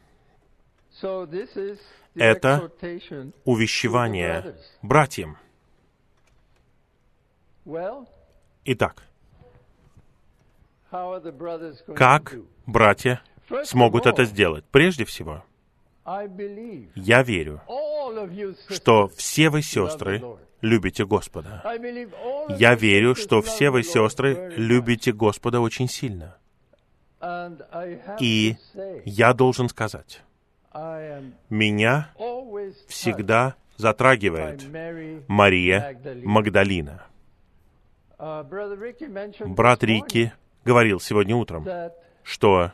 Это. 2.17 2.73
Увещевание 3.45 4.57
братьям. 4.83 5.39
Итак, 8.65 9.05
как 11.95 12.35
братья 12.67 13.23
смогут 13.65 14.07
это 14.07 14.25
сделать? 14.25 14.65
Прежде 14.71 15.05
всего, 15.05 15.45
я 16.05 17.23
верю, 17.23 17.61
что 18.69 19.09
все 19.09 19.51
вы, 19.51 19.63
сестры, 19.63 20.23
любите 20.61 21.07
Господа. 21.07 21.63
Я 22.59 22.75
верю, 22.75 23.15
что 23.15 23.41
все 23.41 23.71
вы, 23.71 23.85
сестры, 23.85 24.53
любите 24.57 25.13
Господа 25.13 25.61
очень 25.61 25.89
сильно. 25.89 26.40
И 28.19 28.57
я 29.05 29.35
должен 29.35 29.69
сказать, 29.69 30.23
меня 31.51 32.11
всегда 32.89 33.57
затрагивает 33.77 34.65
Мария. 35.29 35.99
Магдалина. 36.25 37.05
Uh, 38.19 38.45
Брат 39.47 39.83
Рики 39.83 40.33
говорил 40.65 41.01
сегодня 41.01 41.35
утром, 41.37 41.67
что 42.23 42.73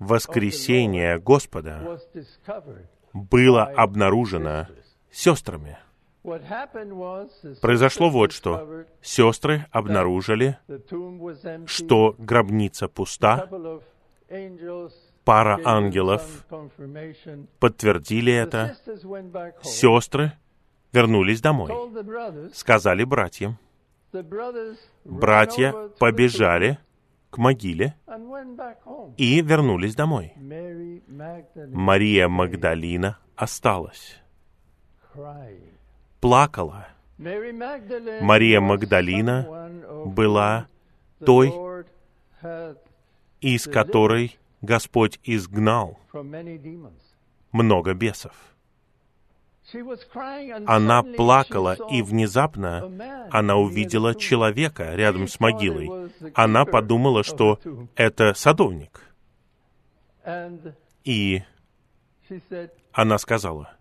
воскресение 0.00 1.18
Господа 1.20 2.00
было 3.12 3.64
обнаружено 3.64 4.66
сестрами. 5.12 5.78
Произошло 6.22 8.10
вот 8.10 8.32
что. 8.32 8.84
Сестры 9.00 9.66
обнаружили, 9.70 10.58
что 11.66 12.14
гробница 12.18 12.88
пуста, 12.88 13.48
пара 15.24 15.58
ангелов 15.64 16.46
подтвердили 17.58 18.32
это, 18.32 18.76
сестры 19.62 20.32
вернулись 20.92 21.40
домой, 21.40 21.72
сказали 22.52 23.04
братьям, 23.04 23.58
братья 25.04 25.72
побежали 25.98 26.78
к 27.30 27.38
могиле 27.38 27.94
и 29.16 29.40
вернулись 29.40 29.94
домой. 29.94 30.34
Мария 31.68 32.28
Магдалина 32.28 33.18
осталась. 33.36 34.20
Плакала, 36.20 36.88
Мария 37.18 38.60
Магдалина 38.60 39.70
была 40.06 40.66
той, 41.24 41.52
из 43.40 43.64
которой 43.66 44.38
Господь 44.62 45.18
изгнал 45.24 45.98
много 47.52 47.94
бесов. 47.94 48.34
Она 50.66 51.02
плакала, 51.02 51.76
и 51.90 52.02
внезапно 52.02 53.28
она 53.30 53.56
увидела 53.56 54.14
человека 54.14 54.94
рядом 54.94 55.28
с 55.28 55.38
могилой. 55.38 56.10
Она 56.34 56.64
подумала, 56.64 57.22
что 57.22 57.60
это 57.94 58.34
садовник. 58.34 59.02
И 61.04 61.42
она 62.92 63.18
сказала, 63.18 63.76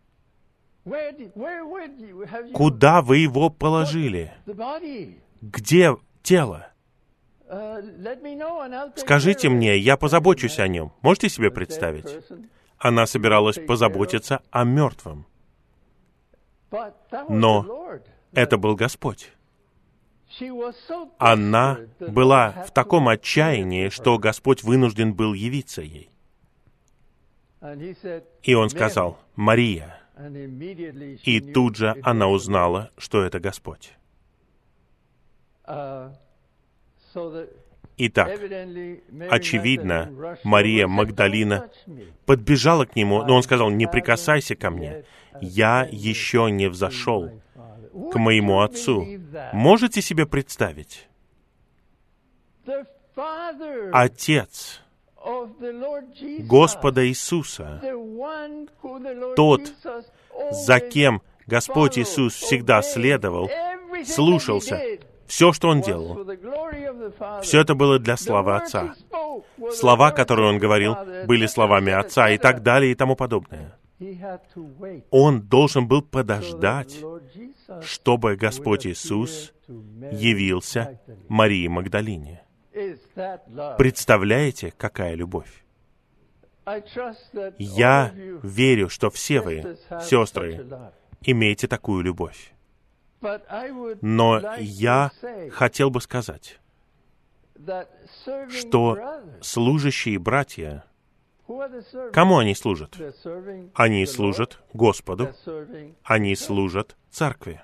«Куда 2.53 3.01
вы 3.01 3.17
его 3.17 3.49
положили? 3.49 4.33
Где 5.41 5.97
тело? 6.23 6.67
Uh, 7.47 8.91
Скажите 8.95 9.49
мне, 9.49 9.75
it». 9.75 9.79
я 9.79 9.97
позабочусь 9.97 10.59
о 10.59 10.67
нем». 10.67 10.93
Можете 11.01 11.29
себе 11.29 11.49
представить? 11.49 12.05
Она 12.77 13.07
собиралась 13.07 13.57
позаботиться 13.57 14.41
о 14.51 14.63
мертвом. 14.63 15.25
Но. 17.27 17.99
Это 18.33 18.57
был 18.57 18.75
Господь. 18.75 19.31
Она 21.17 21.79
была 21.99 22.51
в 22.67 22.71
таком 22.71 23.07
отчаянии, 23.07 23.89
что. 23.89 24.17
Господь 24.19 24.63
вынужден 24.63 25.13
был 25.13 25.33
явиться 25.33 25.81
ей. 25.81 26.11
И 28.43 28.53
он 28.53 28.69
сказал, 28.69 29.17
«Мария». 29.35 29.98
И 31.23 31.39
тут 31.39 31.77
же 31.77 31.95
она 32.03 32.27
узнала, 32.27 32.91
что 32.97 33.23
это 33.23 33.39
Господь. 33.39 33.93
Uh, 35.65 36.11
Итак, 38.01 38.29
очевидно, 39.29 40.37
Мария 40.43 40.87
Магдалина 40.87 41.69
подбежала 42.25 42.85
к 42.85 42.95
нему, 42.95 43.23
но 43.23 43.35
он 43.35 43.43
сказал, 43.43 43.69
не 43.69 43.87
прикасайся 43.87 44.55
ко 44.55 44.69
мне, 44.69 45.03
я 45.41 45.87
еще 45.91 46.49
не 46.49 46.69
взошел 46.69 47.29
к 48.11 48.15
моему 48.17 48.61
отцу. 48.61 49.05
Можете 49.51 50.01
себе 50.01 50.25
представить? 50.25 51.09
Отец 53.91 54.81
Господа 56.39 57.07
Иисуса, 57.07 57.81
тот, 59.35 59.61
за 60.51 60.79
кем 60.79 61.21
Господь 61.45 61.97
Иисус 61.97 62.35
всегда 62.35 62.81
следовал, 62.81 63.49
слушался, 64.05 64.99
все, 65.27 65.51
что 65.53 65.69
Он 65.69 65.81
делал, 65.81 66.25
все 67.41 67.61
это 67.61 67.75
было 67.75 67.99
для 67.99 68.17
славы 68.17 68.55
Отца. 68.55 68.95
Слова, 69.71 70.11
которые 70.11 70.49
Он 70.49 70.57
говорил, 70.57 70.95
были 71.25 71.45
словами 71.45 71.91
Отца 71.91 72.29
и 72.29 72.37
так 72.37 72.63
далее 72.63 72.91
и 72.91 72.95
тому 72.95 73.15
подобное. 73.15 73.77
Он 75.11 75.41
должен 75.41 75.87
был 75.87 76.01
подождать, 76.01 76.97
чтобы 77.81 78.37
Господь 78.37 78.87
Иисус 78.87 79.53
явился 79.67 80.99
Марии 81.27 81.67
Магдалине. 81.67 82.43
Представляете, 83.77 84.73
какая 84.77 85.15
любовь? 85.15 85.63
Я 87.57 88.13
верю, 88.43 88.89
что 88.89 89.09
все 89.09 89.41
вы, 89.41 89.77
сестры, 90.01 90.67
имеете 91.21 91.67
такую 91.67 92.03
любовь. 92.03 92.53
Но 94.01 94.55
я 94.59 95.11
хотел 95.51 95.89
бы 95.89 96.01
сказать, 96.01 96.59
что 98.49 99.21
служащие 99.41 100.19
братья, 100.19 100.85
кому 102.13 102.37
они 102.37 102.55
служат? 102.55 102.95
Они 103.73 104.05
служат 104.05 104.59
Господу, 104.73 105.33
они 106.03 106.35
служат 106.35 106.95
Церкви. 107.09 107.61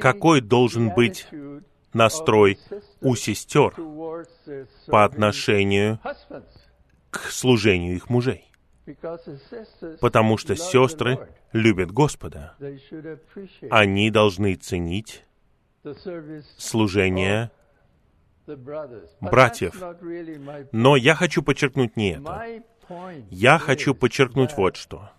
Какой 0.00 0.40
должен 0.40 0.94
быть 0.94 1.26
настрой 1.94 2.58
у 3.00 3.14
сестер 3.14 3.74
по 4.86 5.04
отношению 5.04 5.98
к 7.10 7.30
служению 7.30 7.96
их 7.96 8.08
мужей? 8.08 8.50
Потому 10.00 10.36
что 10.36 10.56
сестры 10.56 11.28
любят 11.52 11.90
Господа. 11.90 12.54
Они 13.70 14.10
должны 14.10 14.54
ценить 14.56 15.24
служение 16.58 17.50
братьев. 19.20 19.74
Но 20.72 20.96
я 20.96 21.14
хочу 21.14 21.42
подчеркнуть 21.42 21.96
не 21.96 22.12
это. 22.12 22.62
Я 23.30 23.58
хочу 23.58 23.94
подчеркнуть 23.94 24.52
вот 24.56 24.76
что. 24.76 25.10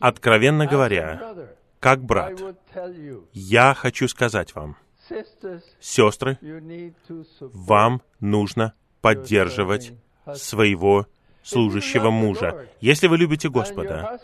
Откровенно 0.00 0.66
говоря, 0.66 1.34
как 1.80 2.02
брат, 2.02 2.40
я 3.32 3.74
хочу 3.74 4.08
сказать 4.08 4.54
вам, 4.54 4.76
сестры, 5.80 6.38
вам 7.40 8.02
нужно 8.20 8.74
поддерживать 9.00 9.92
своего 10.34 11.06
служащего 11.42 12.10
мужа. 12.10 12.68
Если 12.80 13.06
вы 13.06 13.16
любите 13.16 13.48
Господа, 13.48 14.20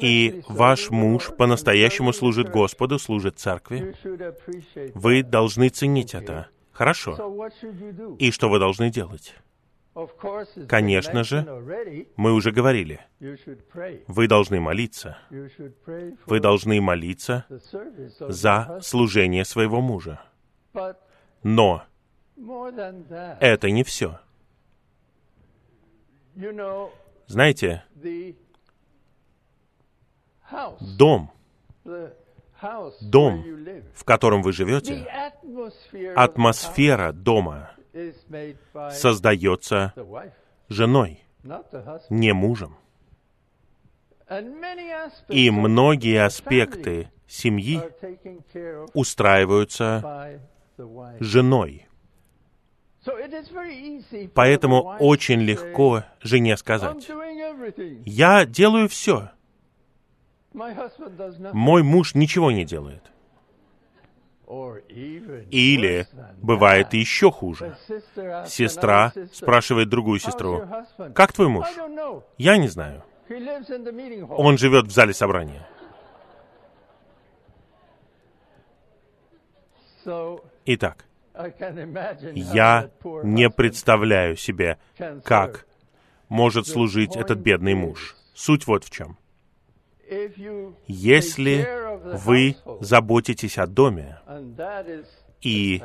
и 0.00 0.42
ваш 0.48 0.90
муж 0.90 1.30
по-настоящему 1.36 2.12
служит 2.12 2.50
Господу, 2.50 2.98
служит 2.98 3.38
церкви, 3.38 3.94
вы 4.94 5.22
должны 5.22 5.68
ценить 5.68 6.14
это. 6.14 6.48
Хорошо. 6.72 7.48
И 8.18 8.30
что 8.30 8.48
вы 8.48 8.58
должны 8.58 8.90
делать? 8.90 9.34
Конечно 10.68 11.24
же, 11.24 11.44
мы 12.16 12.32
уже 12.32 12.52
говорили, 12.52 13.00
вы 14.06 14.28
должны 14.28 14.60
молиться. 14.60 15.18
Вы 16.26 16.40
должны 16.40 16.80
молиться 16.80 17.44
за 18.20 18.78
служение 18.82 19.44
своего 19.44 19.80
мужа. 19.80 20.20
Но 21.42 21.84
это 23.40 23.70
не 23.70 23.82
все. 23.82 24.20
Знаете, 27.26 27.84
дом, 30.80 31.32
дом, 33.00 33.44
в 33.94 34.04
котором 34.04 34.42
вы 34.42 34.52
живете, 34.52 35.06
атмосфера 36.14 37.12
дома 37.12 37.70
создается 38.92 39.94
женой, 40.68 41.22
не 42.10 42.32
мужем. 42.32 42.76
И 45.28 45.50
многие 45.50 46.22
аспекты 46.22 47.10
семьи 47.26 47.80
устраиваются 48.94 50.40
женой. 51.20 51.86
Поэтому 54.34 54.96
очень 54.98 55.40
легко 55.40 56.04
жене 56.20 56.56
сказать, 56.56 57.08
«Я 58.04 58.44
делаю 58.44 58.88
все». 58.88 59.30
Мой 60.52 61.82
муж 61.82 62.14
ничего 62.14 62.50
не 62.50 62.64
делает. 62.64 63.02
Или 65.50 66.06
бывает 66.40 66.94
еще 66.94 67.30
хуже. 67.30 67.76
Сестра 68.46 69.12
спрашивает 69.32 69.88
другую 69.90 70.20
сестру, 70.20 70.62
«Как 71.14 71.32
твой 71.32 71.48
муж?» 71.48 71.66
«Я 72.38 72.56
не 72.56 72.68
знаю. 72.68 73.04
Он 74.30 74.56
живет 74.56 74.86
в 74.86 74.90
зале 74.90 75.12
собрания». 75.12 75.68
Итак, 80.64 81.04
я 82.34 82.90
не 83.22 83.50
представляю 83.50 84.36
себе, 84.36 84.78
как 85.24 85.66
может 86.28 86.66
служить 86.66 87.16
этот 87.16 87.38
бедный 87.38 87.74
муж. 87.74 88.16
Суть 88.34 88.66
вот 88.66 88.84
в 88.84 88.90
чем. 88.90 89.18
Если 90.86 91.66
вы 92.16 92.56
заботитесь 92.80 93.58
о 93.58 93.66
доме, 93.66 94.18
и 95.40 95.82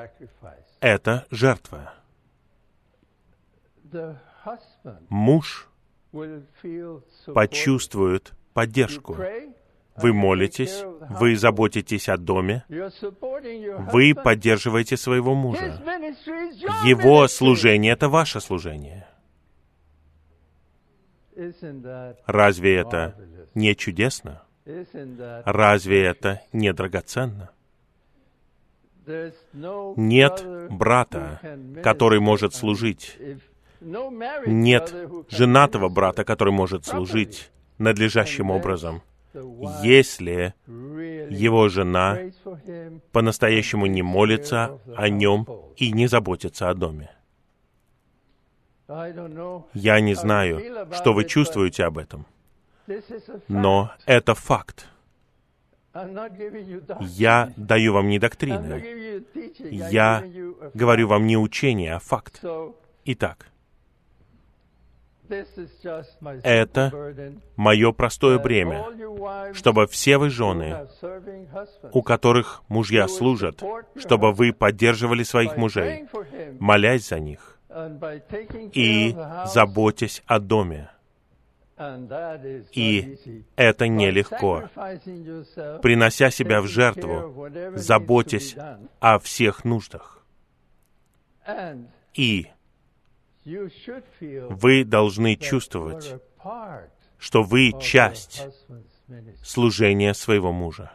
это 0.80 1.26
жертва, 1.30 1.94
муж 5.10 5.70
почувствует 7.34 8.34
поддержку. 8.54 9.18
Вы 9.96 10.12
молитесь, 10.12 10.84
вы 11.20 11.36
заботитесь 11.36 12.10
о 12.10 12.18
доме, 12.18 12.66
вы 12.68 14.16
поддерживаете 14.16 14.98
своего 14.98 15.36
мужа. 15.36 15.80
Его 16.86 17.28
служение— 17.28 17.94
это 17.94 18.10
ваше 18.10 18.40
служение. 18.40 19.08
Разве 22.26 22.76
это 22.76 23.16
не 23.56 23.76
чудесно? 23.76 24.44
Разве 25.46 26.04
это 26.04 26.42
не 26.54 26.74
драгоценно? 26.74 27.52
Нет 29.06 30.46
брата, 30.70 31.40
который 31.84 32.20
может 32.20 32.56
служить. 32.56 33.18
Нет 33.82 34.96
женатого 35.30 35.90
брата, 35.90 36.24
который 36.24 36.54
может 36.54 36.86
служить 36.86 37.52
надлежащим 37.78 38.50
образом 38.50 39.02
если 39.82 40.54
его 40.64 41.70
жена 41.70 42.20
по-настоящему 43.12 43.86
не 43.88 44.02
молится 44.02 44.80
о 44.96 45.10
нем 45.10 45.48
и 45.76 45.92
не 45.92 46.08
заботится 46.08 46.70
о 46.70 46.74
доме. 46.74 47.10
Я 48.88 50.00
не 50.02 50.14
знаю, 50.14 50.88
что 50.92 51.14
вы 51.14 51.26
чувствуете 51.26 51.86
об 51.86 51.98
этом, 51.98 52.28
но 53.48 53.92
это 54.06 54.34
факт. 54.34 54.88
Я 57.02 57.54
даю 57.56 57.94
вам 57.94 58.10
не 58.10 58.20
доктрины. 58.20 59.24
Я 59.60 60.24
говорю 60.74 61.08
вам 61.08 61.28
не 61.28 61.38
учение, 61.38 61.96
а 61.96 62.00
факт. 62.00 62.44
Итак, 63.06 63.48
это 66.44 66.92
мое 67.56 67.92
простое 67.92 68.40
бремя, 68.40 69.54
чтобы 69.54 69.88
все 69.88 70.18
вы 70.18 70.30
жены, 70.30 70.88
у 71.92 72.02
которых 72.02 72.64
мужья 72.68 73.08
служат, 73.08 73.64
чтобы 73.96 74.34
вы 74.34 74.52
поддерживали 74.54 75.24
своих 75.24 75.58
мужей, 75.58 76.06
молясь 76.60 77.08
за 77.08 77.20
них 77.20 77.60
и 78.74 79.16
заботясь 79.46 80.24
о 80.26 80.40
доме. 80.40 80.90
И 81.78 83.44
это 83.56 83.88
нелегко. 83.88 84.70
Принося 85.82 86.30
себя 86.30 86.62
в 86.62 86.68
жертву, 86.68 87.50
заботясь 87.76 88.56
о 89.00 89.20
всех 89.20 89.66
нуждах. 89.66 90.26
И 92.14 92.48
вы 93.46 94.84
должны 94.86 95.36
чувствовать, 95.36 96.22
что 97.18 97.44
вы 97.44 97.74
часть 97.82 98.48
служения 99.44 100.14
своего 100.14 100.52
мужа. 100.52 100.92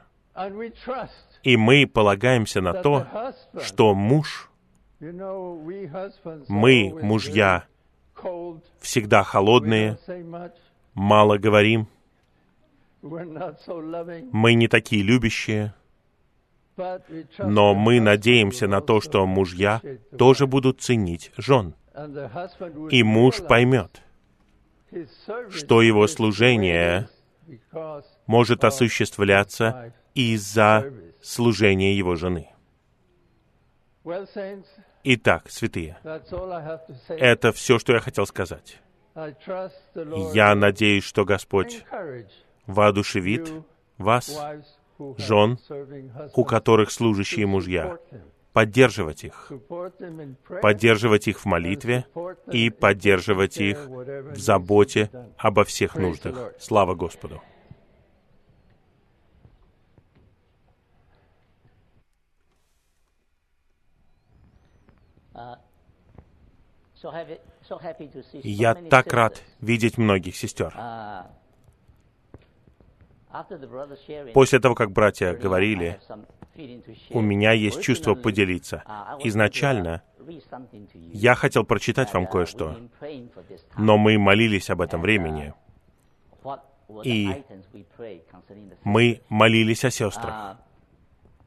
И 1.43 1.57
мы 1.57 1.87
полагаемся 1.87 2.61
на 2.61 2.74
то, 2.83 3.07
что 3.61 3.95
муж, 3.95 4.51
мы, 6.49 6.95
мужья, 7.03 7.64
всегда 8.81 9.22
холодные. 9.22 9.99
Мало 10.99 11.39
говорим, 11.39 11.87
мы 13.03 14.55
не 14.55 14.69
такие 14.69 15.03
любящие, 15.03 15.73
но 17.39 17.75
мы 17.75 18.01
надеемся 18.01 18.67
на 18.67 18.81
то, 18.81 19.01
что 19.01 19.25
мужья 19.27 19.81
тоже 20.17 20.47
будут 20.47 20.81
ценить 20.81 21.33
жен. 21.37 21.75
И 22.91 23.03
муж 23.03 23.41
поймет, 23.49 24.03
что 25.51 25.83
его 25.83 26.07
служение 26.07 27.09
может 28.27 28.65
осуществляться 28.65 29.95
из-за 30.15 30.93
служения 31.23 31.97
его 31.97 32.17
жены. 32.17 32.51
Итак, 35.05 35.51
святые, 35.51 35.99
это 37.09 37.53
все, 37.53 37.79
что 37.79 37.93
я 37.93 38.01
хотел 38.01 38.27
сказать. 38.27 38.81
Я 40.33 40.55
надеюсь, 40.55 41.05
что 41.05 41.25
Господь 41.25 41.85
воодушевит 42.66 43.53
вас, 43.97 44.39
have 44.39 44.64
жен, 45.16 45.59
у 46.35 46.45
которых 46.45 46.91
служащие 46.91 47.47
мужья, 47.47 47.99
поддерживать 48.53 49.25
их, 49.25 49.53
поддерживать 50.62 51.29
их 51.29 51.41
в 51.41 51.47
молитве 51.47 52.07
и 52.51 52.71
поддерживать 52.71 53.59
их 53.59 53.87
в 53.87 54.37
заботе 54.37 55.11
обо 55.37 55.64
всех 55.64 55.97
нуждах. 55.97 56.53
Слава 56.59 56.95
Господу! 56.95 57.43
So 67.01 67.12
happy, 67.12 67.39
so 67.39 67.48
Я 68.43 68.75
так 68.75 69.12
рад 69.12 69.43
видеть 69.61 69.99
многих 69.99 70.37
сестер. 70.37 70.75
Uh, 70.77 71.27
После 74.33 74.59
того, 74.59 74.75
как 74.75 74.91
братья 74.91 75.35
говорили, 75.35 76.01
у 77.11 77.21
меня 77.21 77.53
есть 77.53 77.83
чувство 77.83 78.14
поделиться. 78.14 78.83
uh, 78.87 79.21
Изначально 79.25 80.03
uh, 80.19 81.11
я 81.12 81.35
хотел 81.35 81.64
прочитать 81.64 82.12
вам 82.14 82.25
uh, 82.25 82.31
кое-что, 82.31 82.77
но 83.77 83.99
мы 83.99 84.19
молились 84.19 84.71
об 84.71 84.81
этом 84.81 85.03
времени. 85.03 85.53
И 87.05 87.45
Мы 88.83 89.21
молились 89.29 89.85
о 89.85 89.91
сестрах. 89.91 90.57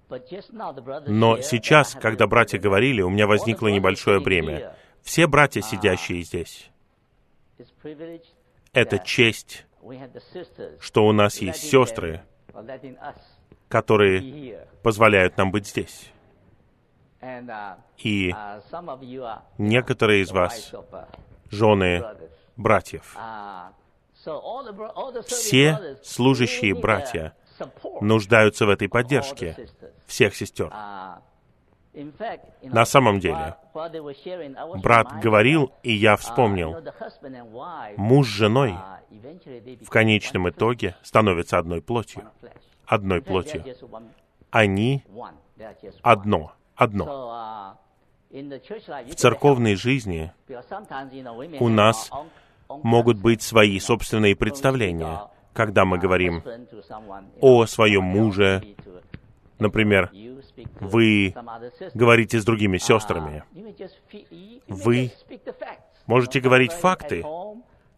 Uh, 0.09 1.03
Но 1.07 1.41
сейчас, 1.41 1.95
когда 1.99 2.27
братья 2.27 2.59
говорили, 2.59 3.01
у 3.01 3.09
меня 3.09 3.27
возникло 3.27 3.69
небольшое 3.69 4.19
бремя. 4.19 4.75
Все 5.03 5.27
братья, 5.27 5.61
сидящие 5.61 6.21
здесь, 6.23 6.69
это 8.73 8.99
честь, 8.99 9.65
что 10.79 11.05
у 11.05 11.11
нас 11.11 11.37
есть 11.37 11.63
сестры, 11.63 12.23
которые 13.67 14.67
позволяют 14.83 15.37
нам 15.37 15.51
быть 15.51 15.67
здесь. 15.67 16.11
Uh, 17.21 17.77
И 17.99 18.31
uh, 18.31 19.41
некоторые 19.59 20.23
из 20.23 20.31
вас 20.31 20.73
uh, 20.73 21.07
жены 21.51 22.03
братьев. 22.57 23.15
Uh, 23.15 23.71
Все 25.27 25.97
служащие 26.03 26.73
братья 26.73 27.35
нуждаются 28.01 28.65
в 28.65 28.69
этой 28.69 28.89
поддержке 28.89 29.67
всех 30.07 30.35
сестер. 30.35 30.73
На 32.63 32.85
самом 32.85 33.19
деле, 33.19 33.55
Брат 34.81 35.19
говорил, 35.21 35.73
и 35.83 35.91
я 35.91 36.13
uh, 36.13 36.17
вспомнил, 36.17 36.75
муж 37.97 38.27
с 38.27 38.29
женой 38.29 38.71
uh, 38.71 39.85
в 39.85 39.89
конечном 39.89 40.49
итоге 40.49 40.89
flesh, 40.89 41.05
становятся 41.05 41.57
одной 41.57 41.81
плотью. 41.81 42.23
Одной 42.85 43.21
плотью. 43.21 43.63
Они 44.51 45.03
одно, 46.01 46.53
одно. 46.75 47.75
Uh, 48.29 49.11
В 49.11 49.15
церковной 49.15 49.75
жизни 49.75 50.31
у 51.59 51.67
нас 51.67 52.09
могут 52.69 53.17
быть 53.17 53.41
свои 53.41 53.77
собственные 53.79 54.37
представления, 54.37 55.29
когда 55.51 55.83
мы 55.83 55.97
uh, 55.97 55.99
говорим 55.99 56.41
о 57.41 57.65
своем 57.65 58.03
муже. 58.03 58.63
Например, 59.61 60.09
вы 60.79 61.35
говорите 61.93 62.39
с 62.39 62.43
другими 62.43 62.77
Uh, 62.77 62.79
сестрами. 62.79 63.43
Вы 64.67 65.11
можете 66.07 66.39
говорить 66.39 66.71
факты, 66.71 67.23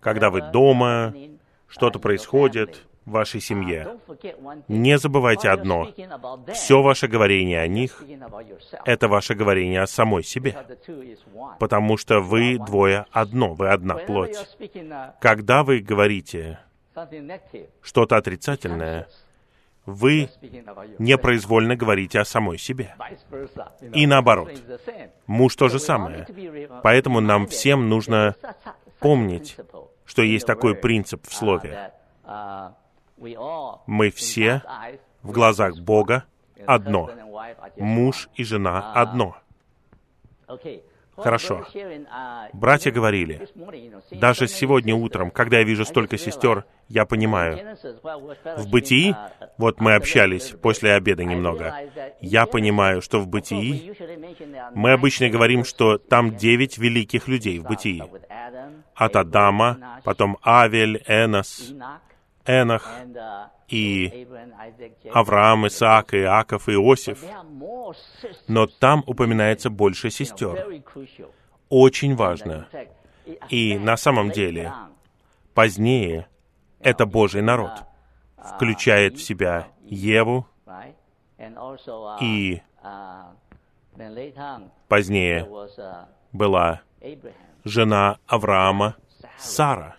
когда 0.01 0.29
вы 0.29 0.41
дома, 0.51 1.13
uh, 1.15 1.39
что-то 1.69 1.99
происходит 1.99 2.83
в 3.05 3.11
вашей 3.11 3.39
Uh, 3.39 3.43
семье. 3.43 3.97
Не 4.67 4.97
забывайте 4.97 5.49
одно. 5.49 5.87
Все 6.53 6.81
ваше 6.81 7.07
говорение 7.07 7.61
о 7.61 7.67
них 7.67 8.03
это 8.83 9.07
ваше 9.07 9.33
говорение 9.33 9.81
о 9.81 9.87
самой 9.87 10.23
себе. 10.23 10.57
Потому 11.59 11.95
что 11.95 12.19
вы 12.19 12.57
двое 12.57 13.05
одно, 13.11 13.53
вы 13.53 13.69
одна 13.69 13.95
плоть. 13.95 14.35
uh, 14.59 15.11
Когда 15.21 15.63
вы 15.63 15.79
говорите 15.79 16.59
что-то 17.81 18.17
отрицательное, 18.17 19.07
вы 19.85 20.29
непроизвольно 20.99 21.75
говорите 21.75 22.19
о 22.19 22.25
самой 22.25 22.57
себе. 22.57 22.95
И 23.93 24.07
наоборот. 24.07 24.51
Муж 25.27 25.55
то 25.55 25.67
же 25.69 25.79
самое. 25.79 26.27
Поэтому 26.83 27.19
нам 27.19 27.47
всем 27.47 27.89
нужно 27.89 28.35
помнить, 28.99 29.57
что 30.05 30.21
есть 30.21 30.45
такой 30.45 30.75
принцип 30.75 31.25
в 31.25 31.29
uh, 31.29 31.33
Слове. 31.33 31.91
uh, 32.25 32.71
Мы 33.87 34.09
все 34.11 34.61
В 35.21 35.31
глазах. 35.31 35.77
Бога 35.79 36.25
одно. 36.65 37.09
Муж 37.77 38.29
и 38.35 38.43
жена 38.43 38.93
А, 38.93 39.01
одно. 39.01 39.37
Хорошо. 41.15 41.65
uh, 41.73 42.49
Братья 42.53 42.91
говорили, 42.91 43.47
даже 44.11 44.47
сегодня 44.47 44.95
утром, 44.95 45.29
когда 45.31 45.57
я 45.59 45.63
вижу 45.63 45.85
столько 45.85 46.17
сестер, 46.17 46.65
я 46.87 47.05
понимаю, 47.05 47.77
в 48.57 48.69
бытии, 48.69 49.11
uh, 49.11 49.47
вот 49.57 49.79
мы 49.79 49.95
общались 49.95 50.53
после 50.61 50.93
обеда 50.93 51.23
немного, 51.23 51.75
я 52.19 52.45
понимаю, 52.45 53.01
что 53.01 53.19
в 53.19 53.27
бытии 53.27 53.93
мы 54.73 54.93
обычно 54.93 55.29
говорим, 55.29 55.63
что 55.63 55.97
там 55.97 56.35
девять 56.35 56.77
великих 56.77 57.27
людей 57.27 57.59
в 57.59 57.63
бытии. 57.63 58.03
От 58.95 59.15
Адама, 59.15 60.01
потом 60.03 60.37
Авель, 60.43 61.03
Энос, 61.07 61.73
Uh, 62.45 63.47
и. 63.69 64.27
Авраам, 65.13 65.67
Исаак, 65.67 66.13
Иаков, 66.13 66.69
Иосиф. 66.69 67.23
Но 68.47 68.67
там 68.67 69.03
упоминается 69.07 69.69
больше 69.69 70.09
сестер. 70.09 70.81
Очень 71.69 72.13
uh, 72.13 72.15
важно. 72.15 72.67
И 73.49 73.77
на 73.79 73.95
самом 73.95 74.31
деле 74.31 74.73
Позднее 75.53 76.27
это 76.79 77.05
Божий 77.05 77.43
народ 77.43 77.71
uh, 78.37 78.55
включает 78.55 79.17
в 79.17 79.23
себя 79.23 79.67
uh, 79.81 79.87
Еву 79.87 80.47
uh, 80.65 82.17
и 82.19 82.63
uh, 82.83 84.69
позднее 84.87 85.45
uh, 85.45 86.05
была 86.31 86.81
жена 87.63 88.17
Авраама 88.25 88.95
Сара. 89.37 89.97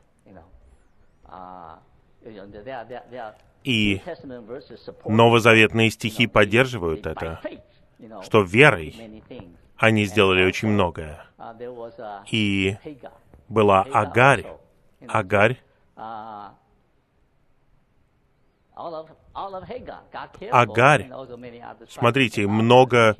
Uh, 2.25 3.35
И 3.64 4.01
новозаветные 5.05 5.91
стихи 5.91 6.27
поддерживают 6.27 7.07
это, 7.07 7.41
что 8.22 8.43
верой 8.43 8.95
они 9.77 10.05
сделали 10.05 10.45
очень 10.45 10.68
многое. 10.68 11.27
uh, 11.39 11.59
uh, 11.59 12.25
И 12.31 12.77
была 13.49 13.83
Агарь. 13.93 14.47
Агарь. 15.07 15.59
uh, 15.97 16.51
Агарь. 20.51 21.11
Смотрите, 21.89 22.47
много. 22.47 23.16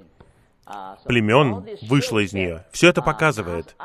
Племен 1.05 1.67
вышло 1.83 2.19
из 2.19 2.33
нее. 2.33 2.65
Все 2.73 2.89
это 2.89 3.03
показывает, 3.03 3.77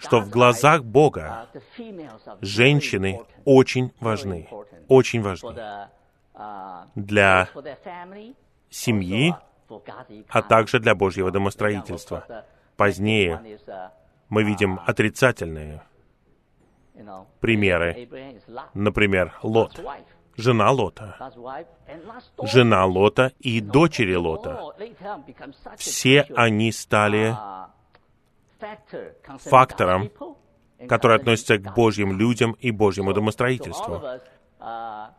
что 0.00 0.20
в 0.20 0.30
глазах 0.30 0.84
Бога 0.84 1.48
женщины 2.40 3.20
очень 3.44 3.92
важны, 4.00 4.48
очень 4.88 5.22
важны 5.22 5.88
для 6.94 7.48
семьи, 8.70 9.34
а 10.28 10.42
также 10.42 10.78
для 10.80 10.94
Божьего 10.94 11.30
домостроительства. 11.30 12.44
Позднее 12.76 13.58
мы 14.28 14.42
видим 14.44 14.80
отрицательные 14.86 15.82
примеры. 17.40 18.08
Например, 18.74 19.34
Лот, 19.42 19.80
жена 20.38 20.70
Лота, 20.70 21.16
жена 22.42 22.86
Лота 22.86 23.32
и 23.40 23.60
дочери 23.60 24.14
Лота. 24.14 24.72
Все 25.76 26.22
они 26.34 26.72
стали 26.72 27.36
фактором, 29.40 30.10
который 30.88 31.16
относится 31.16 31.58
к 31.58 31.74
Божьим 31.74 32.16
людям 32.16 32.52
и 32.52 32.70
Божьему 32.70 33.12
домостроительству. 33.12 34.02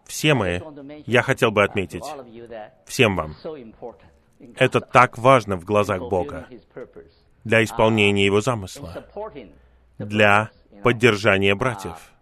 Все 0.05 0.33
мы, 0.33 0.63
я 1.05 1.21
хотел 1.21 1.51
бы 1.51 1.63
отметить, 1.63 2.05
всем 2.85 3.15
вам, 3.15 3.35
это 4.55 4.79
так 4.79 5.17
важно 5.17 5.57
в 5.57 5.65
глазах 5.65 5.99
Бога 5.99 6.47
для 7.43 7.63
исполнения 7.63 8.25
Его 8.25 8.41
замысла, 8.41 9.05
для 9.97 10.49
поддержания 10.83 11.55
братьев. 11.55 12.13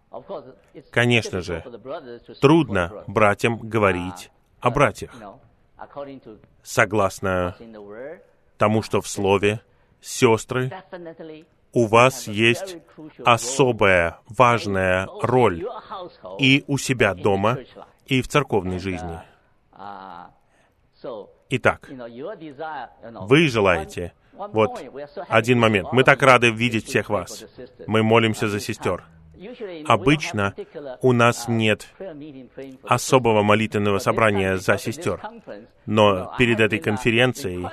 Конечно 0.92 1.42
же, 1.42 1.64
трудно 2.42 3.04
братьям 3.08 3.58
говорить 3.58 4.32
о 4.60 4.72
братьях. 4.72 5.14
Согласно 6.64 7.56
тому, 8.58 8.82
что 8.82 9.02
в 9.02 9.08
Слове, 9.08 9.62
сестры, 10.02 10.72
у 11.74 11.86
вас 11.86 12.28
есть 12.28 12.78
особая 13.24 14.20
важная 14.28 15.08
роль 15.22 15.66
и 16.40 16.64
у 16.68 16.78
себя 16.78 17.14
дома, 17.14 17.60
и 18.06 18.22
в 18.22 18.28
церковной 18.28 18.80
жизни. 18.80 19.22
Итак, 21.50 21.90
вы 21.90 23.48
желаете, 23.48 24.14
вот 24.34 24.82
один 25.28 25.60
момент, 25.60 25.90
мы 25.92 26.04
так 26.04 26.22
рады 26.22 26.50
видеть 26.50 26.86
всех 26.86 27.10
вас. 27.10 27.46
Мы 27.86 28.04
молимся 28.04 28.48
за 28.48 28.60
сестер. 28.60 29.04
Обычно 29.88 30.54
у 31.02 31.14
нас 31.14 31.48
нет 31.48 31.88
особого 32.84 33.44
молитвенного 33.44 34.00
собрания 34.00 34.58
за 34.58 34.78
сестер. 34.78 35.22
Но 35.86 36.34
перед 36.38 36.60
этой 36.60 36.80
конференцией 36.80 37.68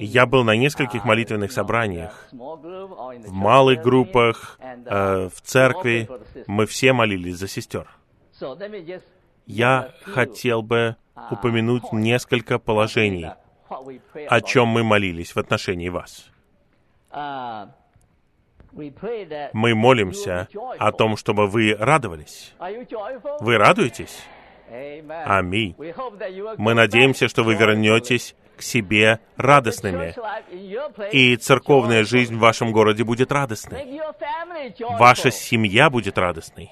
я 0.00 0.26
был 0.26 0.44
на 0.44 0.56
нескольких 0.56 1.04
молитвенных 1.04 1.52
собраниях, 1.52 2.28
в 2.32 3.32
малых 3.32 3.82
группах, 3.82 4.58
э, 4.60 5.28
в 5.28 5.40
церкви. 5.42 6.08
Мы 6.46 6.66
все 6.66 6.92
молились 6.92 7.36
за 7.36 7.48
сестер. 7.48 7.88
Я 9.46 9.92
хотел 10.02 10.62
бы 10.62 10.96
упомянуть 11.30 11.92
несколько 11.92 12.58
положений, 12.58 13.30
о 14.28 14.40
чем 14.40 14.68
мы 14.68 14.84
молились 14.84 15.34
в 15.34 15.38
отношении 15.38 15.88
вас. 15.88 16.30
Мы 19.52 19.74
молимся 19.74 20.48
о 20.78 20.92
том, 20.92 21.16
чтобы 21.16 21.46
вы 21.46 21.74
радовались. 21.78 22.54
Вы 23.40 23.58
радуетесь? 23.58 24.24
Аминь. 25.24 25.74
Мы 26.58 26.74
надеемся, 26.74 27.28
что 27.28 27.42
вы 27.42 27.54
вернетесь 27.54 28.34
к 28.56 28.62
себе 28.62 29.20
радостными, 29.36 30.14
и 31.12 31.36
церковная 31.36 32.04
жизнь 32.04 32.34
в 32.34 32.40
вашем 32.40 32.72
городе 32.72 33.04
будет 33.04 33.32
радостной. 33.32 34.00
Ваша 34.98 35.30
семья 35.30 35.90
будет 35.90 36.18
радостной. 36.18 36.70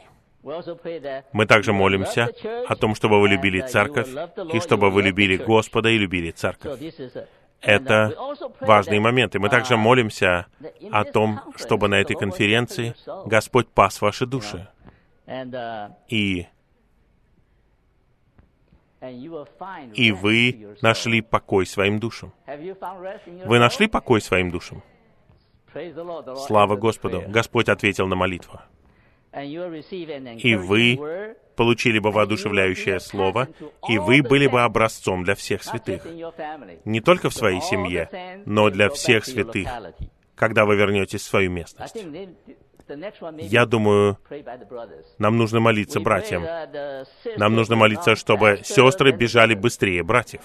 Мы 1.32 1.46
также 1.46 1.72
молимся 1.72 2.28
о 2.68 2.76
том, 2.76 2.94
чтобы 2.94 3.20
вы 3.20 3.28
любили 3.28 3.60
церковь, 3.62 4.08
и 4.52 4.60
чтобы 4.60 4.90
вы 4.90 5.02
любили 5.02 5.36
Господа 5.36 5.88
и 5.88 5.98
любили 5.98 6.30
церковь. 6.30 6.80
Это 7.66 8.14
важные 8.60 9.00
моменты. 9.00 9.38
Мы 9.40 9.48
также 9.48 9.76
молимся 9.76 10.46
о 10.92 11.04
том, 11.04 11.40
чтобы 11.56 11.88
на 11.88 11.96
этой 11.96 12.16
конференции 12.16 12.94
Господь 13.26 13.68
пас 13.68 14.00
ваши 14.00 14.24
души. 14.24 14.68
И, 16.08 16.46
и 19.94 20.12
вы 20.12 20.76
нашли 20.80 21.20
покой 21.20 21.66
своим 21.66 21.98
душам. 21.98 22.32
Вы 22.46 23.58
нашли 23.58 23.88
покой 23.88 24.20
своим 24.20 24.50
душам? 24.50 24.82
Слава 26.46 26.76
Господу! 26.76 27.24
Господь 27.26 27.68
ответил 27.68 28.06
на 28.06 28.14
молитву 28.14 28.60
и 29.36 30.54
вы 30.54 31.36
получили 31.56 31.98
бы 31.98 32.10
воодушевляющее 32.10 33.00
слово, 33.00 33.48
и 33.88 33.98
вы 33.98 34.22
были 34.22 34.46
бы 34.46 34.62
образцом 34.62 35.24
для 35.24 35.34
всех 35.34 35.62
святых. 35.62 36.06
Не 36.84 37.00
только 37.00 37.30
в 37.30 37.34
своей 37.34 37.60
семье, 37.60 38.42
но 38.46 38.70
для 38.70 38.88
всех 38.88 39.24
святых, 39.24 39.68
когда 40.34 40.64
вы 40.64 40.76
вернетесь 40.76 41.20
в 41.22 41.26
свою 41.26 41.50
местность. 41.50 41.96
Я 43.38 43.66
думаю, 43.66 44.16
нам 45.18 45.36
нужно 45.36 45.60
молиться 45.60 46.00
братьям. 46.00 46.44
Нам 47.36 47.54
нужно 47.54 47.74
молиться, 47.76 48.14
чтобы 48.14 48.60
сестры 48.62 49.12
бежали 49.12 49.54
быстрее 49.54 50.02
братьев. 50.02 50.42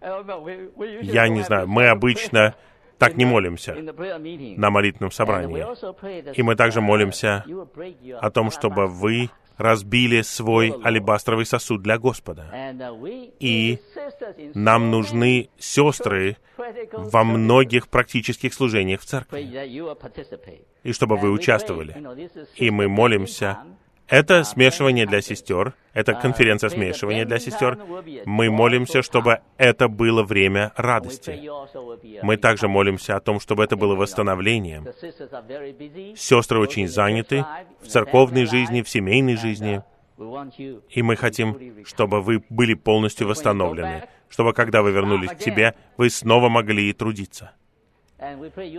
Я 0.00 1.28
не 1.28 1.42
знаю, 1.42 1.68
мы 1.68 1.88
обычно 1.88 2.54
так 3.00 3.16
не 3.16 3.24
молимся 3.24 3.74
на 3.74 4.70
молитвенном 4.70 5.10
собрании. 5.10 5.64
И 6.36 6.42
мы 6.42 6.54
также 6.54 6.80
молимся 6.80 7.44
о 8.20 8.30
том, 8.30 8.50
чтобы 8.50 8.86
вы 8.86 9.30
разбили 9.56 10.22
свой 10.22 10.74
алебастровый 10.84 11.46
сосуд 11.46 11.82
для 11.82 11.98
Господа. 11.98 12.44
И 13.40 13.78
нам 14.54 14.90
нужны 14.90 15.48
сестры 15.58 16.36
во 16.92 17.24
многих 17.24 17.88
практических 17.88 18.54
служениях 18.54 19.00
в 19.00 19.04
церкви. 19.04 19.40
И 20.82 20.92
чтобы 20.92 21.16
вы 21.16 21.30
участвовали. 21.30 21.96
И 22.56 22.70
мы 22.70 22.88
молимся 22.88 23.58
это 24.10 24.44
смешивание 24.44 25.06
для 25.06 25.22
сестер, 25.22 25.74
это 25.92 26.14
конференция 26.14 26.68
смешивания 26.70 27.24
для 27.24 27.38
сестер. 27.38 27.78
Мы 28.26 28.50
молимся, 28.50 29.02
чтобы 29.02 29.40
это 29.56 29.88
было 29.88 30.22
время 30.22 30.72
радости. 30.76 31.40
Мы 32.22 32.36
также 32.36 32.68
молимся 32.68 33.16
о 33.16 33.20
том, 33.20 33.40
чтобы 33.40 33.64
это 33.64 33.76
было 33.76 33.94
восстановлением. 33.94 34.86
Сестры 36.16 36.60
очень 36.60 36.88
заняты 36.88 37.44
в 37.80 37.86
церковной 37.86 38.46
жизни, 38.46 38.82
в 38.82 38.88
семейной 38.88 39.36
жизни. 39.36 39.82
И 40.90 41.02
мы 41.02 41.16
хотим, 41.16 41.84
чтобы 41.86 42.20
вы 42.20 42.42
были 42.50 42.74
полностью 42.74 43.26
восстановлены, 43.28 44.04
чтобы 44.28 44.52
когда 44.52 44.82
вы 44.82 44.90
вернулись 44.90 45.30
к 45.30 45.40
себе, 45.40 45.74
вы 45.96 46.10
снова 46.10 46.48
могли 46.48 46.92
трудиться. 46.92 47.52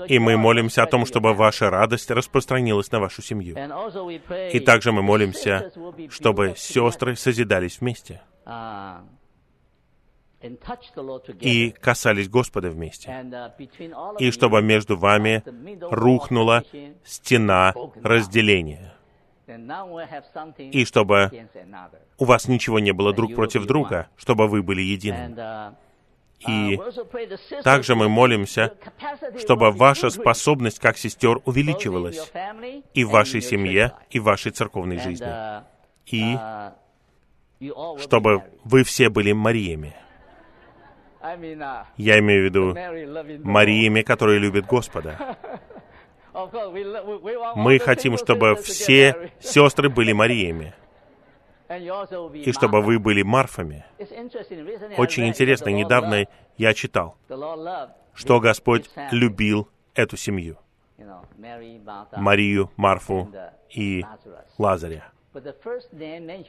И 0.07 0.19
мы 0.19 0.37
молимся 0.37 0.83
о 0.83 0.85
том, 0.85 1.05
чтобы 1.05 1.33
ваша 1.33 1.69
радость 1.69 2.11
распространилась 2.11 2.91
на 2.91 2.99
вашу 2.99 3.21
семью. 3.21 3.55
И 4.51 4.59
также 4.59 4.91
мы 4.91 5.01
молимся, 5.01 5.71
чтобы 6.09 6.53
сестры 6.55 7.15
созидались 7.15 7.79
вместе 7.81 8.21
и 11.39 11.71
касались 11.71 12.29
Господа 12.29 12.69
вместе. 12.69 13.09
И 14.19 14.31
чтобы 14.31 14.61
между 14.61 14.97
вами 14.97 15.43
рухнула 15.91 16.63
стена 17.03 17.73
разделения. 18.01 18.93
И 20.57 20.85
чтобы 20.85 21.31
у 22.17 22.25
вас 22.25 22.47
ничего 22.47 22.79
не 22.79 22.91
было 22.91 23.13
друг 23.13 23.35
против 23.35 23.65
друга, 23.65 24.07
чтобы 24.17 24.47
вы 24.47 24.63
были 24.63 24.81
едины. 24.81 25.35
И 26.47 26.79
также 27.63 27.95
мы 27.95 28.09
молимся, 28.09 28.73
чтобы 29.37 29.71
ваша 29.71 30.09
способность 30.09 30.79
как 30.79 30.97
сестер 30.97 31.39
увеличивалась. 31.45 32.31
и 32.93 33.03
в 33.03 33.09
вашей 33.09 33.41
семье, 33.41 33.93
и 34.09 34.19
в 34.19 34.23
вашей 34.23 34.51
церковной 34.51 34.99
жизни. 34.99 35.27
И 36.07 36.37
чтобы 37.99 38.43
вы 38.63 38.83
все 38.83 39.09
были 39.09 39.33
Мариями. 39.33 39.95
Я 41.97 42.17
имею 42.19 42.41
в 42.41 42.45
виду 42.45 43.43
Мариями, 43.43 44.01
которые 44.01 44.39
любят 44.39 44.65
Господа. 44.65 45.37
Мы 47.55 47.77
хотим, 47.77 48.17
чтобы 48.17 48.55
все 48.55 49.31
сестры 49.41 49.89
были 49.89 50.13
Мариями 50.13 50.73
и 51.77 52.51
чтобы 52.51 52.81
вы 52.81 52.99
были 52.99 53.21
Марфами. 53.21 53.85
Очень 54.97 55.27
интересно, 55.27 55.69
недавно 55.69 56.27
я 56.57 56.73
читал, 56.73 57.17
что 58.13 58.39
Господь 58.39 58.89
любил 59.11 59.69
эту 59.95 60.17
семью. 60.17 60.57
Марию, 62.17 62.71
Марфу 62.77 63.31
и 63.69 64.05
Лазаря. 64.57 65.11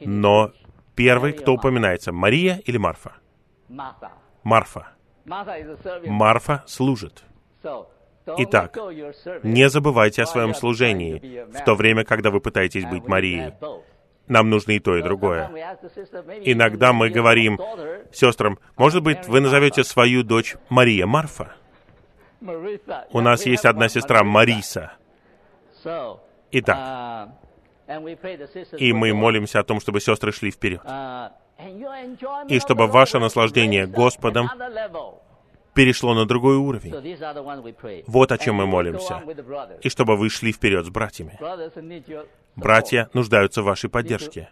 Но 0.01 0.51
первый, 0.95 1.33
кто 1.33 1.53
упоминается, 1.53 2.11
Мария 2.11 2.61
или 2.65 2.77
Марфа? 2.77 3.13
Марфа. 4.43 4.89
Марфа 5.25 6.63
служит. 6.67 7.23
Итак. 8.37 8.77
Не 9.43 9.69
забывайте 9.69 10.23
о 10.23 10.25
своем 10.25 10.53
служении 10.53 11.45
в 11.51 11.63
то 11.63 11.75
время, 11.75 12.03
когда 12.03 12.29
вы 12.29 12.39
пытаетесь 12.39 12.85
быть 12.85 13.07
Марией. 13.07 13.53
Нам 14.27 14.49
нужно 14.49 14.71
и 14.71 14.79
то, 14.79 14.95
и 14.95 15.01
другое. 15.01 15.49
Иногда 16.45 16.93
мы 16.93 17.09
говорим 17.09 17.59
сестрам, 18.11 18.57
может 18.77 19.03
быть, 19.03 19.27
вы 19.27 19.41
назовете 19.41 19.83
свою 19.83 20.23
дочь 20.23 20.55
Мария 20.69 21.05
Марфа? 21.05 21.55
У 23.11 23.21
нас 23.21 23.45
есть 23.45 23.65
одна 23.65 23.89
сестра. 23.89 24.23
Мариса. 24.23 24.93
Итак, 26.51 27.29
uh, 27.87 28.77
и 28.77 28.93
мы 28.93 29.13
молимся 29.13 29.59
о 29.59 29.63
том, 29.63 29.79
чтобы 29.79 29.99
сестры 29.99 30.31
шли 30.31 30.51
вперед. 30.51 30.81
Uh, 30.85 31.31
И 32.49 32.59
чтобы 32.59 32.87
ваше 32.87 33.19
наслаждение 33.19 33.87
Господом. 33.87 34.49
Перешло 35.73 36.13
на 36.13 36.25
другой 36.25 36.57
уровень. 36.57 38.03
Вот 38.07 38.31
о 38.31 38.37
чем 38.37 38.55
мы 38.55 38.65
молимся. 38.65 39.23
И 39.81 39.89
чтобы 39.89 40.15
вы 40.15 40.29
шли 40.29 40.51
вперед 40.51 40.85
с 40.85 40.89
братьями. 40.89 41.39
Братья 42.55 43.09
нуждаются 43.13 43.61
в 43.61 43.65
вашей 43.65 43.89
поддержке. 43.89 44.49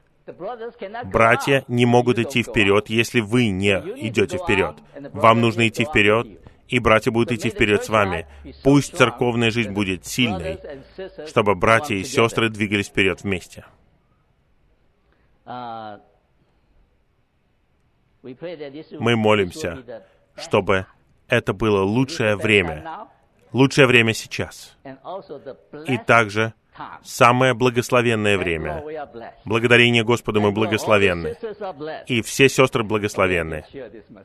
Братья 1.06 1.64
не 1.68 1.86
могут 1.86 2.20
идти 2.20 2.44
вперед, 2.44 2.90
если 2.90 3.20
вы 3.20 3.50
не 3.50 3.74
идете 4.08 4.38
вперед. 4.38 4.76
Вам 5.14 5.42
нужно 5.42 5.68
идти 5.68 5.86
вперед, 5.86 6.28
и 6.68 6.80
братья 6.80 7.12
будут 7.12 7.32
идти 7.32 7.50
вперед 7.50 7.84
с 7.84 7.90
вами. 7.90 8.28
Пусть 8.64 8.96
церковная 8.96 9.52
жизнь 9.52 9.72
будет 9.72 10.06
сильной, 10.06 10.60
чтобы 11.28 11.56
братья 11.56 11.96
и 11.96 12.04
сестры 12.04 12.50
двигались 12.50 12.88
вперед 12.88 13.24
вместе. 13.24 13.66
Uh, 15.46 16.00
Мы 18.24 19.16
молимся, 19.16 20.04
чтобы 20.36 20.86
это 21.32 21.54
было 21.54 21.82
лучшее 21.82 22.36
время. 22.36 23.08
Лучшее 23.54 23.88
время 23.88 24.14
сейчас. 24.14 24.78
И 25.88 25.98
также 25.98 26.54
самое 27.04 27.54
благословенное 27.54 28.38
время. 28.38 28.84
Благодарение 29.46 30.04
Господу 30.04 30.42
мы 30.42 30.52
благословенны. 30.52 31.36
И 32.08 32.22
все 32.22 32.50
сестры 32.50 32.84
благословенны. 32.84 33.66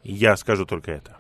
Я 0.03 0.37
скажу 0.37 0.66
только 0.66 0.93
это. 0.93 1.16